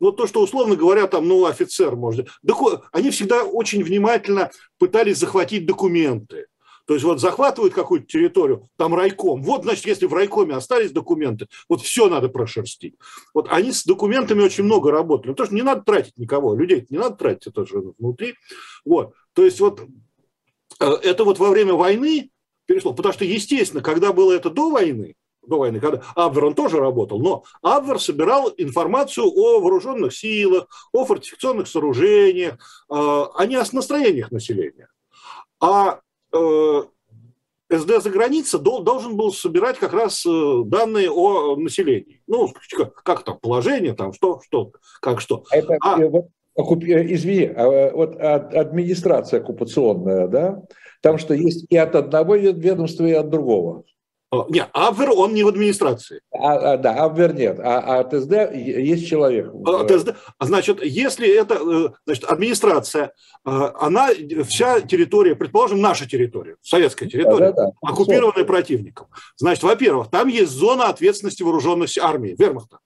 ну 0.00 0.12
то, 0.12 0.26
что 0.26 0.42
условно 0.42 0.76
говоря, 0.76 1.06
там, 1.06 1.28
ну 1.28 1.44
офицер 1.44 1.96
может... 1.96 2.28
Доку... 2.42 2.82
Они 2.92 3.10
всегда 3.10 3.44
очень 3.44 3.82
внимательно 3.82 4.50
пытались 4.78 5.18
захватить 5.18 5.66
документы. 5.66 6.46
То 6.86 6.94
есть 6.94 7.04
вот 7.04 7.20
захватывают 7.20 7.74
какую-то 7.74 8.06
территорию, 8.06 8.68
там 8.76 8.94
райком. 8.94 9.42
Вот, 9.42 9.62
значит, 9.62 9.86
если 9.86 10.06
в 10.06 10.14
райкоме 10.14 10.54
остались 10.54 10.90
документы, 10.90 11.46
вот 11.68 11.80
все 11.80 12.08
надо 12.08 12.28
прошерстить. 12.28 12.96
Вот 13.34 13.46
они 13.50 13.72
с 13.72 13.84
документами 13.84 14.42
очень 14.42 14.64
много 14.64 14.90
работали. 14.90 15.34
То, 15.34 15.46
что 15.46 15.54
не 15.54 15.62
надо 15.62 15.82
тратить 15.82 16.16
никого, 16.16 16.54
людей 16.54 16.84
не 16.90 16.98
надо 16.98 17.16
тратить, 17.16 17.46
это 17.46 17.66
же 17.66 17.94
внутри. 17.98 18.34
Вот. 18.84 19.14
То 19.32 19.44
есть 19.44 19.60
вот 19.60 19.80
э, 20.80 20.86
это 21.02 21.24
вот 21.24 21.38
во 21.38 21.50
время 21.50 21.74
войны 21.74 22.30
перешло. 22.72 22.92
Потому 22.94 23.12
что, 23.12 23.24
естественно, 23.24 23.82
когда 23.82 24.12
было 24.12 24.32
это 24.32 24.50
до 24.50 24.70
войны, 24.70 25.14
до 25.46 25.58
войны, 25.58 25.80
когда 25.80 26.02
Абвер, 26.14 26.46
он 26.46 26.54
тоже 26.54 26.78
работал, 26.78 27.18
но 27.20 27.44
Абвер 27.62 27.98
собирал 27.98 28.52
информацию 28.56 29.26
о 29.26 29.60
вооруженных 29.60 30.14
силах, 30.14 30.68
о 30.92 31.04
фортификационных 31.04 31.66
сооружениях, 31.68 32.58
а, 32.88 33.30
а 33.34 33.46
не 33.46 33.56
о 33.56 33.64
настроениях 33.72 34.30
населения. 34.30 34.88
А 35.60 36.00
э, 36.32 36.82
СД 37.70 38.02
за 38.02 38.10
границей 38.10 38.60
должен 38.60 39.16
был 39.16 39.32
собирать 39.32 39.78
как 39.78 39.92
раз 39.92 40.24
э, 40.26 40.62
данные 40.66 41.10
о 41.10 41.56
населении. 41.56 42.22
Ну, 42.26 42.52
как, 42.76 42.94
как 43.02 43.24
там, 43.24 43.38
положение, 43.38 43.94
там, 43.94 44.12
что, 44.12 44.40
что, 44.44 44.72
как 45.00 45.20
что. 45.20 45.44
Это, 45.50 45.76
а, 45.80 45.98
вот, 45.98 46.28
извини, 46.84 47.46
а 47.46 47.90
вот 47.92 48.16
администрация 48.16 49.40
оккупационная, 49.40 50.28
да, 50.28 50.62
там 51.02 51.18
что 51.18 51.34
есть 51.34 51.66
и 51.68 51.76
от 51.76 51.94
одного 51.94 52.36
ведомства, 52.36 53.04
и 53.04 53.12
от 53.12 53.28
другого. 53.28 53.84
Нет, 54.48 54.70
Абвер, 54.72 55.10
он 55.10 55.34
не 55.34 55.44
в 55.44 55.48
администрации. 55.48 56.22
А, 56.32 56.72
а, 56.72 56.76
да, 56.78 57.04
Абвер 57.04 57.34
нет, 57.34 57.60
а, 57.60 57.98
а 57.98 58.04
ТСД 58.04 58.54
есть 58.54 59.06
человек. 59.06 59.52
А, 59.66 59.84
ТСД, 59.84 60.14
значит, 60.40 60.82
если 60.82 61.28
это, 61.28 61.56
э, 61.56 61.90
значит, 62.06 62.24
администрация, 62.24 63.12
э, 63.44 63.50
она, 63.78 64.08
вся 64.48 64.80
территория, 64.80 65.36
предположим, 65.36 65.82
наша 65.82 66.08
территория, 66.08 66.56
советская 66.62 67.10
территория, 67.10 67.52
да, 67.52 67.64
да, 67.64 67.66
да. 67.66 67.72
оккупированная 67.82 68.46
противником. 68.46 69.08
Значит, 69.36 69.64
во-первых, 69.64 70.08
там 70.10 70.28
есть 70.28 70.52
зона 70.52 70.88
ответственности 70.88 71.42
вооруженных 71.42 71.90
армий, 72.00 72.34
вермахта. 72.38 72.78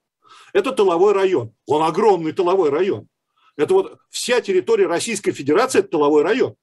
Это 0.51 0.73
тыловой 0.73 1.13
район, 1.13 1.53
он 1.65 1.81
огромный 1.81 2.33
тыловой 2.33 2.71
район. 2.71 3.07
Это 3.55 3.73
вот 3.73 3.97
вся 4.09 4.41
территория 4.41 4.87
Российской 4.87 5.31
Федерации, 5.31 5.79
это 5.79 5.87
тыловой 5.89 6.23
район. 6.23 6.55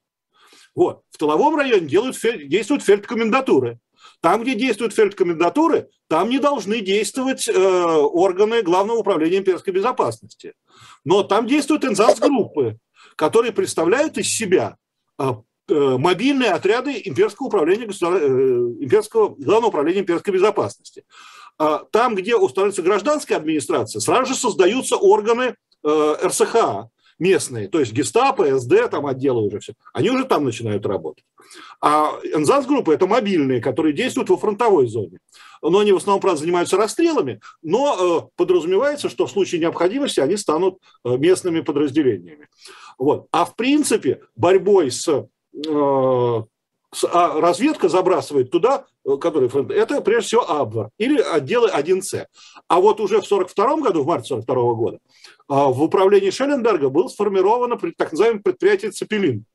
Вот. 0.75 1.01
В 1.09 1.17
тыловом 1.17 1.55
районе 1.55 1.87
делают, 1.87 2.17
действуют 2.47 2.83
фельдкомендатуры. 2.83 3.79
Там, 4.21 4.43
где 4.43 4.55
действуют 4.55 4.93
фельдкомендатуры, 4.93 5.89
там 6.07 6.29
не 6.29 6.39
должны 6.39 6.81
действовать 6.81 7.47
э, 7.47 7.53
органы 7.53 8.61
Главного 8.61 8.97
управления 8.97 9.37
имперской 9.37 9.73
безопасности. 9.73 10.53
Но 11.03 11.23
там 11.23 11.47
действуют 11.47 11.85
инзас-группы, 11.85 12.77
которые 13.15 13.51
представляют 13.51 14.17
из 14.17 14.27
себя 14.27 14.77
э, 15.17 15.31
э, 15.69 15.97
мобильные 15.97 16.51
отряды 16.51 17.01
имперского 17.05 17.47
управления, 17.47 17.85
государ... 17.85 18.15
э, 18.15 18.27
имперского, 18.27 19.35
Главного 19.35 19.69
управления 19.69 20.01
имперской 20.01 20.33
безопасности. 20.33 21.05
Э, 21.59 21.79
там, 21.91 22.15
где 22.15 22.35
устанавливается 22.35 22.81
гражданская 22.81 23.37
администрация, 23.37 23.99
сразу 23.99 24.33
же 24.33 24.39
создаются 24.39 24.97
органы 24.97 25.55
э, 25.83 26.15
РСХА, 26.23 26.89
местные, 27.19 27.67
то 27.67 27.79
есть 27.79 27.93
гестапо, 27.93 28.59
СД, 28.59 28.89
там 28.89 29.05
отделы 29.05 29.47
уже 29.47 29.59
все, 29.59 29.73
они 29.93 30.09
уже 30.09 30.25
там 30.25 30.43
начинают 30.43 30.85
работать. 30.85 31.23
А 31.81 32.19
НЗАС-группы– 32.23 32.93
это 32.95 33.07
мобильные, 33.07 33.61
которые 33.61 33.93
действуют 33.93 34.29
во 34.29 34.37
фронтовой 34.37 34.87
зоне. 34.87 35.19
Но 35.61 35.79
они 35.79 35.91
в 35.91 35.97
основном, 35.97 36.21
правда, 36.21 36.41
занимаются 36.41 36.77
расстрелами, 36.77 37.39
но 37.61 38.27
э, 38.27 38.29
подразумевается, 38.35 39.09
что 39.09 39.27
в 39.27 39.31
случае 39.31 39.61
необходимости 39.61 40.19
они 40.19 40.37
станут 40.37 40.79
э, 41.03 41.17
местными 41.17 41.61
подразделениями. 41.61 42.47
Вот. 42.97 43.27
А 43.31 43.45
в 43.45 43.55
принципе 43.55 44.21
борьбой 44.35 44.91
с 44.91 45.07
э, 45.07 46.43
а 47.03 47.39
разведка 47.39 47.89
забрасывает 47.89 48.51
туда, 48.51 48.85
э, 49.05 49.17
который 49.17 49.49
это 49.73 50.01
прежде 50.01 50.27
всего 50.27 50.49
Абвер 50.49 50.89
или 50.97 51.19
отделы 51.19 51.69
1С. 51.69 52.27
А 52.67 52.79
вот 52.79 52.99
уже 52.99 53.21
в 53.21 53.25
1942 53.25 53.81
году, 53.81 54.03
в 54.03 54.07
марте 54.07 54.33
1942 54.33 54.75
года, 54.75 54.99
а, 55.47 55.67
в 55.67 55.81
управлении 55.81 56.29
Шелленберга 56.29 56.89
было 56.89 57.07
сформировано 57.07 57.77
так 57.97 58.11
называемое 58.11 58.41
предприятие 58.41 58.91
«Цепелин», 58.91 59.45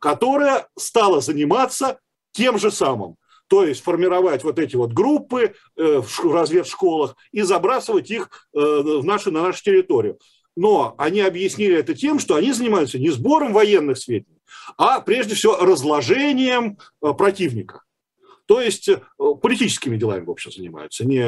которое 0.00 0.66
стало 0.76 1.20
заниматься 1.20 1.98
тем 2.32 2.58
же 2.58 2.70
самым. 2.70 3.16
то 3.48 3.64
есть 3.64 3.82
формировать 3.82 4.44
вот 4.44 4.60
эти 4.60 4.76
вот 4.76 4.92
группы 4.92 5.54
в 5.74 6.32
разведшколах 6.32 7.16
и 7.32 7.42
забрасывать 7.42 8.08
их 8.08 8.30
в 8.52 9.02
наши, 9.02 9.32
на 9.32 9.42
нашу 9.42 9.64
территорию. 9.64 10.20
Но 10.56 10.94
они 10.98 11.20
объяснили 11.20 11.76
это 11.76 11.94
тем, 11.94 12.18
что 12.18 12.34
они 12.34 12.52
занимаются 12.52 12.98
не 12.98 13.10
сбором 13.10 13.52
военных 13.52 13.98
сведений, 13.98 14.39
а 14.76 15.00
прежде 15.00 15.34
всего 15.34 15.56
разложением 15.56 16.78
противника. 17.00 17.82
То 18.46 18.60
есть 18.60 18.90
политическими 19.42 19.96
делами, 19.96 20.24
в 20.24 20.30
общем, 20.30 20.50
занимаются, 20.50 21.06
не 21.06 21.22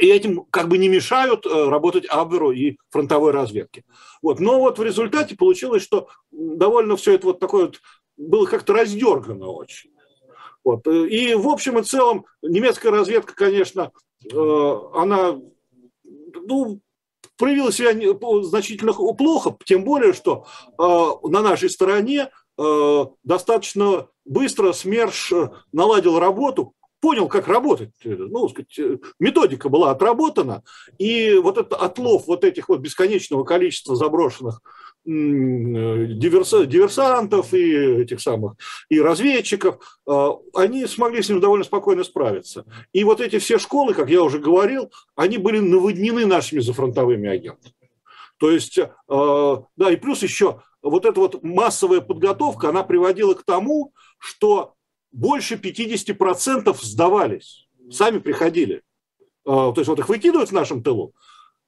и 0.00 0.08
этим 0.08 0.44
как 0.50 0.68
бы 0.68 0.78
не 0.78 0.88
мешают 0.88 1.46
э, 1.46 1.68
работать 1.68 2.06
Абверу 2.08 2.50
и 2.52 2.76
фронтовой 2.90 3.32
разведке. 3.32 3.84
Вот. 4.22 4.40
Но 4.40 4.60
вот 4.60 4.78
в 4.78 4.82
результате 4.82 5.36
получилось, 5.36 5.82
что 5.82 6.08
довольно 6.30 6.96
все 6.96 7.14
это 7.14 7.26
вот 7.26 7.40
такое 7.40 7.66
вот 7.66 7.80
было 8.16 8.46
как-то 8.46 8.72
раздергано 8.72 9.48
очень. 9.48 9.90
Вот. 10.64 10.86
И 10.86 11.34
в 11.34 11.48
общем 11.48 11.78
и 11.78 11.82
целом 11.82 12.26
немецкая 12.40 12.90
разведка, 12.90 13.34
конечно, 13.34 13.92
э, 14.24 14.78
она 14.94 15.38
ну, 16.04 16.80
проявила 17.42 17.72
себя 17.72 17.92
значительно 18.44 18.92
плохо, 18.92 19.56
тем 19.64 19.82
более, 19.82 20.12
что 20.12 20.46
э, 20.78 21.28
на 21.28 21.42
нашей 21.42 21.70
стороне 21.70 22.30
достаточно 23.24 24.06
быстро 24.24 24.72
СМЕРШ 24.72 25.32
наладил 25.72 26.20
работу, 26.20 26.74
понял, 27.02 27.26
как 27.26 27.48
работать. 27.48 27.90
Ну, 28.04 28.48
сказать, 28.48 28.78
э, 28.78 28.98
методика 29.18 29.68
была 29.68 29.90
отработана, 29.90 30.62
и 30.98 31.34
вот 31.34 31.58
этот 31.58 31.72
отлов 31.72 32.28
вот 32.28 32.44
этих 32.44 32.68
вот 32.68 32.78
бесконечного 32.78 33.42
количества 33.42 33.96
заброшенных 33.96 34.62
э, 35.04 36.06
диверсантов 36.06 37.54
и 37.54 37.74
этих 38.02 38.20
самых 38.20 38.54
и 38.88 39.00
разведчиков, 39.00 40.00
э, 40.06 40.28
они 40.54 40.86
смогли 40.86 41.22
с 41.22 41.28
ним 41.28 41.40
довольно 41.40 41.64
спокойно 41.64 42.04
справиться. 42.04 42.64
И 42.92 43.04
вот 43.04 43.20
эти 43.20 43.38
все 43.38 43.58
школы, 43.58 43.94
как 43.94 44.10
я 44.10 44.22
уже 44.22 44.38
говорил, 44.38 44.92
они 45.16 45.38
были 45.38 45.58
наводнены 45.58 46.26
нашими 46.26 46.60
зафронтовыми 46.60 47.28
агентами. 47.28 47.74
То 48.38 48.50
есть, 48.50 48.76
да, 49.06 49.92
и 49.92 49.94
плюс 49.94 50.20
еще 50.24 50.62
вот 50.82 51.04
эта 51.04 51.20
вот 51.20 51.44
массовая 51.44 52.00
подготовка, 52.00 52.70
она 52.70 52.82
приводила 52.82 53.34
к 53.34 53.44
тому, 53.44 53.92
что 54.18 54.74
больше 55.12 55.54
50% 55.54 56.76
сдавались, 56.82 57.68
сами 57.88 58.18
приходили. 58.18 58.82
То 59.44 59.74
есть 59.76 59.88
вот 59.88 60.00
их 60.00 60.08
выкидывают 60.08 60.50
в 60.50 60.54
нашем 60.54 60.82
тылу, 60.82 61.14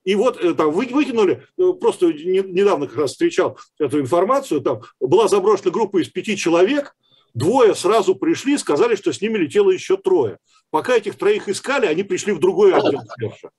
и 0.04 0.14
вот 0.14 0.42
э, 0.42 0.54
там 0.54 0.70
выкинули, 0.70 1.46
э, 1.58 1.72
просто 1.80 2.12
недавно 2.12 2.86
как 2.86 2.98
раз 2.98 3.12
встречал 3.12 3.58
эту 3.78 4.00
информацию, 4.00 4.60
там 4.60 4.82
была 5.00 5.28
заброшена 5.28 5.70
группа 5.70 6.00
из 6.00 6.08
пяти 6.08 6.36
человек, 6.36 6.94
двое 7.32 7.74
сразу 7.74 8.14
пришли, 8.14 8.58
сказали, 8.58 8.96
что 8.96 9.12
с 9.12 9.20
ними 9.20 9.38
летело 9.38 9.70
еще 9.70 9.96
трое. 9.96 10.38
Пока 10.70 10.96
этих 10.96 11.16
троих 11.16 11.48
искали, 11.48 11.86
они 11.86 12.02
пришли 12.02 12.32
в 12.32 12.38
другой 12.38 12.74
отдел 12.74 13.00
СМЕРШа. 13.16 13.50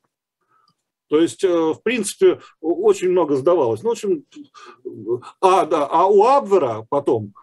То 1.08 1.20
есть, 1.20 1.43
э, 1.43 1.50
в 1.50 1.82
принципе, 1.84 2.39
очень 2.62 3.10
много 3.10 3.36
сдавалось. 3.36 3.82
Ну, 3.82 3.89
в 3.89 3.91
общем, 3.93 4.24
а, 5.41 5.66
да, 5.66 5.86
а 5.86 6.06
у 6.06 6.24
Абвера 6.24 6.86
потом 6.89 7.34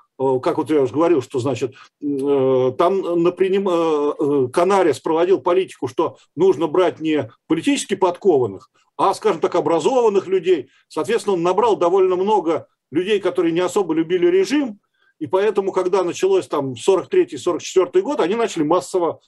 как 0.41 0.59
вот 0.59 0.71
я 0.71 0.83
уже 0.83 0.93
говорил, 0.93 1.21
что, 1.21 1.41
значит, 1.41 1.75
там 2.01 3.23
например, 3.23 3.63
э, 3.67 4.49
Канарис 4.53 5.01
проводил 5.01 5.41
политику, 5.41 5.89
что 5.89 6.19
нужно 6.37 6.69
брать 6.69 7.01
не 7.01 7.33
политически 7.49 7.95
подкованных, 7.95 8.71
а, 9.03 9.15
скажем 9.15 9.41
так, 9.41 9.55
образованных 9.55 10.27
людей. 10.27 10.71
Соответственно, 10.89 11.35
он 11.35 11.43
набрал 11.43 11.77
довольно 11.77 12.17
много 12.17 12.69
людей, 12.91 13.21
которые 13.21 13.53
не 13.53 13.61
особо 13.61 13.95
любили 13.95 14.27
режим, 14.27 14.79
и 15.19 15.27
поэтому, 15.27 15.73
когда 15.73 16.03
началось 16.03 16.47
там 16.47 16.75
43-44 16.75 18.01
год, 18.01 18.21
они 18.21 18.35
начали 18.35 18.63
массово, 18.63 19.21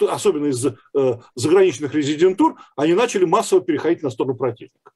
особенно 0.00 0.46
из 0.46 0.66
заграничных 1.34 1.94
резидентур, 1.94 2.56
они 2.76 2.94
начали 2.94 3.24
массово 3.24 3.60
переходить 3.60 4.02
на 4.02 4.10
сторону 4.10 4.36
противника. 4.36 4.92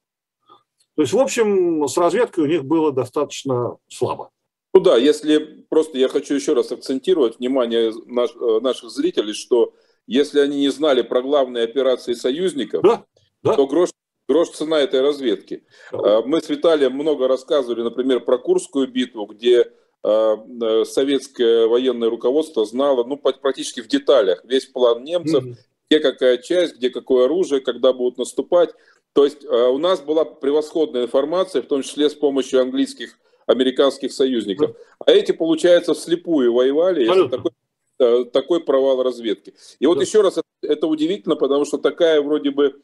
То 0.94 1.02
есть, 1.02 1.14
в 1.14 1.18
общем, 1.18 1.86
с 1.88 1.96
разведкой 1.96 2.44
у 2.44 2.46
них 2.46 2.64
было 2.64 2.92
достаточно 2.92 3.76
слабо. 3.88 4.30
Ну 4.74 4.80
да, 4.80 4.96
если 4.96 5.64
просто 5.68 5.98
я 5.98 6.08
хочу 6.08 6.34
еще 6.34 6.54
раз 6.54 6.72
акцентировать 6.72 7.38
внимание 7.38 7.92
наш, 8.06 8.30
э, 8.34 8.60
наших 8.60 8.90
зрителей, 8.90 9.34
что 9.34 9.74
если 10.06 10.40
они 10.40 10.60
не 10.60 10.70
знали 10.70 11.02
про 11.02 11.22
главные 11.22 11.64
операции 11.64 12.14
союзников, 12.14 12.82
да, 12.82 13.04
да. 13.42 13.54
то 13.54 13.66
грош, 13.66 13.90
грош 14.32 14.50
цена 14.50 14.80
этой 14.80 15.02
разведки. 15.02 15.62
Э, 15.92 16.22
мы 16.24 16.40
с 16.40 16.48
Виталием 16.48 16.92
много 16.92 17.28
рассказывали, 17.28 17.82
например, 17.82 18.20
про 18.20 18.38
Курскую 18.38 18.88
битву, 18.88 19.26
где 19.26 19.70
э, 20.02 20.84
советское 20.86 21.66
военное 21.66 22.08
руководство 22.08 22.64
знало 22.64 23.04
ну, 23.04 23.16
практически 23.16 23.80
в 23.82 23.88
деталях 23.88 24.42
весь 24.44 24.66
план 24.66 25.04
немцев, 25.04 25.44
mm-hmm. 25.44 25.56
где 25.88 26.00
какая 26.00 26.38
часть, 26.38 26.76
где 26.76 26.88
какое 26.88 27.26
оружие, 27.26 27.60
когда 27.60 27.92
будут 27.92 28.18
наступать. 28.18 28.70
То 29.12 29.24
есть 29.24 29.44
у 29.44 29.76
нас 29.76 30.00
была 30.00 30.24
превосходная 30.24 31.02
информация, 31.02 31.60
в 31.60 31.66
том 31.66 31.82
числе 31.82 32.08
с 32.08 32.14
помощью 32.14 32.62
английских 32.62 33.18
американских 33.46 34.10
союзников. 34.10 34.74
А 35.04 35.10
эти, 35.10 35.32
получается, 35.32 35.92
вслепую 35.92 36.54
воевали. 36.54 37.04
Это 37.04 37.28
такой, 37.28 38.30
такой 38.30 38.60
провал 38.64 39.02
разведки. 39.02 39.52
И 39.80 39.86
вот 39.86 39.96
да. 39.96 40.04
еще 40.04 40.22
раз, 40.22 40.40
это 40.62 40.86
удивительно, 40.86 41.36
потому 41.36 41.66
что 41.66 41.76
такая 41.76 42.22
вроде 42.22 42.52
бы 42.52 42.80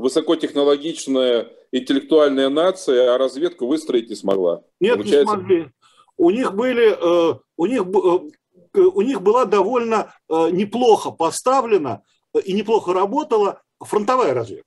высокотехнологичная 0.00 1.48
интеллектуальная 1.72 2.48
нация, 2.48 3.14
а 3.14 3.18
разведку 3.18 3.66
выстроить 3.66 4.08
не 4.08 4.16
смогла. 4.16 4.62
Нет, 4.80 4.96
Получается... 4.96 5.36
не 5.36 5.40
смогли. 5.40 5.70
У 6.16 6.30
них 6.30 6.54
были, 6.54 6.90
э, 6.90 7.38
у 7.56 7.66
них, 7.66 7.82
э, 7.82 8.80
у 8.80 9.00
них 9.02 9.22
была 9.22 9.44
довольно 9.44 10.12
э, 10.28 10.50
неплохо 10.50 11.10
поставлена 11.10 12.02
и 12.44 12.52
неплохо 12.52 12.92
работала 12.92 13.62
фронтовая 13.78 14.34
разведка. 14.34 14.66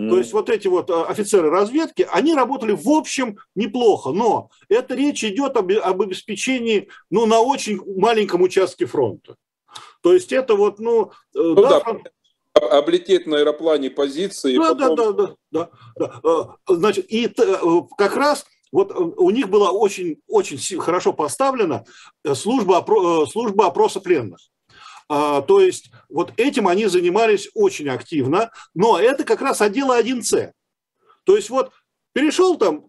Mm. 0.00 0.10
То 0.10 0.18
есть 0.18 0.32
вот 0.32 0.50
эти 0.50 0.66
вот 0.66 0.90
офицеры 0.90 1.50
разведки, 1.50 2.06
они 2.10 2.34
работали 2.34 2.72
в 2.72 2.88
общем 2.88 3.38
неплохо, 3.54 4.10
но 4.10 4.50
это 4.68 4.94
речь 4.94 5.22
идет 5.22 5.56
об, 5.56 5.70
об 5.70 6.02
обеспечении 6.02 6.88
ну, 7.10 7.26
на 7.26 7.40
очень 7.40 7.80
маленьком 7.96 8.42
участке 8.42 8.86
фронта. 8.86 9.36
То 10.02 10.12
есть 10.12 10.32
это 10.32 10.56
вот, 10.56 10.80
ну... 10.80 11.12
Ну 11.32 11.54
да, 11.54 11.68
да, 11.68 11.80
фронт... 11.80 12.08
облететь 12.54 13.26
на 13.26 13.38
аэроплане 13.38 13.90
позиции. 13.90 14.56
Да, 14.56 14.74
потом... 14.74 14.96
да, 14.96 15.12
да, 15.12 15.36
да, 15.50 15.70
да, 15.96 16.20
да. 16.22 16.74
Значит, 16.74 17.06
и 17.10 17.26
э, 17.26 17.56
как 17.98 18.16
раз 18.16 18.46
вот 18.72 18.90
э, 18.90 18.94
у 18.94 19.30
них 19.30 19.48
была 19.48 19.70
очень, 19.70 20.20
очень 20.28 20.78
хорошо 20.78 21.12
поставлена 21.12 21.84
служба, 22.34 22.84
служба 23.30 23.66
опроса 23.66 24.00
пленных. 24.00 24.40
А, 25.08 25.42
то 25.42 25.60
есть 25.60 25.90
вот 26.08 26.32
этим 26.36 26.66
они 26.66 26.86
занимались 26.86 27.50
очень 27.54 27.88
активно, 27.88 28.50
но 28.74 28.98
это 28.98 29.24
как 29.24 29.42
раз 29.42 29.60
отдел 29.60 29.92
1С. 29.92 30.52
То 31.24 31.36
есть 31.36 31.50
вот 31.50 31.72
перешел 32.12 32.56
там 32.56 32.86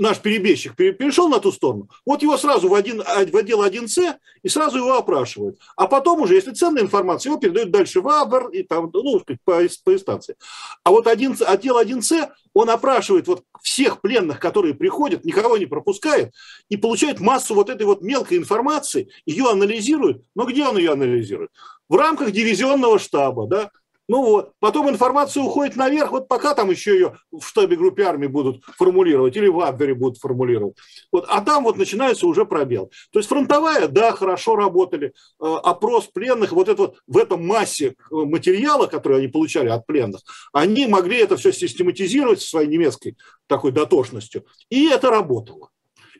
наш 0.00 0.18
перебежчик 0.18 0.74
перешел 0.74 1.28
на 1.28 1.38
ту 1.38 1.52
сторону, 1.52 1.88
вот 2.04 2.22
его 2.22 2.36
сразу 2.36 2.68
в, 2.68 2.74
один, 2.74 3.02
в 3.02 3.36
отдел 3.36 3.62
1С 3.62 4.14
и 4.42 4.48
сразу 4.48 4.78
его 4.78 4.96
опрашивают. 4.96 5.58
А 5.76 5.86
потом 5.86 6.22
уже, 6.22 6.34
если 6.34 6.52
ценная 6.52 6.82
информация, 6.82 7.30
его 7.30 7.40
передают 7.40 7.70
дальше 7.70 8.00
в 8.00 8.08
АБР 8.08 8.48
и 8.48 8.62
там, 8.62 8.90
ну, 8.92 9.20
по, 9.44 9.60
по 9.84 9.94
инстанции. 9.94 10.36
А 10.82 10.90
вот 10.90 11.06
один, 11.06 11.36
отдел 11.46 11.80
1С, 11.80 12.30
он 12.54 12.70
опрашивает 12.70 13.28
вот 13.28 13.44
всех 13.62 14.00
пленных, 14.00 14.40
которые 14.40 14.74
приходят, 14.74 15.24
никого 15.24 15.56
не 15.56 15.66
пропускает, 15.66 16.32
и 16.68 16.76
получает 16.76 17.20
массу 17.20 17.54
вот 17.54 17.70
этой 17.70 17.84
вот 17.84 18.02
мелкой 18.02 18.38
информации, 18.38 19.08
ее 19.26 19.50
анализирует. 19.50 20.22
Но 20.34 20.44
где 20.44 20.66
он 20.66 20.78
ее 20.78 20.92
анализирует? 20.92 21.50
В 21.88 21.96
рамках 21.96 22.30
дивизионного 22.32 22.98
штаба, 22.98 23.46
да, 23.46 23.70
ну 24.10 24.24
вот, 24.24 24.54
потом 24.58 24.90
информация 24.90 25.40
уходит 25.40 25.76
наверх, 25.76 26.10
вот 26.10 26.26
пока 26.26 26.52
там 26.54 26.68
еще 26.68 26.94
ее 26.94 27.16
в 27.30 27.42
штабе 27.46 27.76
группе 27.76 28.02
армии 28.02 28.26
будут 28.26 28.64
формулировать 28.76 29.36
или 29.36 29.46
в 29.46 29.60
Абвере 29.60 29.94
будут 29.94 30.18
формулировать. 30.18 30.76
Вот, 31.12 31.26
а 31.28 31.40
там 31.42 31.62
вот 31.62 31.76
начинается 31.76 32.26
уже 32.26 32.44
пробел. 32.44 32.90
То 33.12 33.20
есть 33.20 33.28
фронтовая, 33.28 33.86
да, 33.86 34.10
хорошо 34.10 34.56
работали. 34.56 35.12
Э, 35.40 35.54
опрос 35.62 36.08
пленных, 36.08 36.50
вот 36.50 36.68
это 36.68 36.82
вот 36.82 36.98
в 37.06 37.18
этом 37.18 37.46
массе 37.46 37.86
э, 37.86 37.92
материала, 38.10 38.88
который 38.88 39.18
они 39.18 39.28
получали 39.28 39.68
от 39.68 39.86
пленных, 39.86 40.22
они 40.52 40.88
могли 40.88 41.18
это 41.18 41.36
все 41.36 41.52
систематизировать 41.52 42.42
своей 42.42 42.66
немецкой 42.66 43.16
такой 43.46 43.70
дотошностью. 43.70 44.44
И 44.70 44.88
это 44.88 45.10
работало. 45.10 45.70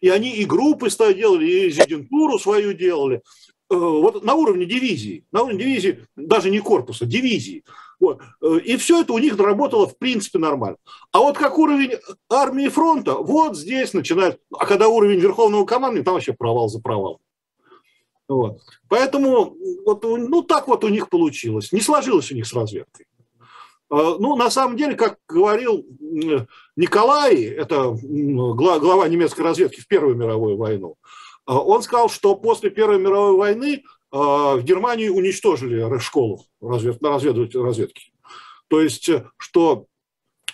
И 0.01 0.09
они 0.09 0.37
и 0.37 0.45
группы 0.45 0.89
делали, 0.89 1.45
и 1.45 1.67
резидентуру 1.67 2.39
свою 2.39 2.73
делали. 2.73 3.23
Э, 3.71 3.75
вот 3.77 4.25
на 4.25 4.35
уровне 4.35 4.67
дивизии, 4.67 5.25
на 5.31 5.43
уровне 5.43 5.61
дивизии, 5.61 6.05
даже 6.17 6.51
не 6.51 6.59
корпуса, 6.59 7.07
дивизии. 7.07 7.65
Вот. 8.01 8.21
Э, 8.43 8.59
и 8.59 8.77
все 8.77 9.03
это 9.03 9.13
у 9.13 9.19
них 9.19 9.39
работало 9.39 9.87
в 9.87 9.97
принципе 9.97 10.41
нормально. 10.41 10.77
А 11.13 11.21
вот 11.21 11.39
как 11.39 11.57
уровень 11.57 11.93
армии 12.29 12.69
фронта, 12.69 13.15
вот 13.15 13.57
здесь 13.57 13.95
начинает, 13.95 14.41
а 14.53 14.67
когда 14.67 14.89
уровень 14.89 15.21
верховного 15.21 15.65
командования, 15.67 16.05
там 16.05 16.15
вообще 16.15 16.33
провал 16.33 16.69
за 16.69 16.81
провал. 16.81 17.21
Вот. 18.29 18.61
Поэтому 18.89 19.55
вот, 19.87 20.03
ну, 20.03 20.43
так 20.43 20.67
вот 20.67 20.83
у 20.83 20.89
них 20.89 21.09
получилось. 21.09 21.71
Не 21.71 21.81
сложилось 21.81 22.33
у 22.33 22.35
них 22.35 22.49
с 22.49 22.53
разведкой. 22.53 23.07
Э, 23.89 24.17
ну, 24.19 24.35
на 24.35 24.51
самом 24.51 24.77
деле, 24.77 24.97
как 24.97 25.19
говорил 25.29 25.87
Николай, 26.75 27.45
это 27.45 27.97
глава 28.03 29.07
немецкой 29.07 29.43
разведки 29.43 29.81
в 29.81 29.87
Первую 29.87 30.17
мировую 30.17 30.57
войну, 30.57 30.97
он 31.47 31.83
сказал, 31.83 32.09
что 32.09 32.35
после 32.37 32.71
Первой 32.71 32.99
мировой 32.99 33.37
войны 33.37 33.83
в 34.11 34.61
Германии 34.63 35.09
уничтожили 35.09 35.99
школу 36.01 36.45
развед, 36.61 37.01
на 37.01 37.11
разведывать, 37.11 37.55
разведки. 37.55 38.13
То 38.69 38.81
есть, 38.81 39.09
что 39.37 39.87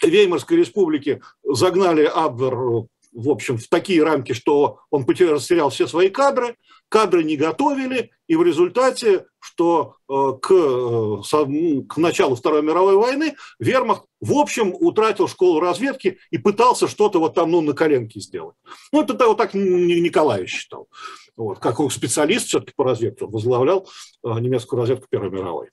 в 0.00 0.06
Веймарской 0.06 0.58
республике 0.58 1.22
загнали 1.42 2.04
Абвер 2.04 2.86
в 3.16 3.30
общем, 3.30 3.56
в 3.56 3.66
такие 3.68 4.04
рамки, 4.04 4.34
что 4.34 4.80
он 4.90 5.06
потерял, 5.06 5.70
все 5.70 5.86
свои 5.86 6.10
кадры, 6.10 6.56
кадры 6.90 7.24
не 7.24 7.36
готовили, 7.36 8.10
и 8.26 8.36
в 8.36 8.42
результате, 8.42 9.24
что 9.38 9.96
э, 10.08 10.12
к, 10.40 10.52
э, 10.52 11.82
к 11.88 11.96
началу 11.96 12.36
Второй 12.36 12.62
мировой 12.62 12.96
войны 12.96 13.34
Вермахт, 13.58 14.04
в 14.20 14.34
общем, 14.34 14.74
утратил 14.78 15.28
школу 15.28 15.60
разведки 15.60 16.18
и 16.30 16.36
пытался 16.36 16.88
что-то 16.88 17.18
вот 17.18 17.34
там, 17.34 17.50
ну, 17.50 17.62
на 17.62 17.72
коленке 17.72 18.20
сделать. 18.20 18.56
Ну, 18.92 19.02
это 19.02 19.26
вот 19.26 19.38
так 19.38 19.54
Николаевич 19.54 20.50
считал. 20.50 20.88
Вот, 21.36 21.58
как 21.58 21.78
специалист 21.90 22.46
все-таки 22.46 22.74
по 22.76 22.84
разведке, 22.84 23.24
он 23.24 23.30
возглавлял 23.30 23.88
э, 24.24 24.28
немецкую 24.40 24.80
разведку 24.80 25.06
Первой 25.08 25.30
мировой. 25.30 25.70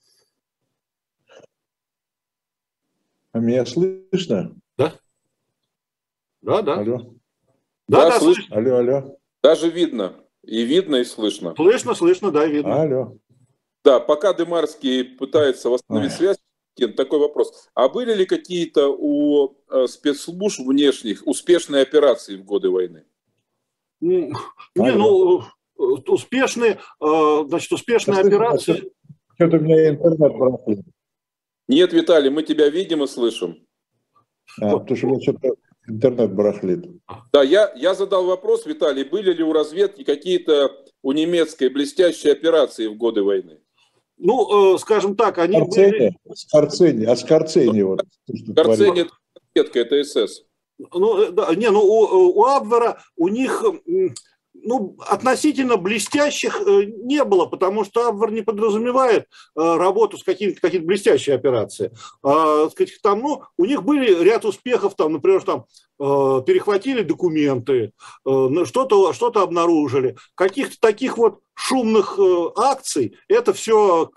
А 3.32 3.38
меня 3.38 3.66
слышно? 3.66 4.54
Да. 4.78 4.94
Да, 6.40 6.62
да. 6.62 6.80
Алло. 6.80 7.14
Да, 7.88 8.04
да, 8.04 8.10
да 8.10 8.20
слышно. 8.20 8.56
Алло, 8.56 8.76
алло. 8.76 9.18
Даже 9.42 9.70
видно. 9.70 10.16
И 10.42 10.62
видно, 10.62 10.96
и 10.96 11.04
слышно. 11.04 11.54
Слышно, 11.56 11.94
слышно, 11.94 12.30
да, 12.30 12.46
видно. 12.46 12.82
Алло. 12.82 13.18
Да, 13.84 14.00
пока 14.00 14.32
Дымарский 14.32 15.04
пытается 15.04 15.68
восстановить 15.68 16.12
Ой. 16.12 16.16
связь, 16.16 16.38
такой 16.96 17.18
вопрос. 17.18 17.68
А 17.74 17.88
были 17.88 18.14
ли 18.14 18.26
какие-то 18.26 18.88
у 18.88 19.56
э, 19.70 19.86
спецслужб 19.86 20.60
внешних 20.66 21.26
успешные 21.26 21.82
операции 21.82 22.36
в 22.36 22.44
годы 22.44 22.70
войны? 22.70 23.04
Не, 24.00 24.32
ну, 24.74 25.40
э, 25.40 25.44
успешные, 25.78 26.78
э, 27.00 27.44
значит, 27.48 27.72
успешные 27.72 28.20
операции... 28.20 28.90
Что-то 29.34 29.56
у 29.56 29.60
меня 29.60 29.90
интернет 29.90 30.32
пропал. 30.32 30.84
Нет, 31.68 31.92
Виталий, 31.92 32.30
мы 32.30 32.42
тебя 32.42 32.68
видим 32.68 33.02
и 33.02 33.06
слышим. 33.06 33.66
А, 34.60 34.78
потому 34.78 34.96
что 34.96 35.20
что-то 35.20 35.54
Интернет 35.86 36.32
барахлит. 36.34 36.86
Да, 37.32 37.42
я, 37.42 37.72
я 37.76 37.94
задал 37.94 38.24
вопрос, 38.26 38.64
Виталий, 38.64 39.04
были 39.04 39.32
ли 39.32 39.42
у 39.42 39.52
разведки 39.52 40.02
какие-то 40.02 40.72
у 41.02 41.12
немецкой 41.12 41.68
блестящие 41.68 42.32
операции 42.32 42.86
в 42.86 42.96
годы 42.96 43.22
войны? 43.22 43.58
Ну, 44.16 44.74
э, 44.74 44.78
скажем 44.78 45.16
так, 45.16 45.38
они 45.38 45.56
Скорцени, 45.56 45.90
были... 45.90 46.16
Скорцени, 46.34 47.04
а 47.04 47.16
Скорцени 47.16 47.82
вот. 47.82 48.02
Скорцени 48.26 49.00
это 49.02 49.10
разведка, 49.54 49.80
это 49.80 50.04
СС. 50.04 50.42
Ну, 50.78 51.22
э, 51.22 51.32
да, 51.32 51.54
не, 51.54 51.70
ну 51.70 51.80
у, 51.80 52.40
у 52.40 52.44
Абвера, 52.46 53.02
у 53.16 53.28
них 53.28 53.62
ну, 54.54 54.96
относительно 55.08 55.76
блестящих 55.76 56.60
э, 56.60 56.84
не 56.84 57.24
было, 57.24 57.46
потому 57.46 57.84
что 57.84 58.08
Абвер 58.08 58.30
не 58.30 58.42
подразумевает 58.42 59.22
э, 59.22 59.76
работу 59.76 60.16
с 60.16 60.24
какими-то 60.24 60.60
какие 60.60 60.80
блестящие 60.80 61.36
операции. 61.36 61.92
А, 62.22 62.68
сказать, 62.70 62.98
там, 63.02 63.20
ну, 63.20 63.42
у 63.58 63.64
них 63.64 63.82
были 63.82 64.22
ряд 64.22 64.44
успехов, 64.44 64.94
там, 64.94 65.12
например, 65.12 65.42
там, 65.42 65.66
перехватили 65.98 67.02
документы, 67.02 67.92
что-то 68.24 69.12
что 69.12 69.26
обнаружили. 69.28 70.16
Каких-то 70.34 70.78
таких 70.80 71.18
вот 71.18 71.40
шумных 71.54 72.18
э, 72.18 72.50
акций, 72.56 73.16
это 73.28 73.52
все, 73.52 74.10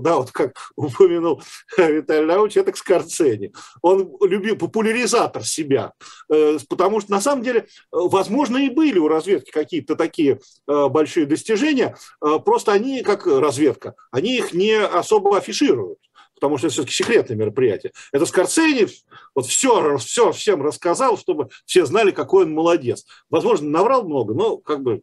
да, 0.00 0.16
вот 0.16 0.30
как 0.30 0.70
упомянул 0.76 1.42
Виталий 1.76 2.26
Леонидович, 2.26 2.56
это 2.56 2.72
к 2.72 2.76
Скорцени. 2.76 3.52
Он 3.82 4.16
любил 4.22 4.56
популяризатор 4.56 5.44
себя, 5.44 5.92
э, 6.32 6.58
потому 6.68 7.00
что 7.00 7.10
на 7.10 7.20
самом 7.20 7.42
деле, 7.42 7.66
возможно, 7.90 8.58
и 8.58 8.70
были 8.70 8.98
у 8.98 9.08
разведки 9.08 9.50
какие-то 9.50 9.96
такие 9.96 10.38
э, 10.68 10.88
большие 10.88 11.26
достижения, 11.26 11.96
просто 12.20 12.72
они, 12.72 13.02
как 13.02 13.26
разведка, 13.26 13.94
они 14.10 14.36
их 14.36 14.52
не 14.52 14.74
особо 14.74 15.36
афишируют 15.36 15.98
потому 16.34 16.58
что 16.58 16.66
это 16.66 16.74
все-таки 16.74 16.94
секретное 16.94 17.36
мероприятие. 17.36 17.92
Это 18.12 18.26
Скорцени 18.26 18.86
вот 19.34 19.46
все, 19.46 19.98
все 19.98 20.32
всем 20.32 20.62
рассказал, 20.62 21.18
чтобы 21.18 21.48
все 21.64 21.86
знали, 21.86 22.10
какой 22.10 22.44
он 22.44 22.52
молодец. 22.52 23.04
Возможно, 23.30 23.68
наврал 23.68 24.04
много, 24.04 24.34
но 24.34 24.58
как 24.58 24.82
бы 24.82 25.02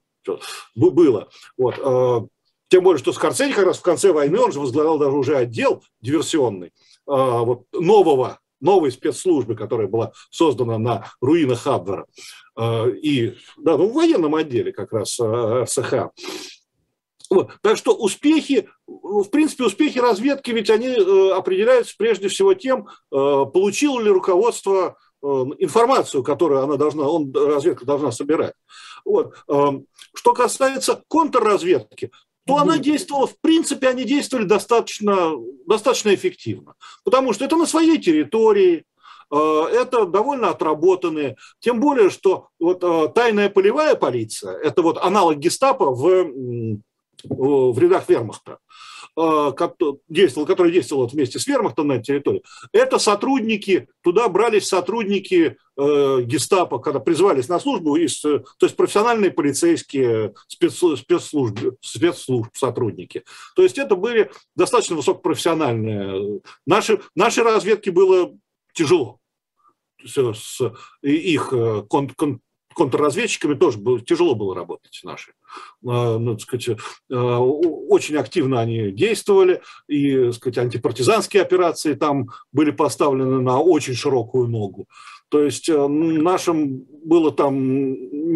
было. 0.75 1.29
Вот. 1.57 1.75
А, 1.79 2.25
тем 2.69 2.84
более, 2.84 2.99
что 2.99 3.13
Скорцени 3.13 3.53
как 3.53 3.65
раз 3.65 3.79
в 3.79 3.84
конце 3.84 4.11
войны, 4.11 4.39
он 4.39 4.51
же 4.51 4.59
возглавлял 4.59 4.97
даже 4.97 5.15
уже 5.15 5.36
отдел 5.36 5.84
диверсионный, 6.01 6.71
а, 7.07 7.39
вот, 7.39 7.63
нового, 7.73 8.39
новой 8.59 8.91
спецслужбы, 8.91 9.55
которая 9.55 9.88
была 9.88 10.13
создана 10.29 10.77
на 10.77 11.11
руинах 11.19 11.67
Абвера. 11.67 12.05
А, 12.55 12.88
и, 12.88 13.36
да, 13.57 13.77
ну, 13.77 13.89
в 13.89 13.93
военном 13.93 14.36
отделе 14.36 14.71
как 14.71 14.93
раз 14.93 15.19
РСХ. 15.19 16.11
Вот. 17.32 17.49
Так 17.61 17.77
что 17.77 17.95
успехи, 17.95 18.67
в 18.86 19.29
принципе, 19.29 19.63
успехи 19.63 19.97
разведки, 19.99 20.51
ведь 20.51 20.69
они 20.69 20.88
э, 20.88 21.32
определяются 21.32 21.95
прежде 21.97 22.27
всего 22.27 22.53
тем, 22.53 22.88
э, 22.88 22.89
получило 23.09 24.01
ли 24.01 24.09
руководство 24.09 24.97
э, 25.23 25.25
информацию, 25.59 26.23
которую 26.23 26.61
она 26.61 26.75
должна, 26.75 27.07
он, 27.07 27.34
разведка 27.34 27.86
должна 27.86 28.11
собирать. 28.11 28.53
Вот. 29.05 29.34
Эм, 29.47 29.86
что 30.13 30.34
касается 30.34 31.03
контрразведки, 31.07 32.11
то 32.45 32.57
она 32.57 32.77
действовала, 32.77 33.27
в 33.27 33.39
принципе, 33.39 33.88
они 33.88 34.03
действовали 34.03 34.45
достаточно, 34.45 35.32
достаточно 35.65 36.13
эффективно. 36.13 36.73
Потому 37.05 37.32
что 37.32 37.45
это 37.45 37.55
на 37.55 37.65
своей 37.65 37.97
территории, 37.97 38.84
это 39.29 40.05
довольно 40.05 40.49
отработанные. 40.49 41.38
Тем 41.59 41.79
более, 41.79 42.09
что 42.09 42.49
вот 42.59 42.82
тайная 43.13 43.49
полевая 43.49 43.95
полиция, 43.95 44.57
это 44.57 44.82
вот 44.82 44.97
аналог 44.97 45.38
гестапо 45.38 45.91
в, 45.91 46.82
в 47.24 47.78
рядах 47.80 48.09
вермахта. 48.09 48.59
Э, 49.18 49.51
действовал, 50.07 50.47
который 50.47 50.72
действовал 50.72 51.07
вместе 51.07 51.38
с 51.38 51.45
вермахтом 51.45 51.88
на 51.88 51.93
этой 51.93 52.03
территории, 52.05 52.43
это 52.72 52.97
сотрудники, 52.97 53.89
туда 54.03 54.30
брались 54.30 54.70
сотрудники 54.70 55.57
э, 55.78 56.22
гестапо, 56.24 56.80
когда 56.80 57.01
призвались 57.01 57.49
на 57.49 57.59
службу, 57.59 57.97
из, 57.97 58.22
то 58.22 58.43
есть 58.62 58.78
профессиональные 58.78 59.32
полицейские 59.32 60.34
спецслужбы, 60.47 61.78
спецслужб 61.82 62.55
сотрудники. 62.55 63.24
То 63.55 63.64
есть 63.64 63.78
это 63.78 63.95
были 63.97 64.32
достаточно 64.55 64.95
высокопрофессиональные. 64.95 66.39
Наши, 66.66 67.01
нашей 67.14 67.43
разведке 67.43 67.91
было 67.91 68.34
тяжело 68.74 69.20
с 70.05 70.74
их 71.01 71.49
э, 71.51 71.84
контрразведчиками 72.74 73.55
тоже 73.55 73.78
было, 73.78 73.99
тяжело 73.99 74.36
было 74.36 74.55
работать 74.55 74.99
наши. 75.03 75.34
А, 75.86 76.17
ну, 76.17 76.38
сказать, 76.39 76.78
а, 77.11 77.39
очень 77.39 78.17
активно 78.17 78.59
они 78.59 78.91
действовали, 78.91 79.61
и 79.88 80.32
сказать, 80.32 80.57
антипартизанские 80.57 81.41
операции 81.43 81.93
там 81.93 82.30
были 82.51 82.72
поставлены 82.72 83.41
на 83.41 83.59
очень 83.59 83.95
широкую 83.95 84.47
ногу. 84.47 84.88
То 85.30 85.41
есть 85.43 85.69
э, 85.69 85.88
нашим 85.88 86.86
было 87.05 87.32
там 87.32 87.55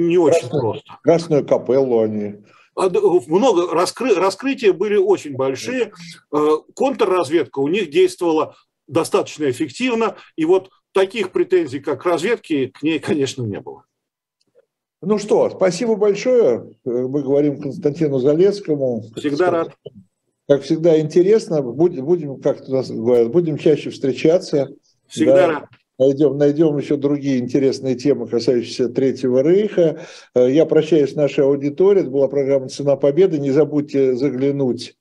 не 0.07 0.17
очень 0.17 0.39
Красную, 0.39 0.61
просто. 0.61 0.97
Красную 1.03 1.45
капеллу 1.45 1.99
они 1.99 2.35
а, 2.75 2.89
много 3.27 3.73
раскры, 3.73 4.13
раскрытия 4.15 4.73
были 4.73 4.95
очень 4.95 5.35
большие. 5.35 5.91
Э, 6.31 6.57
контрразведка 6.75 7.59
у 7.59 7.67
них 7.67 7.89
действовала 7.89 8.55
достаточно 8.87 9.49
эффективно, 9.49 10.15
и 10.35 10.45
вот 10.45 10.69
таких 10.93 11.31
претензий, 11.31 11.79
как 11.79 12.03
к 12.03 12.05
разведке, 12.05 12.67
к 12.69 12.83
ней, 12.83 12.99
конечно, 12.99 13.43
не 13.43 13.59
было. 13.59 13.83
Ну 15.05 15.19
что, 15.19 15.49
спасибо 15.51 15.95
большое. 15.95 16.71
Мы 16.83 17.21
говорим 17.21 17.61
Константину 17.61 18.17
Залецкому. 18.17 19.03
Всегда 19.15 19.51
рад. 19.51 19.69
Как 20.47 20.63
всегда 20.63 20.99
интересно. 20.99 21.61
Будем, 21.61 22.05
будем 22.05 22.41
как 22.41 22.67
нас 22.67 22.89
говорят, 22.89 23.31
будем 23.31 23.57
чаще 23.57 23.91
встречаться. 23.91 24.69
Всегда 25.07 25.35
да. 25.35 25.47
рад. 25.47 25.65
Найдем, 25.97 26.37
найдем 26.37 26.77
еще 26.77 26.97
другие 26.97 27.39
интересные 27.39 27.95
темы, 27.95 28.27
касающиеся 28.27 28.89
Третьего 28.89 29.41
Рейха. 29.41 30.01
Я 30.35 30.65
прощаюсь 30.65 31.13
с 31.13 31.15
нашей 31.15 31.45
аудиторией. 31.45 32.01
Это 32.01 32.11
была 32.11 32.27
программа 32.27 32.67
«Цена 32.67 32.97
победы». 32.97 33.39
Не 33.39 33.51
забудьте 33.51 34.13
заглянуть 34.15 34.97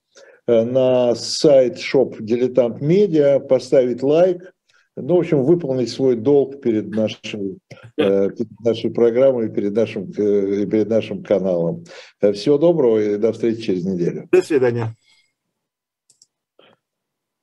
э, 0.46 0.62
на 0.62 1.16
сайт 1.16 1.80
шоп 1.80 2.16
«Дилетант 2.20 2.80
Медиа», 2.80 3.40
поставить 3.40 4.04
лайк, 4.04 4.53
ну, 4.96 5.16
в 5.16 5.18
общем, 5.18 5.42
выполнить 5.42 5.90
свой 5.90 6.16
долг 6.16 6.60
перед 6.60 6.88
нашей, 6.94 7.58
э, 7.98 8.30
перед 8.30 8.60
нашей 8.60 8.90
программой, 8.90 9.50
перед 9.50 9.74
нашим, 9.74 10.10
э, 10.10 10.66
перед 10.66 10.88
нашим 10.88 11.22
каналом. 11.22 11.84
Всего 12.32 12.58
доброго 12.58 12.98
и 12.98 13.16
до 13.16 13.32
встречи 13.32 13.62
через 13.62 13.84
неделю. 13.84 14.28
До 14.30 14.42
свидания. 14.42 14.94